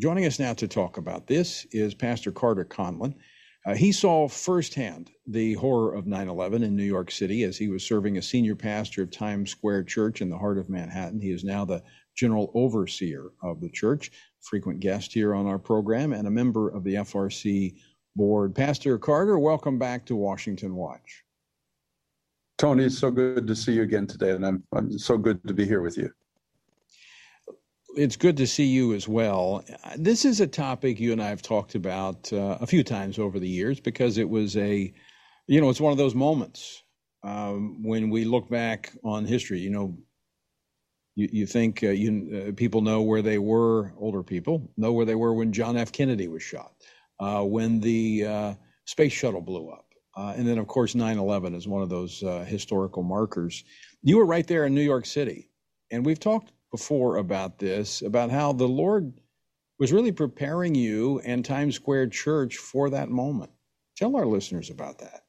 Joining 0.00 0.26
us 0.26 0.38
now 0.38 0.52
to 0.54 0.68
talk 0.68 0.98
about 0.98 1.26
this 1.26 1.66
is 1.70 1.94
Pastor 1.94 2.32
Carter 2.32 2.64
Conlon. 2.64 3.14
Uh, 3.66 3.74
he 3.74 3.90
saw 3.90 4.28
firsthand 4.28 5.10
the 5.26 5.54
horror 5.54 5.92
of 5.92 6.06
9 6.06 6.28
11 6.28 6.62
in 6.62 6.76
New 6.76 6.84
York 6.84 7.10
City 7.10 7.42
as 7.42 7.58
he 7.58 7.66
was 7.66 7.84
serving 7.84 8.16
as 8.16 8.28
senior 8.28 8.54
pastor 8.54 9.02
of 9.02 9.10
Times 9.10 9.50
Square 9.50 9.84
Church 9.84 10.22
in 10.22 10.30
the 10.30 10.38
heart 10.38 10.56
of 10.56 10.70
Manhattan. 10.70 11.20
He 11.20 11.32
is 11.32 11.42
now 11.42 11.64
the 11.64 11.82
general 12.14 12.52
overseer 12.54 13.32
of 13.42 13.60
the 13.60 13.68
church, 13.68 14.12
frequent 14.40 14.78
guest 14.78 15.12
here 15.12 15.34
on 15.34 15.46
our 15.46 15.58
program, 15.58 16.12
and 16.12 16.28
a 16.28 16.30
member 16.30 16.68
of 16.68 16.84
the 16.84 16.94
FRC 16.94 17.74
board. 18.14 18.54
Pastor 18.54 18.98
Carter, 18.98 19.36
welcome 19.36 19.80
back 19.80 20.06
to 20.06 20.14
Washington 20.14 20.76
Watch. 20.76 21.24
Tony, 22.58 22.84
it's 22.84 22.98
so 22.98 23.10
good 23.10 23.48
to 23.48 23.56
see 23.56 23.72
you 23.72 23.82
again 23.82 24.06
today, 24.06 24.30
and 24.30 24.46
I'm, 24.46 24.62
I'm 24.72 24.96
so 24.96 25.18
good 25.18 25.46
to 25.48 25.52
be 25.52 25.66
here 25.66 25.82
with 25.82 25.98
you 25.98 26.10
it's 27.96 28.16
good 28.16 28.36
to 28.36 28.46
see 28.46 28.64
you 28.64 28.92
as 28.92 29.08
well. 29.08 29.64
This 29.96 30.24
is 30.24 30.40
a 30.40 30.46
topic 30.46 31.00
you 31.00 31.12
and 31.12 31.22
I 31.22 31.28
have 31.28 31.42
talked 31.42 31.74
about 31.74 32.30
uh, 32.32 32.58
a 32.60 32.66
few 32.66 32.84
times 32.84 33.18
over 33.18 33.38
the 33.38 33.48
years 33.48 33.80
because 33.80 34.18
it 34.18 34.28
was 34.28 34.56
a, 34.56 34.92
you 35.46 35.60
know, 35.60 35.70
it's 35.70 35.80
one 35.80 35.92
of 35.92 35.98
those 35.98 36.14
moments 36.14 36.82
um, 37.24 37.82
when 37.82 38.10
we 38.10 38.24
look 38.24 38.50
back 38.50 38.92
on 39.02 39.24
history. 39.24 39.60
You 39.60 39.70
know, 39.70 39.98
you, 41.14 41.28
you 41.32 41.46
think 41.46 41.82
uh, 41.82 41.88
you 41.88 42.48
uh, 42.48 42.52
people 42.54 42.82
know 42.82 43.00
where 43.00 43.22
they 43.22 43.38
were, 43.38 43.92
older 43.98 44.22
people 44.22 44.70
know 44.76 44.92
where 44.92 45.06
they 45.06 45.14
were 45.14 45.32
when 45.32 45.52
John 45.52 45.76
F. 45.76 45.90
Kennedy 45.90 46.28
was 46.28 46.42
shot, 46.42 46.72
uh, 47.18 47.42
when 47.42 47.80
the 47.80 48.26
uh, 48.26 48.54
space 48.84 49.12
shuttle 49.12 49.40
blew 49.40 49.70
up. 49.70 49.86
Uh, 50.14 50.34
and 50.36 50.46
then, 50.46 50.58
of 50.58 50.66
course, 50.66 50.94
9 50.94 51.18
11 51.18 51.54
is 51.54 51.66
one 51.66 51.82
of 51.82 51.88
those 51.88 52.20
historical 52.46 53.02
markers. 53.02 53.64
You 54.02 54.18
were 54.18 54.26
right 54.26 54.46
there 54.46 54.66
in 54.66 54.74
New 54.74 54.82
York 54.82 55.06
City. 55.06 55.50
And 55.90 56.04
we've 56.04 56.18
talked 56.18 56.52
before 56.70 57.16
about 57.16 57.58
this, 57.58 58.02
about 58.02 58.30
how 58.30 58.52
the 58.52 58.68
Lord 58.68 59.12
was 59.78 59.92
really 59.92 60.12
preparing 60.12 60.74
you 60.74 61.20
and 61.20 61.44
Times 61.44 61.74
Square 61.74 62.08
Church 62.08 62.56
for 62.56 62.90
that 62.90 63.08
moment. 63.08 63.50
Tell 63.96 64.16
our 64.16 64.26
listeners 64.26 64.70
about 64.70 64.98
that. 64.98 65.22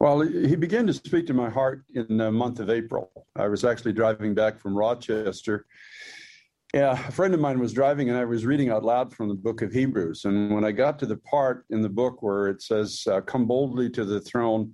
Well, 0.00 0.20
he 0.20 0.56
began 0.56 0.86
to 0.88 0.92
speak 0.92 1.28
to 1.28 1.34
my 1.34 1.48
heart 1.48 1.84
in 1.94 2.16
the 2.16 2.32
month 2.32 2.58
of 2.58 2.70
April. 2.70 3.12
I 3.36 3.46
was 3.46 3.64
actually 3.64 3.92
driving 3.92 4.34
back 4.34 4.58
from 4.58 4.76
Rochester. 4.76 5.66
Yeah, 6.74 6.92
a 6.92 7.12
friend 7.12 7.34
of 7.34 7.40
mine 7.40 7.60
was 7.60 7.72
driving, 7.72 8.08
and 8.08 8.18
I 8.18 8.24
was 8.24 8.44
reading 8.44 8.70
out 8.70 8.82
loud 8.82 9.14
from 9.14 9.28
the 9.28 9.34
book 9.34 9.62
of 9.62 9.72
Hebrews. 9.72 10.24
And 10.24 10.52
when 10.52 10.64
I 10.64 10.72
got 10.72 10.98
to 11.00 11.06
the 11.06 11.18
part 11.18 11.66
in 11.70 11.82
the 11.82 11.88
book 11.88 12.20
where 12.20 12.48
it 12.48 12.62
says, 12.62 13.04
uh, 13.08 13.20
Come 13.20 13.46
boldly 13.46 13.90
to 13.90 14.04
the 14.04 14.20
throne 14.20 14.72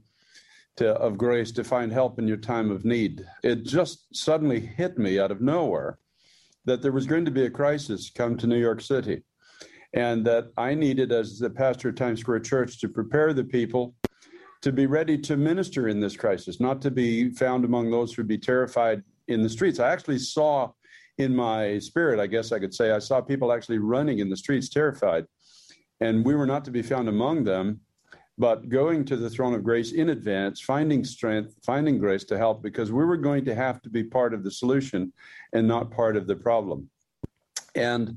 to, 0.78 0.94
of 0.94 1.18
grace 1.18 1.52
to 1.52 1.64
find 1.64 1.92
help 1.92 2.18
in 2.18 2.26
your 2.26 2.36
time 2.36 2.70
of 2.70 2.84
need, 2.84 3.24
it 3.42 3.64
just 3.64 4.14
suddenly 4.14 4.60
hit 4.60 4.98
me 4.98 5.18
out 5.18 5.30
of 5.30 5.40
nowhere 5.40 5.98
that 6.64 6.82
there 6.82 6.92
was 6.92 7.06
going 7.06 7.24
to 7.24 7.30
be 7.30 7.44
a 7.44 7.50
crisis 7.50 8.10
come 8.10 8.36
to 8.36 8.46
New 8.46 8.58
York 8.58 8.80
City. 8.80 9.22
And 9.94 10.24
that 10.26 10.50
I 10.56 10.74
needed, 10.74 11.12
as 11.12 11.38
the 11.38 11.50
pastor 11.50 11.88
of 11.88 11.96
Times 11.96 12.20
Square 12.20 12.40
Church, 12.40 12.78
to 12.80 12.88
prepare 12.88 13.32
the 13.32 13.44
people 13.44 13.94
to 14.60 14.70
be 14.70 14.86
ready 14.86 15.16
to 15.18 15.36
minister 15.36 15.88
in 15.88 15.98
this 15.98 16.16
crisis, 16.16 16.60
not 16.60 16.82
to 16.82 16.90
be 16.90 17.30
found 17.30 17.64
among 17.64 17.90
those 17.90 18.12
who 18.12 18.20
would 18.20 18.28
be 18.28 18.38
terrified 18.38 19.02
in 19.28 19.42
the 19.42 19.48
streets. 19.48 19.80
I 19.80 19.90
actually 19.90 20.18
saw 20.18 20.72
in 21.16 21.34
my 21.34 21.78
spirit, 21.78 22.20
I 22.20 22.26
guess 22.26 22.52
I 22.52 22.58
could 22.58 22.74
say, 22.74 22.92
I 22.92 22.98
saw 22.98 23.20
people 23.20 23.52
actually 23.52 23.78
running 23.78 24.18
in 24.18 24.28
the 24.28 24.36
streets 24.36 24.68
terrified. 24.68 25.24
And 26.00 26.24
we 26.24 26.34
were 26.34 26.46
not 26.46 26.64
to 26.66 26.70
be 26.70 26.82
found 26.82 27.08
among 27.08 27.44
them, 27.44 27.80
but 28.38 28.68
going 28.68 29.04
to 29.04 29.16
the 29.16 29.28
throne 29.28 29.52
of 29.52 29.64
grace 29.64 29.92
in 29.92 30.10
advance, 30.10 30.60
finding 30.60 31.04
strength, 31.04 31.56
finding 31.64 31.98
grace 31.98 32.24
to 32.24 32.38
help, 32.38 32.62
because 32.62 32.92
we 32.92 33.04
were 33.04 33.16
going 33.16 33.44
to 33.44 33.54
have 33.54 33.82
to 33.82 33.90
be 33.90 34.04
part 34.04 34.32
of 34.32 34.44
the 34.44 34.50
solution 34.50 35.12
and 35.52 35.66
not 35.66 35.90
part 35.90 36.16
of 36.16 36.26
the 36.26 36.36
problem. 36.36 36.88
And 37.74 38.16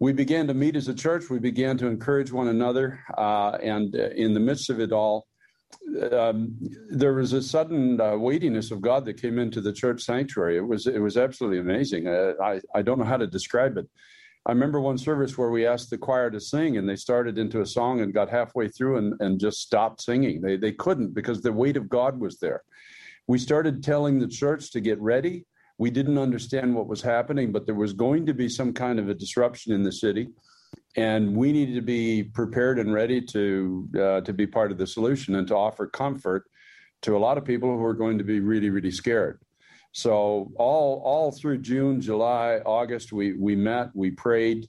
we 0.00 0.12
began 0.12 0.46
to 0.46 0.54
meet 0.54 0.76
as 0.76 0.88
a 0.88 0.94
church. 0.94 1.30
We 1.30 1.38
began 1.38 1.78
to 1.78 1.86
encourage 1.86 2.30
one 2.30 2.48
another. 2.48 3.00
Uh, 3.16 3.58
and 3.62 3.94
uh, 3.96 4.10
in 4.10 4.34
the 4.34 4.40
midst 4.40 4.70
of 4.70 4.80
it 4.80 4.92
all, 4.92 5.26
um, 6.12 6.56
there 6.90 7.14
was 7.14 7.32
a 7.32 7.42
sudden 7.42 8.00
uh, 8.00 8.16
weightiness 8.16 8.70
of 8.70 8.80
God 8.80 9.04
that 9.06 9.20
came 9.20 9.38
into 9.38 9.60
the 9.60 9.72
church 9.72 10.02
sanctuary. 10.02 10.56
It 10.56 10.66
was 10.66 10.86
it 10.86 10.98
was 10.98 11.16
absolutely 11.16 11.58
amazing. 11.58 12.06
Uh, 12.06 12.32
I 12.42 12.60
I 12.74 12.82
don't 12.82 12.98
know 12.98 13.04
how 13.04 13.16
to 13.16 13.26
describe 13.26 13.76
it. 13.76 13.86
I 14.48 14.52
remember 14.52 14.80
one 14.80 14.96
service 14.96 15.36
where 15.36 15.50
we 15.50 15.66
asked 15.66 15.90
the 15.90 15.98
choir 15.98 16.30
to 16.30 16.40
sing, 16.40 16.78
and 16.78 16.88
they 16.88 16.96
started 16.96 17.36
into 17.36 17.60
a 17.60 17.66
song 17.66 18.00
and 18.00 18.14
got 18.14 18.30
halfway 18.30 18.68
through 18.68 18.96
and, 18.96 19.14
and 19.20 19.38
just 19.38 19.60
stopped 19.60 20.00
singing. 20.00 20.40
They 20.40 20.56
they 20.56 20.72
couldn't 20.72 21.14
because 21.14 21.42
the 21.42 21.52
weight 21.52 21.76
of 21.76 21.88
God 21.88 22.18
was 22.18 22.38
there. 22.38 22.62
We 23.26 23.38
started 23.38 23.84
telling 23.84 24.18
the 24.18 24.26
church 24.26 24.72
to 24.72 24.80
get 24.80 24.98
ready. 25.00 25.44
We 25.76 25.90
didn't 25.90 26.18
understand 26.18 26.74
what 26.74 26.88
was 26.88 27.02
happening, 27.02 27.52
but 27.52 27.66
there 27.66 27.74
was 27.74 27.92
going 27.92 28.24
to 28.24 28.34
be 28.34 28.48
some 28.48 28.72
kind 28.72 28.98
of 28.98 29.10
a 29.10 29.14
disruption 29.14 29.72
in 29.74 29.82
the 29.82 29.92
city 29.92 30.28
and 30.96 31.36
we 31.36 31.52
needed 31.52 31.74
to 31.74 31.82
be 31.82 32.24
prepared 32.24 32.78
and 32.78 32.92
ready 32.92 33.20
to 33.20 33.88
uh, 33.96 34.20
to 34.22 34.32
be 34.32 34.46
part 34.46 34.72
of 34.72 34.78
the 34.78 34.86
solution 34.86 35.36
and 35.36 35.46
to 35.48 35.54
offer 35.54 35.86
comfort 35.86 36.44
to 37.02 37.16
a 37.16 37.18
lot 37.18 37.38
of 37.38 37.44
people 37.44 37.76
who 37.76 37.84
are 37.84 37.94
going 37.94 38.18
to 38.18 38.24
be 38.24 38.40
really 38.40 38.70
really 38.70 38.90
scared 38.90 39.40
so 39.92 40.50
all 40.56 41.00
all 41.04 41.32
through 41.32 41.58
june 41.58 42.00
july 42.00 42.58
august 42.66 43.12
we 43.12 43.32
we 43.32 43.56
met 43.56 43.90
we 43.94 44.10
prayed 44.10 44.68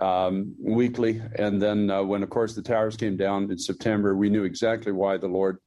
um, 0.00 0.54
weekly. 0.58 1.22
And 1.36 1.60
then 1.60 1.90
uh, 1.90 2.02
when 2.02 2.22
of 2.22 2.30
course 2.30 2.54
the 2.54 2.62
towers 2.62 2.96
came 2.96 3.16
down 3.16 3.50
in 3.50 3.58
september 3.58 4.16
we 4.16 4.30
knew 4.30 4.44
exactly 4.44 4.92
why 4.92 5.16
the 5.16 5.28
lord 5.28 5.58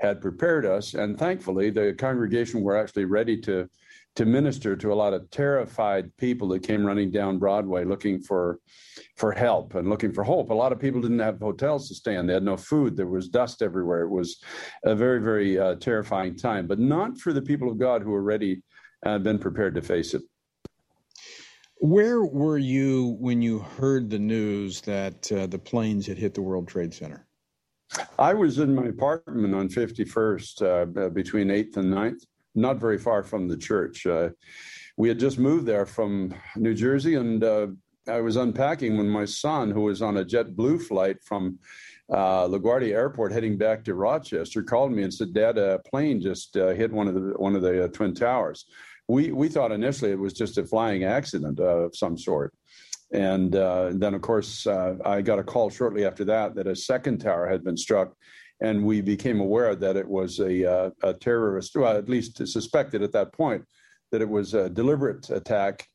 had 0.00 0.20
prepared 0.20 0.66
us. 0.66 0.94
And 0.94 1.18
thankfully 1.18 1.70
the 1.70 1.94
congregation 1.94 2.62
were 2.62 2.76
actually 2.76 3.06
ready 3.06 3.40
to 3.42 3.68
to 4.16 4.24
minister 4.24 4.74
to 4.74 4.92
a 4.92 4.94
lot 4.94 5.12
of 5.12 5.30
terrified 5.30 6.14
people 6.16 6.48
that 6.48 6.62
came 6.62 6.84
running 6.84 7.10
down 7.10 7.38
Broadway 7.38 7.84
looking 7.84 8.20
for 8.20 8.58
for 9.16 9.30
help 9.30 9.74
and 9.74 9.88
looking 9.88 10.12
for 10.12 10.24
hope. 10.24 10.50
A 10.50 10.54
lot 10.54 10.72
of 10.72 10.80
people 10.80 11.00
didn't 11.00 11.18
have 11.18 11.38
hotels 11.38 11.88
to 11.88 11.94
stay 11.94 12.16
in; 12.16 12.26
they 12.26 12.34
had 12.34 12.42
no 12.42 12.56
food. 12.56 12.96
There 12.96 13.06
was 13.06 13.28
dust 13.28 13.62
everywhere. 13.62 14.02
It 14.02 14.10
was 14.10 14.42
a 14.84 14.94
very, 14.94 15.20
very 15.20 15.58
uh, 15.58 15.76
terrifying 15.76 16.36
time, 16.36 16.66
but 16.66 16.78
not 16.78 17.18
for 17.18 17.32
the 17.32 17.42
people 17.42 17.70
of 17.70 17.78
God 17.78 18.02
who 18.02 18.10
were 18.10 18.22
ready 18.22 18.62
and 19.04 19.14
uh, 19.14 19.18
been 19.18 19.38
prepared 19.38 19.74
to 19.74 19.82
face 19.82 20.14
it. 20.14 20.22
Where 21.78 22.24
were 22.24 22.58
you 22.58 23.16
when 23.20 23.42
you 23.42 23.58
heard 23.58 24.08
the 24.08 24.18
news 24.18 24.80
that 24.82 25.30
uh, 25.30 25.46
the 25.46 25.58
planes 25.58 26.06
had 26.06 26.16
hit 26.16 26.32
the 26.32 26.40
World 26.40 26.66
Trade 26.66 26.94
Center? 26.94 27.26
I 28.18 28.32
was 28.32 28.58
in 28.58 28.74
my 28.74 28.86
apartment 28.86 29.54
on 29.54 29.68
51st 29.68 30.62
uh, 31.06 31.08
between 31.10 31.48
8th 31.48 31.76
and 31.76 31.92
9th 31.92 32.24
not 32.56 32.78
very 32.78 32.98
far 32.98 33.22
from 33.22 33.48
the 33.48 33.56
church. 33.56 34.06
Uh, 34.06 34.30
we 34.96 35.08
had 35.08 35.18
just 35.18 35.38
moved 35.38 35.66
there 35.66 35.86
from 35.86 36.34
New 36.56 36.74
Jersey, 36.74 37.14
and 37.16 37.44
uh, 37.44 37.68
I 38.08 38.20
was 38.20 38.36
unpacking 38.36 38.96
when 38.96 39.08
my 39.08 39.24
son, 39.24 39.70
who 39.70 39.82
was 39.82 40.00
on 40.00 40.16
a 40.16 40.24
JetBlue 40.24 40.82
flight 40.82 41.22
from 41.22 41.58
uh, 42.10 42.46
LaGuardia 42.46 42.92
Airport 42.92 43.32
heading 43.32 43.58
back 43.58 43.84
to 43.84 43.94
Rochester, 43.94 44.62
called 44.62 44.92
me 44.92 45.02
and 45.02 45.12
said, 45.12 45.34
"Dad, 45.34 45.58
a 45.58 45.80
plane 45.90 46.20
just 46.20 46.56
uh, 46.56 46.68
hit 46.68 46.92
one 46.92 47.08
of 47.08 47.14
the 47.14 47.34
one 47.36 47.54
of 47.54 47.62
the 47.62 47.84
uh, 47.84 47.88
twin 47.88 48.14
towers." 48.14 48.66
We 49.08 49.32
we 49.32 49.48
thought 49.48 49.72
initially 49.72 50.12
it 50.12 50.18
was 50.18 50.32
just 50.32 50.58
a 50.58 50.64
flying 50.64 51.04
accident 51.04 51.60
of 51.60 51.94
some 51.94 52.16
sort. 52.16 52.54
And 53.12 53.54
uh, 53.54 53.90
then, 53.92 54.14
of 54.14 54.20
course, 54.20 54.66
I 54.66 55.22
got 55.22 55.38
a 55.38 55.44
call 55.44 55.70
shortly 55.70 56.04
after 56.04 56.24
that 56.24 56.56
that 56.56 56.66
a 56.66 56.74
second 56.74 57.18
tower 57.18 57.46
had 57.46 57.62
been 57.62 57.76
struck 57.76 58.16
and 58.60 58.84
we 58.84 59.00
became 59.00 59.40
aware 59.40 59.74
that 59.74 59.96
it 59.96 60.08
was 60.08 60.38
a, 60.40 60.70
uh, 60.70 60.90
a 61.02 61.14
terrorist, 61.14 61.76
well, 61.76 61.96
at 61.96 62.08
least 62.08 62.46
suspected 62.46 63.02
at 63.02 63.12
that 63.12 63.32
point 63.32 63.64
that 64.12 64.22
it 64.22 64.28
was 64.28 64.54
a 64.54 64.70
deliberate 64.70 65.28
attack. 65.30 65.86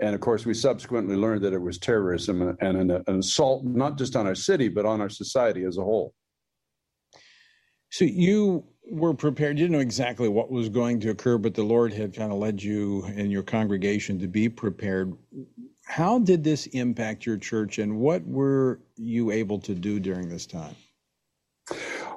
And 0.00 0.14
of 0.14 0.20
course, 0.20 0.44
we 0.44 0.54
subsequently 0.54 1.16
learned 1.16 1.42
that 1.42 1.52
it 1.52 1.60
was 1.60 1.78
terrorism 1.78 2.56
and 2.60 2.76
an, 2.76 2.90
an 2.90 3.18
assault, 3.18 3.64
not 3.64 3.96
just 3.96 4.16
on 4.16 4.26
our 4.26 4.34
city, 4.34 4.68
but 4.68 4.84
on 4.84 5.00
our 5.00 5.08
society 5.08 5.64
as 5.64 5.78
a 5.78 5.82
whole. 5.82 6.14
So 7.90 8.04
you 8.04 8.64
were 8.90 9.14
prepared. 9.14 9.58
You 9.58 9.64
didn't 9.64 9.76
know 9.76 9.82
exactly 9.82 10.28
what 10.28 10.50
was 10.50 10.68
going 10.68 11.00
to 11.00 11.10
occur, 11.10 11.38
but 11.38 11.54
the 11.54 11.62
Lord 11.62 11.92
had 11.92 12.14
kind 12.14 12.32
of 12.32 12.38
led 12.38 12.62
you 12.62 13.04
and 13.04 13.30
your 13.30 13.44
congregation 13.44 14.18
to 14.18 14.26
be 14.26 14.48
prepared. 14.48 15.14
How 15.86 16.18
did 16.18 16.42
this 16.42 16.66
impact 16.66 17.24
your 17.24 17.36
church, 17.36 17.78
and 17.78 17.98
what 17.98 18.26
were 18.26 18.80
you 18.96 19.30
able 19.30 19.60
to 19.60 19.74
do 19.74 20.00
during 20.00 20.28
this 20.28 20.46
time? 20.46 20.74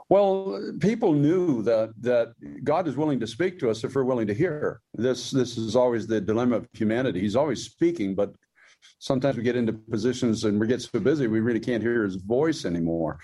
Well, 0.09 0.73
people 0.79 1.13
knew 1.13 1.61
that 1.63 1.91
that 2.01 2.33
God 2.63 2.87
is 2.87 2.95
willing 2.95 3.19
to 3.19 3.27
speak 3.27 3.59
to 3.59 3.69
us 3.69 3.83
if 3.83 3.93
we're 3.93 4.03
willing 4.03 4.27
to 4.27 4.33
hear. 4.33 4.81
This 4.93 5.31
this 5.31 5.57
is 5.57 5.75
always 5.75 6.07
the 6.07 6.21
dilemma 6.21 6.57
of 6.57 6.67
humanity. 6.73 7.19
He's 7.19 7.35
always 7.35 7.63
speaking, 7.63 8.15
but 8.15 8.33
sometimes 8.99 9.35
we 9.35 9.43
get 9.43 9.57
into 9.57 9.73
positions 9.73 10.45
and 10.45 10.59
we 10.59 10.67
get 10.67 10.81
so 10.81 10.99
busy 10.99 11.27
we 11.27 11.41
really 11.41 11.59
can't 11.59 11.83
hear 11.83 12.03
his 12.03 12.15
voice 12.15 12.63
anymore. 12.63 13.19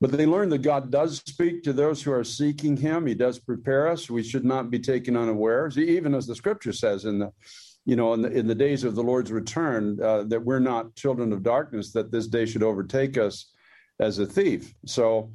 But 0.00 0.12
they 0.12 0.26
learned 0.26 0.52
that 0.52 0.62
God 0.62 0.90
does 0.90 1.18
speak 1.26 1.62
to 1.62 1.72
those 1.72 2.02
who 2.02 2.12
are 2.12 2.24
seeking 2.24 2.76
him. 2.76 3.06
He 3.06 3.14
does 3.14 3.38
prepare 3.38 3.86
us. 3.88 4.08
We 4.08 4.22
should 4.22 4.44
not 4.44 4.70
be 4.70 4.78
taken 4.78 5.16
unawares, 5.16 5.78
even 5.78 6.14
as 6.14 6.26
the 6.26 6.34
scripture 6.34 6.72
says 6.72 7.04
in 7.04 7.18
the 7.18 7.32
you 7.86 7.96
know, 7.96 8.12
in 8.12 8.20
the, 8.20 8.30
in 8.30 8.46
the 8.46 8.54
days 8.54 8.84
of 8.84 8.94
the 8.94 9.02
Lord's 9.02 9.32
return, 9.32 9.98
uh, 10.02 10.24
that 10.24 10.44
we're 10.44 10.58
not 10.60 10.94
children 10.96 11.32
of 11.32 11.42
darkness, 11.42 11.92
that 11.92 12.12
this 12.12 12.26
day 12.26 12.44
should 12.44 12.62
overtake 12.62 13.16
us 13.16 13.52
as 13.98 14.18
a 14.18 14.26
thief. 14.26 14.74
So 14.84 15.30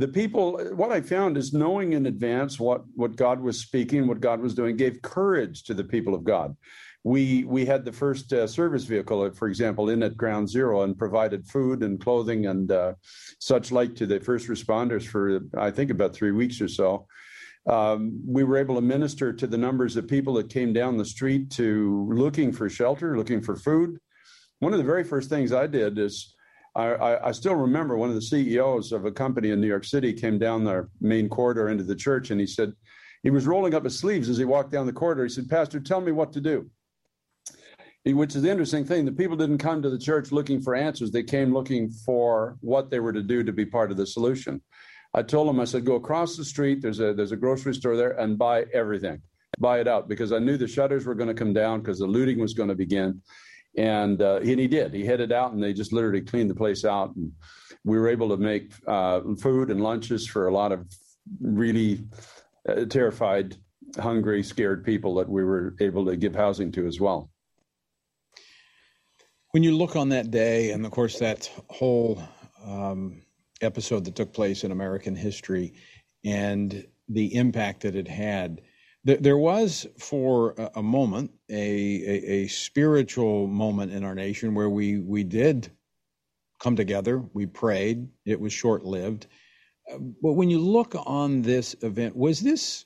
the 0.00 0.08
people 0.08 0.58
what 0.72 0.90
i 0.90 1.00
found 1.00 1.36
is 1.36 1.52
knowing 1.52 1.92
in 1.92 2.06
advance 2.06 2.58
what 2.58 2.82
what 2.94 3.16
god 3.16 3.38
was 3.38 3.60
speaking 3.60 4.06
what 4.06 4.18
god 4.18 4.40
was 4.40 4.54
doing 4.54 4.74
gave 4.74 5.02
courage 5.02 5.62
to 5.64 5.74
the 5.74 5.84
people 5.84 6.14
of 6.14 6.24
god. 6.24 6.56
We 7.02 7.44
we 7.44 7.64
had 7.64 7.84
the 7.84 7.92
first 7.92 8.32
uh, 8.32 8.46
service 8.46 8.84
vehicle 8.84 9.30
for 9.32 9.48
example 9.48 9.90
in 9.90 10.02
at 10.02 10.16
ground 10.16 10.48
zero 10.48 10.82
and 10.82 10.96
provided 11.04 11.46
food 11.46 11.82
and 11.82 12.00
clothing 12.00 12.46
and 12.46 12.70
uh, 12.72 12.92
such 13.38 13.72
like 13.72 13.94
to 13.96 14.06
the 14.06 14.20
first 14.20 14.48
responders 14.48 15.06
for 15.06 15.22
i 15.68 15.70
think 15.70 15.90
about 15.90 16.14
three 16.14 16.32
weeks 16.32 16.60
or 16.60 16.68
so. 16.68 17.06
Um, 17.66 18.00
we 18.26 18.42
were 18.44 18.56
able 18.56 18.76
to 18.76 18.80
minister 18.96 19.34
to 19.34 19.46
the 19.46 19.62
numbers 19.66 19.96
of 19.96 20.08
people 20.08 20.34
that 20.34 20.48
came 20.48 20.72
down 20.72 20.96
the 20.96 21.12
street 21.16 21.50
to 21.60 22.08
looking 22.10 22.52
for 22.52 22.68
shelter 22.70 23.18
looking 23.18 23.42
for 23.42 23.56
food. 23.56 23.98
One 24.60 24.72
of 24.72 24.78
the 24.78 24.92
very 24.92 25.04
first 25.04 25.28
things 25.28 25.52
i 25.52 25.66
did 25.66 25.98
is 25.98 26.34
I, 26.88 27.28
I, 27.28 27.32
still 27.32 27.54
remember 27.54 27.96
one 27.96 28.08
of 28.08 28.14
the 28.14 28.22
CEOs 28.22 28.92
of 28.92 29.04
a 29.04 29.12
company 29.12 29.50
in 29.50 29.60
New 29.60 29.66
York 29.66 29.84
City 29.84 30.12
came 30.12 30.38
down 30.38 30.64
the 30.64 30.88
main 31.00 31.28
corridor 31.28 31.68
into 31.68 31.84
the 31.84 31.96
church 31.96 32.30
and 32.30 32.40
he 32.40 32.46
said, 32.46 32.72
he 33.22 33.30
was 33.30 33.46
rolling 33.46 33.74
up 33.74 33.84
his 33.84 33.98
sleeves 33.98 34.28
as 34.28 34.38
he 34.38 34.44
walked 34.44 34.72
down 34.72 34.86
the 34.86 34.92
corridor. 34.92 35.24
He 35.24 35.30
said, 35.30 35.48
Pastor, 35.48 35.80
tell 35.80 36.00
me 36.00 36.12
what 36.12 36.32
to 36.32 36.40
do. 36.40 36.70
Which 38.04 38.34
is 38.34 38.42
the 38.42 38.50
interesting 38.50 38.84
thing. 38.84 39.04
The 39.04 39.12
people 39.12 39.36
didn't 39.36 39.58
come 39.58 39.82
to 39.82 39.90
the 39.90 39.98
church 39.98 40.32
looking 40.32 40.60
for 40.60 40.74
answers. 40.74 41.10
They 41.10 41.22
came 41.22 41.52
looking 41.52 41.90
for 41.90 42.56
what 42.60 42.90
they 42.90 42.98
were 42.98 43.12
to 43.12 43.22
do 43.22 43.42
to 43.42 43.52
be 43.52 43.66
part 43.66 43.90
of 43.90 43.98
the 43.98 44.06
solution. 44.06 44.62
I 45.12 45.22
told 45.22 45.48
him, 45.48 45.60
I 45.60 45.64
said, 45.64 45.84
go 45.84 45.96
across 45.96 46.36
the 46.36 46.44
street. 46.44 46.80
There's 46.80 47.00
a 47.00 47.12
there's 47.12 47.32
a 47.32 47.36
grocery 47.36 47.74
store 47.74 47.96
there 47.96 48.12
and 48.12 48.38
buy 48.38 48.64
everything. 48.72 49.20
Buy 49.58 49.80
it 49.80 49.88
out 49.88 50.08
because 50.08 50.32
I 50.32 50.38
knew 50.38 50.56
the 50.56 50.68
shutters 50.68 51.04
were 51.04 51.14
going 51.14 51.28
to 51.28 51.34
come 51.34 51.52
down 51.52 51.80
because 51.80 51.98
the 51.98 52.06
looting 52.06 52.38
was 52.38 52.54
going 52.54 52.68
to 52.70 52.74
begin 52.74 53.20
and 53.76 54.20
uh, 54.20 54.36
and 54.36 54.60
he 54.60 54.66
did. 54.66 54.92
He 54.92 55.04
headed 55.04 55.32
out, 55.32 55.52
and 55.52 55.62
they 55.62 55.72
just 55.72 55.92
literally 55.92 56.20
cleaned 56.20 56.50
the 56.50 56.54
place 56.54 56.84
out. 56.84 57.14
And 57.16 57.32
we 57.84 57.98
were 57.98 58.08
able 58.08 58.28
to 58.30 58.36
make 58.36 58.72
uh, 58.86 59.20
food 59.40 59.70
and 59.70 59.80
lunches 59.80 60.26
for 60.26 60.48
a 60.48 60.52
lot 60.52 60.72
of 60.72 60.86
really 61.40 62.04
uh, 62.68 62.84
terrified, 62.86 63.56
hungry, 63.98 64.42
scared 64.42 64.84
people 64.84 65.14
that 65.16 65.28
we 65.28 65.44
were 65.44 65.74
able 65.80 66.04
to 66.06 66.16
give 66.16 66.34
housing 66.34 66.72
to 66.72 66.86
as 66.86 67.00
well. 67.00 67.30
When 69.52 69.62
you 69.62 69.76
look 69.76 69.96
on 69.96 70.10
that 70.10 70.30
day, 70.30 70.70
and 70.70 70.84
of 70.84 70.92
course, 70.92 71.18
that 71.18 71.50
whole 71.68 72.22
um, 72.64 73.22
episode 73.60 74.04
that 74.04 74.14
took 74.14 74.32
place 74.32 74.64
in 74.64 74.70
American 74.70 75.16
history 75.16 75.74
and 76.24 76.86
the 77.08 77.34
impact 77.34 77.82
that 77.82 77.96
it 77.96 78.06
had, 78.06 78.60
there 79.04 79.38
was 79.38 79.86
for 79.98 80.54
a 80.74 80.82
moment 80.82 81.30
a, 81.48 81.54
a, 81.54 82.30
a, 82.32 82.46
spiritual 82.48 83.46
moment 83.46 83.92
in 83.92 84.04
our 84.04 84.14
nation 84.14 84.54
where 84.54 84.68
we, 84.68 84.98
we 84.98 85.24
did 85.24 85.70
come 86.60 86.76
together, 86.76 87.24
we 87.32 87.46
prayed, 87.46 88.06
it 88.26 88.38
was 88.38 88.52
short 88.52 88.84
lived. 88.84 89.26
But 90.22 90.32
when 90.34 90.50
you 90.50 90.60
look 90.60 90.94
on 90.94 91.42
this 91.42 91.74
event, 91.82 92.14
was 92.14 92.40
this 92.40 92.84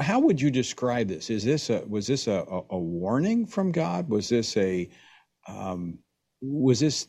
how 0.00 0.20
would 0.20 0.40
you 0.40 0.50
describe 0.50 1.08
this? 1.08 1.30
Is 1.30 1.44
this 1.44 1.70
a 1.70 1.84
was 1.86 2.06
this 2.06 2.26
a, 2.26 2.44
a, 2.70 2.78
warning 2.78 3.46
from 3.46 3.72
God? 3.72 4.08
Was 4.08 4.28
this 4.28 4.56
a 4.56 4.88
um, 5.48 5.98
was 6.40 6.80
this 6.80 7.08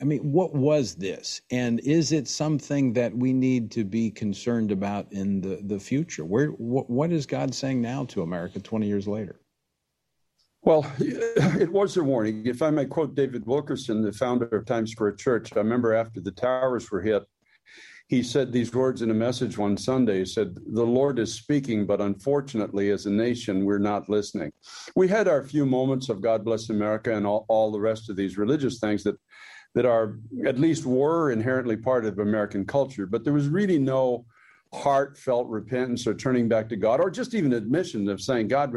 I 0.00 0.04
mean, 0.04 0.32
what 0.32 0.54
was 0.54 0.94
this? 0.94 1.42
And 1.50 1.78
is 1.80 2.12
it 2.12 2.26
something 2.26 2.92
that 2.94 3.14
we 3.14 3.32
need 3.32 3.70
to 3.72 3.84
be 3.84 4.10
concerned 4.10 4.72
about 4.72 5.12
in 5.12 5.42
the, 5.42 5.60
the 5.62 5.78
future? 5.78 6.24
Where 6.24 6.48
what, 6.48 6.88
what 6.88 7.12
is 7.12 7.26
God 7.26 7.54
saying 7.54 7.82
now 7.82 8.06
to 8.06 8.22
America 8.22 8.60
20 8.60 8.86
years 8.86 9.06
later? 9.06 9.40
Well, 10.62 10.90
it 10.98 11.70
was 11.70 11.96
a 11.96 12.04
warning. 12.04 12.46
If 12.46 12.62
I 12.62 12.70
may 12.70 12.86
quote 12.86 13.14
David 13.14 13.46
Wilkerson, 13.46 14.02
the 14.02 14.12
founder 14.12 14.46
of 14.46 14.64
Times 14.64 14.92
Square 14.92 15.16
Church, 15.16 15.50
I 15.54 15.58
remember 15.58 15.94
after 15.94 16.20
the 16.20 16.32
towers 16.32 16.90
were 16.90 17.02
hit, 17.02 17.24
he 18.08 18.22
said 18.24 18.50
these 18.50 18.74
words 18.74 19.02
in 19.02 19.10
a 19.12 19.14
message 19.14 19.56
one 19.56 19.76
Sunday. 19.76 20.18
He 20.18 20.24
said, 20.24 20.56
The 20.72 20.84
Lord 20.84 21.20
is 21.20 21.32
speaking, 21.32 21.86
but 21.86 22.00
unfortunately, 22.00 22.90
as 22.90 23.06
a 23.06 23.10
nation, 23.10 23.64
we're 23.64 23.78
not 23.78 24.08
listening. 24.08 24.50
We 24.96 25.06
had 25.06 25.28
our 25.28 25.44
few 25.44 25.64
moments 25.64 26.08
of 26.08 26.20
God 26.20 26.44
bless 26.44 26.70
America 26.70 27.16
and 27.16 27.24
all, 27.24 27.46
all 27.48 27.70
the 27.70 27.80
rest 27.80 28.10
of 28.10 28.16
these 28.16 28.36
religious 28.36 28.80
things 28.80 29.04
that, 29.04 29.14
that 29.74 29.86
are, 29.86 30.18
at 30.46 30.58
least 30.58 30.84
were 30.84 31.30
inherently 31.30 31.76
part 31.76 32.04
of 32.04 32.18
American 32.18 32.64
culture, 32.66 33.06
but 33.06 33.24
there 33.24 33.32
was 33.32 33.48
really 33.48 33.78
no 33.78 34.24
heartfelt 34.72 35.48
repentance 35.48 36.06
or 36.06 36.14
turning 36.14 36.48
back 36.48 36.68
to 36.68 36.76
God, 36.76 37.00
or 37.00 37.10
just 37.10 37.34
even 37.34 37.52
admission 37.52 38.08
of 38.08 38.20
saying, 38.20 38.48
God, 38.48 38.72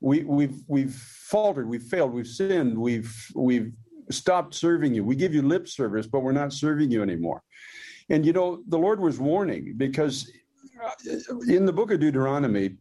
we, 0.00 0.24
we've, 0.24 0.60
we've 0.66 0.94
faltered, 0.94 1.68
we've 1.68 1.82
failed, 1.82 2.12
we've 2.12 2.26
sinned, 2.26 2.76
we've, 2.76 3.14
we've 3.34 3.72
stopped 4.10 4.54
serving 4.54 4.94
you. 4.94 5.04
We 5.04 5.16
give 5.16 5.34
you 5.34 5.42
lip 5.42 5.68
service, 5.68 6.06
but 6.06 6.20
we're 6.20 6.32
not 6.32 6.52
serving 6.52 6.90
you 6.90 7.02
anymore. 7.02 7.42
And 8.08 8.26
you 8.26 8.32
know, 8.32 8.62
the 8.68 8.78
Lord 8.78 9.00
was 9.00 9.18
warning 9.18 9.74
because 9.76 10.30
uh, 10.84 11.38
in 11.48 11.64
the 11.64 11.72
book 11.72 11.90
of 11.92 12.00
Deuteronomy, 12.00 12.76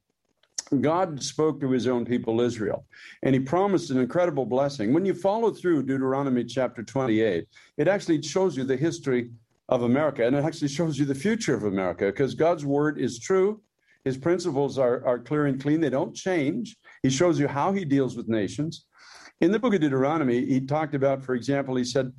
God 0.79 1.21
spoke 1.21 1.59
to 1.59 1.71
his 1.71 1.87
own 1.87 2.05
people, 2.05 2.39
Israel, 2.39 2.85
and 3.23 3.35
he 3.35 3.39
promised 3.41 3.91
an 3.91 3.97
incredible 3.99 4.45
blessing. 4.45 4.93
When 4.93 5.05
you 5.05 5.13
follow 5.13 5.51
through 5.51 5.83
Deuteronomy 5.83 6.45
chapter 6.45 6.81
28, 6.81 7.45
it 7.77 7.87
actually 7.87 8.21
shows 8.21 8.55
you 8.55 8.63
the 8.63 8.77
history 8.77 9.31
of 9.67 9.83
America, 9.83 10.25
and 10.25 10.35
it 10.35 10.45
actually 10.45 10.69
shows 10.69 10.97
you 10.97 11.05
the 11.05 11.15
future 11.15 11.55
of 11.55 11.65
America 11.65 12.05
because 12.05 12.35
God's 12.35 12.65
word 12.65 12.99
is 12.99 13.19
true. 13.19 13.61
His 14.05 14.17
principles 14.17 14.77
are, 14.77 15.05
are 15.05 15.19
clear 15.19 15.47
and 15.47 15.61
clean, 15.61 15.81
they 15.81 15.89
don't 15.89 16.15
change. 16.15 16.77
He 17.03 17.09
shows 17.09 17.39
you 17.39 17.47
how 17.47 17.73
he 17.73 17.83
deals 17.83 18.15
with 18.15 18.29
nations. 18.29 18.85
In 19.41 19.51
the 19.51 19.59
book 19.59 19.73
of 19.73 19.81
Deuteronomy, 19.81 20.45
he 20.45 20.61
talked 20.61 20.95
about, 20.95 21.23
for 21.23 21.35
example, 21.35 21.75
he 21.75 21.83
said, 21.83 22.13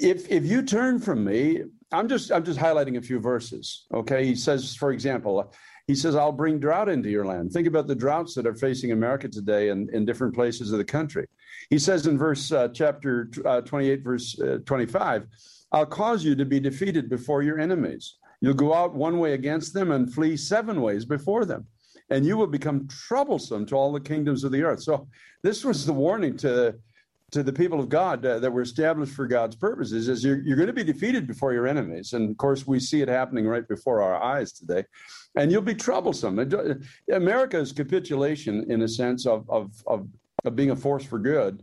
if 0.00 0.30
if 0.30 0.44
you 0.44 0.62
turn 0.62 1.00
from 1.00 1.24
me, 1.24 1.64
I'm 1.92 2.08
just 2.08 2.30
I'm 2.30 2.44
just 2.44 2.58
highlighting 2.58 2.96
a 2.96 3.02
few 3.02 3.18
verses. 3.18 3.86
Okay, 3.92 4.24
he 4.24 4.34
says, 4.34 4.74
for 4.74 4.92
example, 4.92 5.52
he 5.86 5.94
says, 5.94 6.16
I'll 6.16 6.32
bring 6.32 6.58
drought 6.58 6.88
into 6.88 7.10
your 7.10 7.24
land. 7.24 7.52
Think 7.52 7.68
about 7.68 7.86
the 7.86 7.94
droughts 7.94 8.34
that 8.34 8.46
are 8.46 8.54
facing 8.54 8.90
America 8.90 9.28
today 9.28 9.68
in, 9.68 9.88
in 9.92 10.04
different 10.04 10.34
places 10.34 10.72
of 10.72 10.78
the 10.78 10.84
country. 10.84 11.26
He 11.70 11.78
says 11.78 12.06
in 12.06 12.18
verse 12.18 12.50
uh, 12.50 12.68
chapter 12.72 13.30
uh, 13.44 13.60
28, 13.60 14.02
verse 14.02 14.40
uh, 14.40 14.58
25, 14.66 15.26
I'll 15.72 15.86
cause 15.86 16.24
you 16.24 16.34
to 16.34 16.44
be 16.44 16.58
defeated 16.58 17.08
before 17.08 17.42
your 17.42 17.60
enemies. 17.60 18.16
You'll 18.40 18.54
go 18.54 18.74
out 18.74 18.94
one 18.94 19.18
way 19.18 19.34
against 19.34 19.74
them 19.74 19.92
and 19.92 20.12
flee 20.12 20.36
seven 20.36 20.80
ways 20.82 21.04
before 21.04 21.44
them. 21.44 21.66
And 22.10 22.24
you 22.24 22.36
will 22.36 22.46
become 22.46 22.86
troublesome 22.88 23.66
to 23.66 23.76
all 23.76 23.92
the 23.92 24.00
kingdoms 24.00 24.44
of 24.44 24.52
the 24.52 24.62
earth. 24.62 24.82
So, 24.82 25.08
this 25.42 25.64
was 25.64 25.86
the 25.86 25.92
warning 25.92 26.36
to 26.38 26.76
to 27.32 27.42
the 27.42 27.52
people 27.52 27.80
of 27.80 27.88
God 27.88 28.24
uh, 28.24 28.38
that 28.38 28.50
were 28.50 28.62
established 28.62 29.12
for 29.12 29.26
God's 29.26 29.56
purposes 29.56 30.08
is 30.08 30.22
you're, 30.22 30.40
you're 30.42 30.56
going 30.56 30.68
to 30.68 30.72
be 30.72 30.84
defeated 30.84 31.26
before 31.26 31.52
your 31.52 31.66
enemies. 31.66 32.12
And 32.12 32.30
of 32.30 32.36
course, 32.36 32.66
we 32.66 32.78
see 32.78 33.02
it 33.02 33.08
happening 33.08 33.46
right 33.46 33.66
before 33.66 34.00
our 34.00 34.22
eyes 34.22 34.52
today. 34.52 34.84
And 35.36 35.52
you'll 35.52 35.62
be 35.62 35.74
troublesome. 35.74 36.38
America's 37.12 37.72
capitulation, 37.72 38.70
in 38.70 38.82
a 38.82 38.88
sense, 38.88 39.26
of, 39.26 39.48
of, 39.50 39.70
of, 39.86 40.08
of 40.44 40.56
being 40.56 40.70
a 40.70 40.76
force 40.76 41.04
for 41.04 41.18
good 41.18 41.62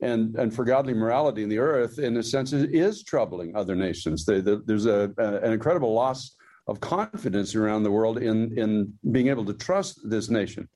and, 0.00 0.34
and 0.34 0.52
for 0.52 0.64
godly 0.64 0.92
morality 0.92 1.44
in 1.44 1.48
the 1.48 1.58
earth, 1.58 2.00
in 2.00 2.16
a 2.16 2.22
sense, 2.22 2.52
is 2.52 3.04
troubling 3.04 3.54
other 3.54 3.76
nations. 3.76 4.24
They, 4.24 4.40
the, 4.40 4.62
there's 4.66 4.86
a, 4.86 5.12
a, 5.18 5.36
an 5.38 5.52
incredible 5.52 5.94
loss 5.94 6.36
of 6.66 6.80
confidence 6.80 7.54
around 7.54 7.84
the 7.84 7.90
world 7.90 8.18
in, 8.18 8.56
in 8.58 8.92
being 9.12 9.28
able 9.28 9.44
to 9.44 9.54
trust 9.54 10.00
this 10.04 10.28
nation. 10.28 10.68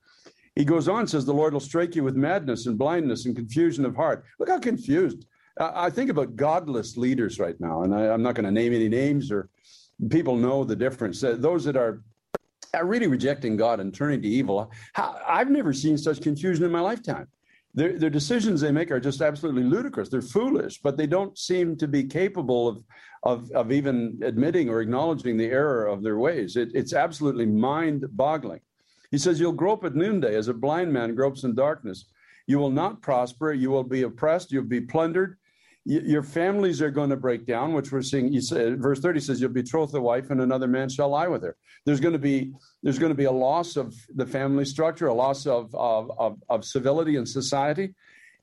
He 0.55 0.65
goes 0.65 0.87
on, 0.87 1.05
says, 1.05 1.25
The 1.25 1.33
Lord 1.33 1.53
will 1.53 1.59
strike 1.59 1.95
you 1.95 2.03
with 2.03 2.15
madness 2.15 2.65
and 2.65 2.77
blindness 2.77 3.25
and 3.25 3.35
confusion 3.35 3.85
of 3.85 3.95
heart. 3.95 4.23
Look 4.39 4.49
how 4.49 4.59
confused. 4.59 5.25
I 5.59 5.89
think 5.89 6.09
about 6.09 6.35
godless 6.35 6.97
leaders 6.97 7.39
right 7.39 7.59
now, 7.59 7.81
and 7.81 7.93
I, 7.93 8.13
am 8.13 8.21
not 8.21 8.35
going 8.35 8.45
to 8.45 8.51
name 8.51 8.73
any 8.73 8.89
names 8.89 9.31
or 9.31 9.49
people 10.09 10.35
know 10.35 10.63
the 10.63 10.75
difference. 10.75 11.23
Uh, 11.23 11.35
those 11.37 11.63
that 11.65 11.75
are 11.75 12.01
really 12.83 13.07
rejecting 13.07 13.57
God 13.57 13.79
and 13.79 13.93
turning 13.93 14.21
to 14.21 14.27
evil. 14.27 14.71
I've 14.95 15.49
never 15.49 15.73
seen 15.73 15.97
such 15.97 16.21
confusion 16.21 16.63
in 16.65 16.71
my 16.71 16.81
lifetime. 16.81 17.27
Their, 17.73 17.99
their 17.99 18.09
decisions 18.09 18.59
they 18.59 18.71
make 18.71 18.89
are 18.89 18.99
just 18.99 19.21
absolutely 19.21 19.63
ludicrous. 19.63 20.09
They're 20.09 20.21
foolish, 20.21 20.81
but 20.81 20.97
they 20.97 21.05
don't 21.05 21.37
seem 21.37 21.75
to 21.77 21.87
be 21.87 22.03
capable 22.03 22.67
of, 22.67 22.83
of, 23.23 23.51
of 23.51 23.71
even 23.71 24.19
admitting 24.23 24.67
or 24.67 24.81
acknowledging 24.81 25.37
the 25.37 25.45
error 25.45 25.85
of 25.85 26.01
their 26.01 26.17
ways. 26.17 26.55
It, 26.55 26.69
it's 26.73 26.93
absolutely 26.93 27.45
mind 27.45 28.05
boggling. 28.11 28.61
He 29.11 29.17
says, 29.17 29.39
You'll 29.39 29.51
grope 29.51 29.85
at 29.85 29.95
noonday 29.95 30.35
as 30.35 30.47
a 30.47 30.53
blind 30.53 30.91
man 30.91 31.13
gropes 31.13 31.43
in 31.43 31.53
darkness. 31.53 32.05
You 32.47 32.57
will 32.57 32.71
not 32.71 33.01
prosper. 33.01 33.53
You 33.53 33.69
will 33.69 33.83
be 33.83 34.03
oppressed. 34.03 34.51
You'll 34.51 34.63
be 34.63 34.81
plundered. 34.81 35.37
Your 35.89 36.23
families 36.23 36.81
are 36.81 36.91
going 36.91 37.09
to 37.09 37.15
break 37.15 37.45
down, 37.45 37.73
which 37.73 37.91
we're 37.91 38.01
seeing. 38.01 38.31
You 38.33 38.41
say, 38.41 38.73
verse 38.73 38.99
30 38.99 39.19
says, 39.21 39.39
You'll 39.39 39.51
betroth 39.51 39.93
a 39.93 40.01
wife, 40.01 40.29
and 40.31 40.41
another 40.41 40.67
man 40.67 40.89
shall 40.89 41.09
lie 41.09 41.27
with 41.27 41.43
her. 41.43 41.55
There's 41.85 41.99
going 42.01 42.13
to 42.13 42.19
be 42.19 42.53
there's 42.83 42.99
going 42.99 43.11
to 43.11 43.15
be 43.15 43.25
a 43.25 43.31
loss 43.31 43.77
of 43.77 43.95
the 44.15 44.25
family 44.25 44.65
structure, 44.65 45.07
a 45.07 45.13
loss 45.13 45.47
of, 45.47 45.73
of, 45.73 46.11
of, 46.17 46.41
of 46.49 46.65
civility 46.65 47.15
in 47.15 47.25
society. 47.25 47.93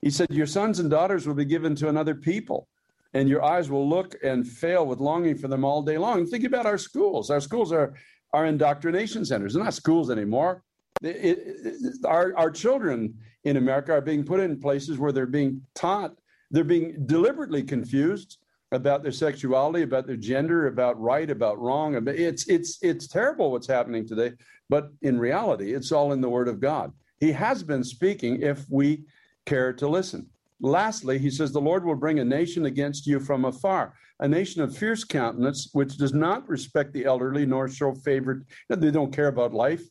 He 0.01 0.11
said, 0.11 0.29
Your 0.31 0.47
sons 0.47 0.79
and 0.79 0.89
daughters 0.89 1.27
will 1.27 1.35
be 1.35 1.45
given 1.45 1.75
to 1.77 1.89
another 1.89 2.15
people 2.15 2.69
and 3.15 3.29
your 3.29 3.45
eyes 3.45 3.71
will 3.71 3.89
look 3.89 4.17
and 4.25 4.47
fail 4.47 4.87
with 4.87 4.99
longing 4.99 5.39
for 5.39 5.49
them 5.49 5.65
all 5.65 5.83
day 5.83 5.97
long. 5.97 6.27
Think 6.27 6.45
about 6.45 6.67
our 6.67 6.79
schools. 6.79 7.31
Our 7.31 7.41
schools 7.41 7.73
are 7.73 7.95
are 8.35 8.47
indoctrination 8.47 9.25
centers. 9.25 9.55
They're 9.55 9.63
not 9.63 9.75
schools 9.75 10.11
anymore. 10.11 10.65
It, 11.03 11.39
it, 11.65 12.05
our, 12.05 12.37
our 12.37 12.51
children 12.51 13.15
in 13.45 13.57
America 13.57 13.93
are 13.93 14.01
being 14.01 14.25
put 14.25 14.41
in 14.41 14.59
places 14.59 14.99
where 14.99 15.13
they're 15.13 15.25
being 15.25 15.63
taught, 15.77 16.17
they're 16.55 16.63
being 16.63 17.05
deliberately 17.07 17.65
confused 17.65 18.39
about 18.71 19.03
their 19.03 19.13
sexuality, 19.13 19.83
about 19.83 20.07
their 20.07 20.17
gender, 20.17 20.69
about 20.69 21.01
right, 21.01 21.29
about 21.29 21.59
wrong. 21.59 22.01
It's, 22.09 22.49
it's, 22.49 22.79
it's 22.81 23.09
terrible 23.09 23.51
what's 23.51 23.67
happening 23.67 24.07
today, 24.07 24.33
but 24.69 24.91
in 25.03 25.19
reality, 25.19 25.75
it's 25.75 25.91
all 25.91 26.13
in 26.13 26.21
the 26.21 26.29
Word 26.29 26.47
of 26.47 26.61
God. 26.61 26.93
He 27.19 27.33
has 27.33 27.65
been 27.65 27.83
speaking 27.83 28.41
if 28.41 28.65
we 28.71 29.03
care 29.47 29.73
to 29.73 29.89
listen. 29.89 30.29
Lastly, 30.61 31.19
he 31.19 31.29
says, 31.29 31.51
The 31.51 31.61
Lord 31.61 31.85
will 31.85 31.97
bring 31.97 32.21
a 32.21 32.25
nation 32.25 32.67
against 32.67 33.05
you 33.05 33.19
from 33.19 33.45
afar 33.45 33.95
a 34.21 34.29
nation 34.29 34.63
of 34.63 34.77
fierce 34.77 35.03
countenance, 35.03 35.71
which 35.73 35.97
does 35.97 36.15
not 36.15 36.49
respect 36.49 36.93
the 36.93 37.05
elderly 37.05 37.45
nor 37.45 37.69
show 37.69 37.93
favor. 37.93 38.47
They 38.69 38.93
don't 38.93 39.13
care 39.13 39.27
about 39.27 39.53
life. 39.53 39.83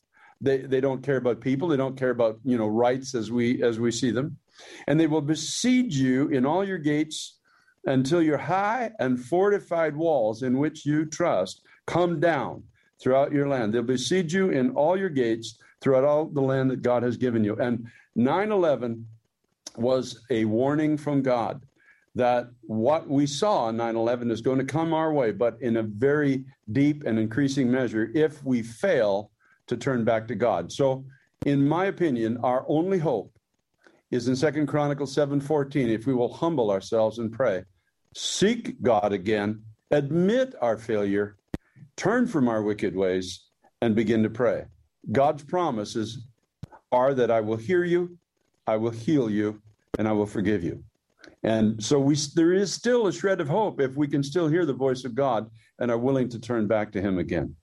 They, 0.43 0.57
they 0.57 0.81
don't 0.81 1.01
care 1.01 1.17
about 1.17 1.39
people. 1.39 1.69
They 1.69 1.77
don't 1.77 1.97
care 1.97 2.09
about 2.09 2.37
you 2.43 2.57
know 2.57 2.67
rights 2.67 3.15
as 3.15 3.31
we 3.31 3.63
as 3.63 3.79
we 3.79 3.91
see 3.91 4.11
them, 4.11 4.37
and 4.87 4.99
they 4.99 5.07
will 5.07 5.21
besiege 5.21 5.95
you 5.95 6.27
in 6.27 6.45
all 6.45 6.67
your 6.67 6.77
gates 6.77 7.39
until 7.85 8.21
your 8.21 8.37
high 8.37 8.91
and 8.99 9.19
fortified 9.19 9.95
walls 9.95 10.43
in 10.43 10.57
which 10.57 10.85
you 10.85 11.05
trust 11.05 11.61
come 11.85 12.19
down 12.19 12.63
throughout 13.01 13.31
your 13.31 13.47
land. 13.47 13.73
They'll 13.73 13.83
besiege 13.83 14.33
you 14.33 14.49
in 14.49 14.71
all 14.71 14.97
your 14.97 15.09
gates 15.09 15.57
throughout 15.81 16.03
all 16.03 16.25
the 16.25 16.41
land 16.41 16.71
that 16.71 16.81
God 16.81 17.03
has 17.03 17.17
given 17.17 17.43
you. 17.43 17.55
And 17.55 17.87
9 18.15 18.51
11 18.51 19.05
was 19.77 20.25
a 20.29 20.45
warning 20.45 20.97
from 20.97 21.21
God 21.21 21.65
that 22.15 22.49
what 22.61 23.09
we 23.09 23.25
saw 23.25 23.65
on 23.65 23.77
9 23.77 23.95
11 23.95 24.29
is 24.29 24.41
going 24.41 24.59
to 24.59 24.65
come 24.65 24.93
our 24.93 25.13
way, 25.13 25.31
but 25.31 25.57
in 25.61 25.77
a 25.77 25.83
very 25.83 26.45
deep 26.71 27.03
and 27.05 27.17
increasing 27.17 27.71
measure 27.71 28.11
if 28.13 28.43
we 28.43 28.61
fail 28.61 29.31
to 29.73 29.77
turn 29.77 30.03
back 30.03 30.27
to 30.27 30.35
God. 30.35 30.71
So, 30.71 31.05
in 31.45 31.67
my 31.67 31.85
opinion, 31.85 32.37
our 32.43 32.65
only 32.67 32.99
hope 32.99 33.31
is 34.11 34.27
in 34.27 34.35
Second 34.35 34.67
Chronicles 34.67 35.13
7:14 35.13 35.89
if 35.89 36.05
we 36.05 36.13
will 36.13 36.31
humble 36.31 36.71
ourselves 36.71 37.19
and 37.19 37.31
pray 37.31 37.63
seek 38.15 38.81
God 38.81 39.13
again, 39.13 39.63
admit 39.91 40.55
our 40.61 40.77
failure, 40.77 41.37
turn 41.95 42.27
from 42.27 42.47
our 42.47 42.61
wicked 42.61 42.95
ways, 42.95 43.47
and 43.81 43.95
begin 43.95 44.23
to 44.23 44.29
pray. 44.29 44.65
God's 45.11 45.43
promises 45.43 46.27
are 46.91 47.13
that 47.13 47.31
I 47.31 47.41
will 47.41 47.57
hear 47.57 47.83
you, 47.83 48.17
I 48.67 48.77
will 48.77 48.91
heal 48.91 49.29
you, 49.29 49.61
and 49.97 50.07
I 50.07 50.11
will 50.13 50.25
forgive 50.25 50.63
you. 50.63 50.83
And 51.43 51.83
so 51.83 51.99
we 51.99 52.15
there 52.35 52.53
is 52.53 52.73
still 52.73 53.07
a 53.07 53.13
shred 53.13 53.41
of 53.41 53.49
hope 53.49 53.81
if 53.81 53.95
we 53.97 54.07
can 54.07 54.23
still 54.23 54.47
hear 54.47 54.65
the 54.65 54.73
voice 54.73 55.03
of 55.03 55.15
God 55.15 55.49
and 55.79 55.91
are 55.91 55.97
willing 55.97 56.29
to 56.29 56.39
turn 56.39 56.67
back 56.67 56.91
to 56.93 57.01
him 57.01 57.17
again. 57.17 57.55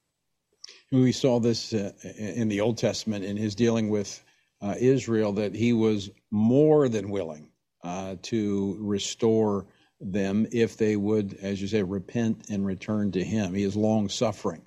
We 0.93 1.12
saw 1.12 1.38
this 1.38 1.72
uh, 1.72 1.93
in 2.16 2.49
the 2.49 2.61
Old 2.61 2.76
Testament 2.76 3.24
in 3.24 3.36
his 3.36 3.55
dealing 3.55 3.91
with 3.91 4.24
uh, 4.61 4.74
Israel 4.78 5.32
that 5.34 5.55
he 5.55 5.72
was 5.72 6.11
more 6.30 6.88
than 6.88 7.11
willing 7.11 7.51
uh, 7.84 8.16
to 8.22 8.76
restore 8.80 9.66
them 10.01 10.47
if 10.51 10.76
they 10.76 10.97
would, 10.97 11.34
as 11.43 11.61
you 11.62 11.68
say, 11.68 11.82
repent 11.82 12.47
and 12.51 12.66
return 12.66 13.12
to 13.12 13.22
him. 13.22 13.55
He 13.55 13.62
is 13.62 13.76
long 13.76 14.09
suffering. 14.09 14.66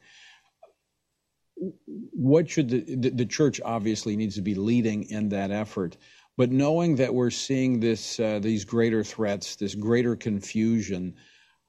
What 1.85 2.49
should 2.49 2.69
the, 2.69 2.95
the, 2.95 3.09
the 3.09 3.25
church 3.25 3.59
obviously 3.63 4.15
needs 4.15 4.35
to 4.35 4.41
be 4.41 4.55
leading 4.55 5.03
in 5.09 5.29
that 5.29 5.51
effort? 5.51 5.97
But 6.37 6.51
knowing 6.51 6.95
that 6.95 7.13
we're 7.13 7.29
seeing 7.31 7.79
this, 7.79 8.19
uh, 8.19 8.39
these 8.39 8.65
greater 8.65 9.03
threats, 9.03 9.55
this 9.55 9.75
greater 9.75 10.15
confusion, 10.15 11.15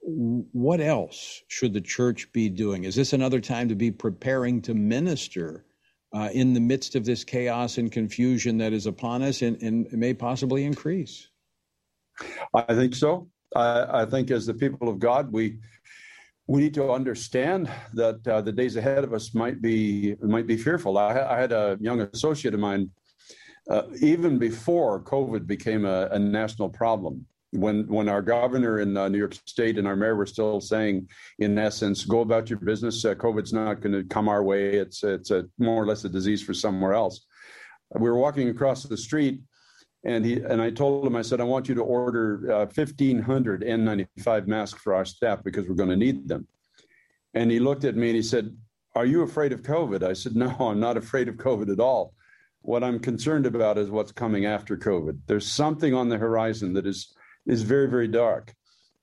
what 0.06 0.80
else 0.80 1.42
should 1.48 1.72
the 1.72 1.80
church 1.80 2.30
be 2.32 2.48
doing? 2.50 2.84
Is 2.84 2.94
this 2.94 3.14
another 3.14 3.40
time 3.40 3.68
to 3.68 3.74
be 3.74 3.90
preparing 3.90 4.60
to 4.62 4.74
minister 4.74 5.64
uh, 6.14 6.28
in 6.32 6.52
the 6.52 6.60
midst 6.60 6.94
of 6.94 7.04
this 7.04 7.24
chaos 7.24 7.78
and 7.78 7.90
confusion 7.90 8.58
that 8.58 8.72
is 8.72 8.86
upon 8.86 9.22
us 9.22 9.40
and, 9.40 9.60
and 9.62 9.90
may 9.92 10.12
possibly 10.12 10.64
increase? 10.64 11.28
I 12.52 12.74
think 12.74 12.94
so. 12.94 13.28
I, 13.56 14.02
I, 14.02 14.06
think 14.06 14.30
as 14.30 14.46
the 14.46 14.54
people 14.54 14.88
of 14.88 14.98
God, 14.98 15.32
we 15.32 15.58
we 16.46 16.60
need 16.60 16.74
to 16.74 16.92
understand 16.92 17.70
that 17.94 18.26
uh, 18.28 18.42
the 18.42 18.52
days 18.52 18.76
ahead 18.76 19.02
of 19.02 19.14
us 19.14 19.34
might 19.34 19.62
be 19.62 20.14
might 20.20 20.46
be 20.46 20.56
fearful. 20.56 20.98
I, 20.98 21.18
I 21.18 21.40
had 21.40 21.52
a 21.52 21.78
young 21.80 22.02
associate 22.12 22.54
of 22.54 22.60
mine, 22.60 22.90
uh, 23.70 23.84
even 24.00 24.38
before 24.38 25.02
COVID 25.02 25.46
became 25.46 25.84
a, 25.84 26.08
a 26.12 26.18
national 26.18 26.68
problem 26.68 27.26
when 27.54 27.86
when 27.88 28.08
our 28.08 28.22
governor 28.22 28.80
in 28.80 28.96
uh, 28.96 29.08
New 29.08 29.18
York 29.18 29.34
State 29.46 29.78
and 29.78 29.86
our 29.86 29.96
mayor 29.96 30.16
were 30.16 30.26
still 30.26 30.60
saying, 30.60 31.08
in 31.38 31.58
essence, 31.58 32.04
go 32.04 32.20
about 32.20 32.50
your 32.50 32.58
business. 32.58 33.04
Uh, 33.04 33.14
COVID's 33.14 33.52
not 33.52 33.80
going 33.80 33.92
to 33.92 34.04
come 34.04 34.28
our 34.28 34.42
way. 34.42 34.74
It's 34.74 35.02
it's 35.02 35.30
a 35.30 35.46
more 35.58 35.82
or 35.82 35.86
less 35.86 36.04
a 36.04 36.08
disease 36.08 36.42
for 36.42 36.54
somewhere 36.54 36.94
else. 36.94 37.26
We 37.94 38.10
were 38.10 38.18
walking 38.18 38.48
across 38.48 38.82
the 38.82 38.96
street, 38.96 39.40
and 40.04 40.24
he 40.24 40.40
and 40.40 40.60
I 40.60 40.70
told 40.70 41.06
him, 41.06 41.16
I 41.16 41.22
said, 41.22 41.40
I 41.40 41.44
want 41.44 41.68
you 41.68 41.74
to 41.76 41.82
order 41.82 42.52
uh, 42.52 42.66
1,500 42.66 43.62
N95 43.62 44.46
masks 44.46 44.80
for 44.80 44.94
our 44.94 45.04
staff 45.04 45.42
because 45.44 45.68
we're 45.68 45.74
going 45.74 45.90
to 45.90 45.96
need 45.96 46.28
them. 46.28 46.46
And 47.34 47.50
he 47.50 47.58
looked 47.58 47.84
at 47.84 47.96
me 47.96 48.08
and 48.08 48.16
he 48.16 48.22
said, 48.22 48.56
Are 48.94 49.06
you 49.06 49.22
afraid 49.22 49.52
of 49.52 49.62
COVID? 49.62 50.02
I 50.02 50.12
said, 50.12 50.34
No, 50.34 50.54
I'm 50.58 50.80
not 50.80 50.96
afraid 50.96 51.28
of 51.28 51.36
COVID 51.36 51.72
at 51.72 51.80
all. 51.80 52.14
What 52.62 52.82
I'm 52.82 52.98
concerned 52.98 53.44
about 53.44 53.76
is 53.76 53.90
what's 53.90 54.12
coming 54.12 54.46
after 54.46 54.76
COVID. 54.76 55.18
There's 55.26 55.46
something 55.46 55.92
on 55.92 56.08
the 56.08 56.16
horizon 56.16 56.72
that 56.74 56.86
is 56.86 57.14
is 57.46 57.62
very, 57.62 57.88
very 57.88 58.08
dark. 58.08 58.54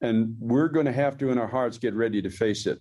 And 0.02 0.36
we're 0.40 0.68
going 0.68 0.88
to 0.88 0.92
have 0.92 1.18
to, 1.20 1.30
in 1.30 1.38
our 1.38 1.48
hearts, 1.48 1.78
get 1.78 1.94
ready 1.94 2.22
to 2.22 2.30
face 2.30 2.66
it. 2.66 2.80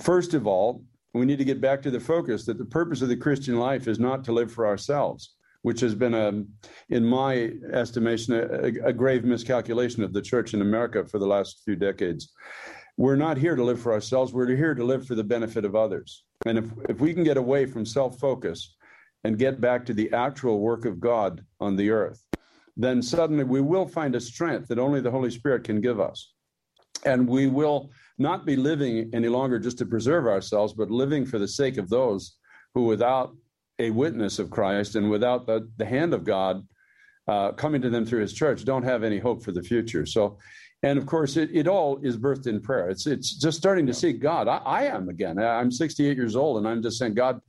First 0.00 0.34
of 0.34 0.46
all, 0.46 0.84
we 1.14 1.24
need 1.24 1.38
to 1.38 1.44
get 1.44 1.60
back 1.60 1.82
to 1.82 1.90
the 1.90 2.00
focus 2.00 2.44
that 2.46 2.58
the 2.58 2.64
purpose 2.64 3.02
of 3.02 3.08
the 3.08 3.16
Christian 3.16 3.58
life 3.58 3.88
is 3.88 3.98
not 3.98 4.24
to 4.24 4.32
live 4.32 4.52
for 4.52 4.66
ourselves, 4.66 5.34
which 5.62 5.80
has 5.80 5.94
been, 5.94 6.14
a, 6.14 6.44
in 6.88 7.04
my 7.04 7.52
estimation, 7.72 8.34
a, 8.34 8.88
a 8.88 8.92
grave 8.92 9.24
miscalculation 9.24 10.02
of 10.02 10.12
the 10.12 10.22
church 10.22 10.54
in 10.54 10.62
America 10.62 11.04
for 11.04 11.18
the 11.18 11.26
last 11.26 11.62
few 11.64 11.76
decades. 11.76 12.32
We're 12.96 13.16
not 13.16 13.38
here 13.38 13.56
to 13.56 13.64
live 13.64 13.80
for 13.80 13.92
ourselves, 13.92 14.32
we're 14.32 14.54
here 14.54 14.74
to 14.74 14.84
live 14.84 15.06
for 15.06 15.14
the 15.14 15.24
benefit 15.24 15.64
of 15.64 15.74
others. 15.74 16.24
And 16.44 16.58
if, 16.58 16.64
if 16.88 17.00
we 17.00 17.14
can 17.14 17.24
get 17.24 17.36
away 17.36 17.66
from 17.66 17.86
self 17.86 18.18
focus 18.18 18.74
and 19.24 19.38
get 19.38 19.60
back 19.60 19.86
to 19.86 19.94
the 19.94 20.12
actual 20.12 20.60
work 20.60 20.84
of 20.84 21.00
God 21.00 21.44
on 21.60 21.76
the 21.76 21.90
earth, 21.90 22.22
then 22.76 23.02
suddenly 23.02 23.44
we 23.44 23.60
will 23.60 23.86
find 23.86 24.14
a 24.14 24.20
strength 24.20 24.68
that 24.68 24.78
only 24.78 25.00
the 25.00 25.10
Holy 25.10 25.30
Spirit 25.30 25.64
can 25.64 25.80
give 25.80 26.00
us. 26.00 26.32
And 27.04 27.28
we 27.28 27.46
will 27.48 27.90
not 28.18 28.46
be 28.46 28.56
living 28.56 29.10
any 29.12 29.28
longer 29.28 29.58
just 29.58 29.78
to 29.78 29.86
preserve 29.86 30.26
ourselves, 30.26 30.72
but 30.72 30.90
living 30.90 31.26
for 31.26 31.38
the 31.38 31.48
sake 31.48 31.76
of 31.76 31.88
those 31.88 32.36
who, 32.74 32.84
without 32.84 33.34
a 33.78 33.90
witness 33.90 34.38
of 34.38 34.50
Christ 34.50 34.96
and 34.96 35.10
without 35.10 35.46
the, 35.46 35.68
the 35.76 35.84
hand 35.84 36.14
of 36.14 36.24
God 36.24 36.66
uh, 37.28 37.52
coming 37.52 37.82
to 37.82 37.90
them 37.90 38.06
through 38.06 38.20
his 38.20 38.32
church, 38.32 38.64
don't 38.64 38.84
have 38.84 39.02
any 39.02 39.18
hope 39.18 39.42
for 39.42 39.52
the 39.52 39.62
future. 39.62 40.06
So, 40.06 40.38
and 40.82 40.98
of 40.98 41.06
course, 41.06 41.36
it, 41.36 41.50
it 41.52 41.68
all 41.68 41.98
is 42.02 42.16
birthed 42.16 42.46
in 42.46 42.60
prayer. 42.60 42.88
It's, 42.88 43.06
it's 43.06 43.36
just 43.36 43.58
starting 43.58 43.86
to 43.86 43.94
see 43.94 44.12
God. 44.12 44.48
I, 44.48 44.58
I 44.58 44.82
am 44.84 45.08
again. 45.08 45.38
I'm 45.38 45.70
68 45.70 46.16
years 46.16 46.36
old, 46.36 46.58
and 46.58 46.68
I'm 46.68 46.82
just 46.82 46.98
saying, 46.98 47.14
God, 47.14 47.40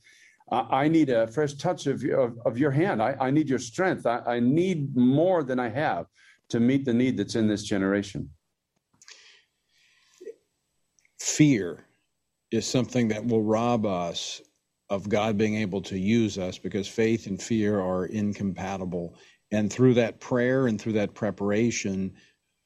I 0.51 0.87
need 0.87 1.09
a 1.09 1.27
fresh 1.27 1.53
touch 1.53 1.87
of, 1.87 2.03
of, 2.03 2.37
of 2.45 2.57
your 2.57 2.71
hand. 2.71 3.01
I, 3.01 3.15
I, 3.19 3.31
need 3.31 3.49
your 3.49 3.59
strength. 3.59 4.05
I, 4.05 4.19
I 4.19 4.39
need 4.39 4.95
more 4.95 5.41
than 5.41 5.59
I 5.59 5.69
have 5.69 6.07
to 6.49 6.59
meet 6.59 6.85
the 6.85 6.93
need 6.93 7.17
that's 7.17 7.35
in 7.35 7.47
this 7.47 7.63
generation. 7.63 8.29
Fear 11.19 11.85
is 12.51 12.67
something 12.67 13.07
that 13.07 13.25
will 13.25 13.41
rob 13.41 13.85
us 13.85 14.41
of 14.89 15.09
God 15.09 15.37
being 15.37 15.55
able 15.55 15.81
to 15.81 15.97
use 15.97 16.37
us 16.37 16.57
because 16.57 16.87
faith 16.87 17.25
and 17.25 17.41
fear 17.41 17.79
are 17.79 18.05
incompatible. 18.05 19.15
And 19.51 19.71
through 19.71 19.95
that 19.95 20.19
prayer 20.19 20.67
and 20.67 20.79
through 20.79 20.93
that 20.93 21.15
preparation, 21.15 22.13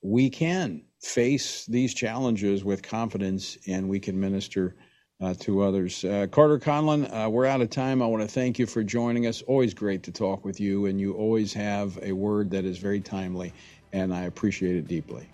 we 0.02 0.30
can 0.30 0.84
face 1.02 1.66
these 1.66 1.94
challenges 1.94 2.64
with 2.66 2.82
confidence 2.82 3.58
and 3.68 3.88
we 3.88 4.00
can 4.00 4.20
minister 4.20 4.76
uh, 5.22 5.34
to 5.40 5.62
others. 5.62 6.04
Uh, 6.04 6.28
Carter 6.30 6.60
Conlon, 6.60 7.06
uh, 7.12 7.30
we're 7.30 7.46
out 7.46 7.62
of 7.62 7.70
time. 7.70 8.02
I 8.02 8.06
want 8.06 8.22
to 8.22 8.28
thank 8.28 8.60
you 8.60 8.66
for 8.66 8.84
joining 8.84 9.26
us. 9.26 9.42
Always 9.44 9.74
great 9.74 10.04
to 10.04 10.12
talk 10.12 10.46
with 10.46 10.60
you, 10.60 10.86
and 10.86 11.00
you 11.00 11.14
always 11.14 11.54
have 11.54 11.98
a 12.02 12.12
word 12.12 12.52
that 12.52 12.66
is 12.66 12.78
very 12.78 13.00
timely, 13.00 13.54
and 13.94 14.14
I 14.14 14.24
appreciate 14.24 14.76
it 14.76 14.88
deeply. 14.88 15.28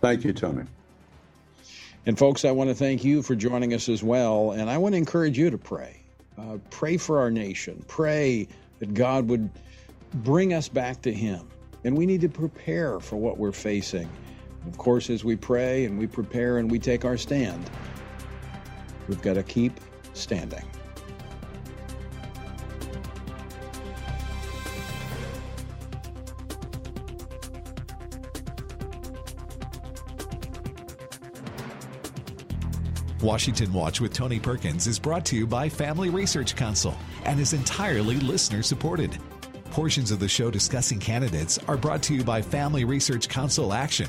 Thank 0.00 0.24
you, 0.24 0.32
Tony. 0.32 0.64
And 2.06 2.18
folks, 2.18 2.44
I 2.44 2.50
want 2.50 2.70
to 2.70 2.74
thank 2.74 3.04
you 3.04 3.22
for 3.22 3.36
joining 3.36 3.74
us 3.74 3.88
as 3.88 4.02
well, 4.02 4.52
and 4.52 4.68
I 4.68 4.78
want 4.78 4.94
to 4.94 4.96
encourage 4.98 5.38
you 5.38 5.50
to 5.50 5.58
pray. 5.58 6.00
Uh, 6.38 6.58
pray 6.70 6.96
for 6.96 7.20
our 7.20 7.30
nation. 7.30 7.84
Pray 7.86 8.48
that 8.80 8.94
God 8.94 9.28
would 9.28 9.50
bring 10.14 10.54
us 10.54 10.68
back 10.68 11.02
to 11.02 11.12
Him, 11.12 11.46
and 11.84 11.96
we 11.96 12.06
need 12.06 12.22
to 12.22 12.28
prepare 12.28 12.98
for 12.98 13.16
what 13.16 13.36
we're 13.36 13.52
facing. 13.52 14.08
Of 14.66 14.78
course, 14.78 15.10
as 15.10 15.22
we 15.22 15.36
pray 15.36 15.84
and 15.84 15.98
we 15.98 16.06
prepare 16.06 16.58
and 16.58 16.70
we 16.70 16.78
take 16.78 17.04
our 17.04 17.18
stand. 17.18 17.68
We've 19.12 19.20
got 19.20 19.34
to 19.34 19.42
keep 19.42 19.78
standing. 20.14 20.64
Washington 33.20 33.70
Watch 33.74 34.00
with 34.00 34.14
Tony 34.14 34.40
Perkins 34.40 34.86
is 34.86 34.98
brought 34.98 35.26
to 35.26 35.36
you 35.36 35.46
by 35.46 35.68
Family 35.68 36.08
Research 36.08 36.56
Council 36.56 36.96
and 37.26 37.38
is 37.38 37.52
entirely 37.52 38.16
listener 38.16 38.62
supported. 38.62 39.18
Portions 39.72 40.10
of 40.10 40.20
the 40.20 40.28
show 40.28 40.50
discussing 40.50 40.98
candidates 40.98 41.58
are 41.68 41.76
brought 41.76 42.02
to 42.04 42.14
you 42.14 42.24
by 42.24 42.40
Family 42.40 42.84
Research 42.86 43.28
Council 43.28 43.74
Action 43.74 44.08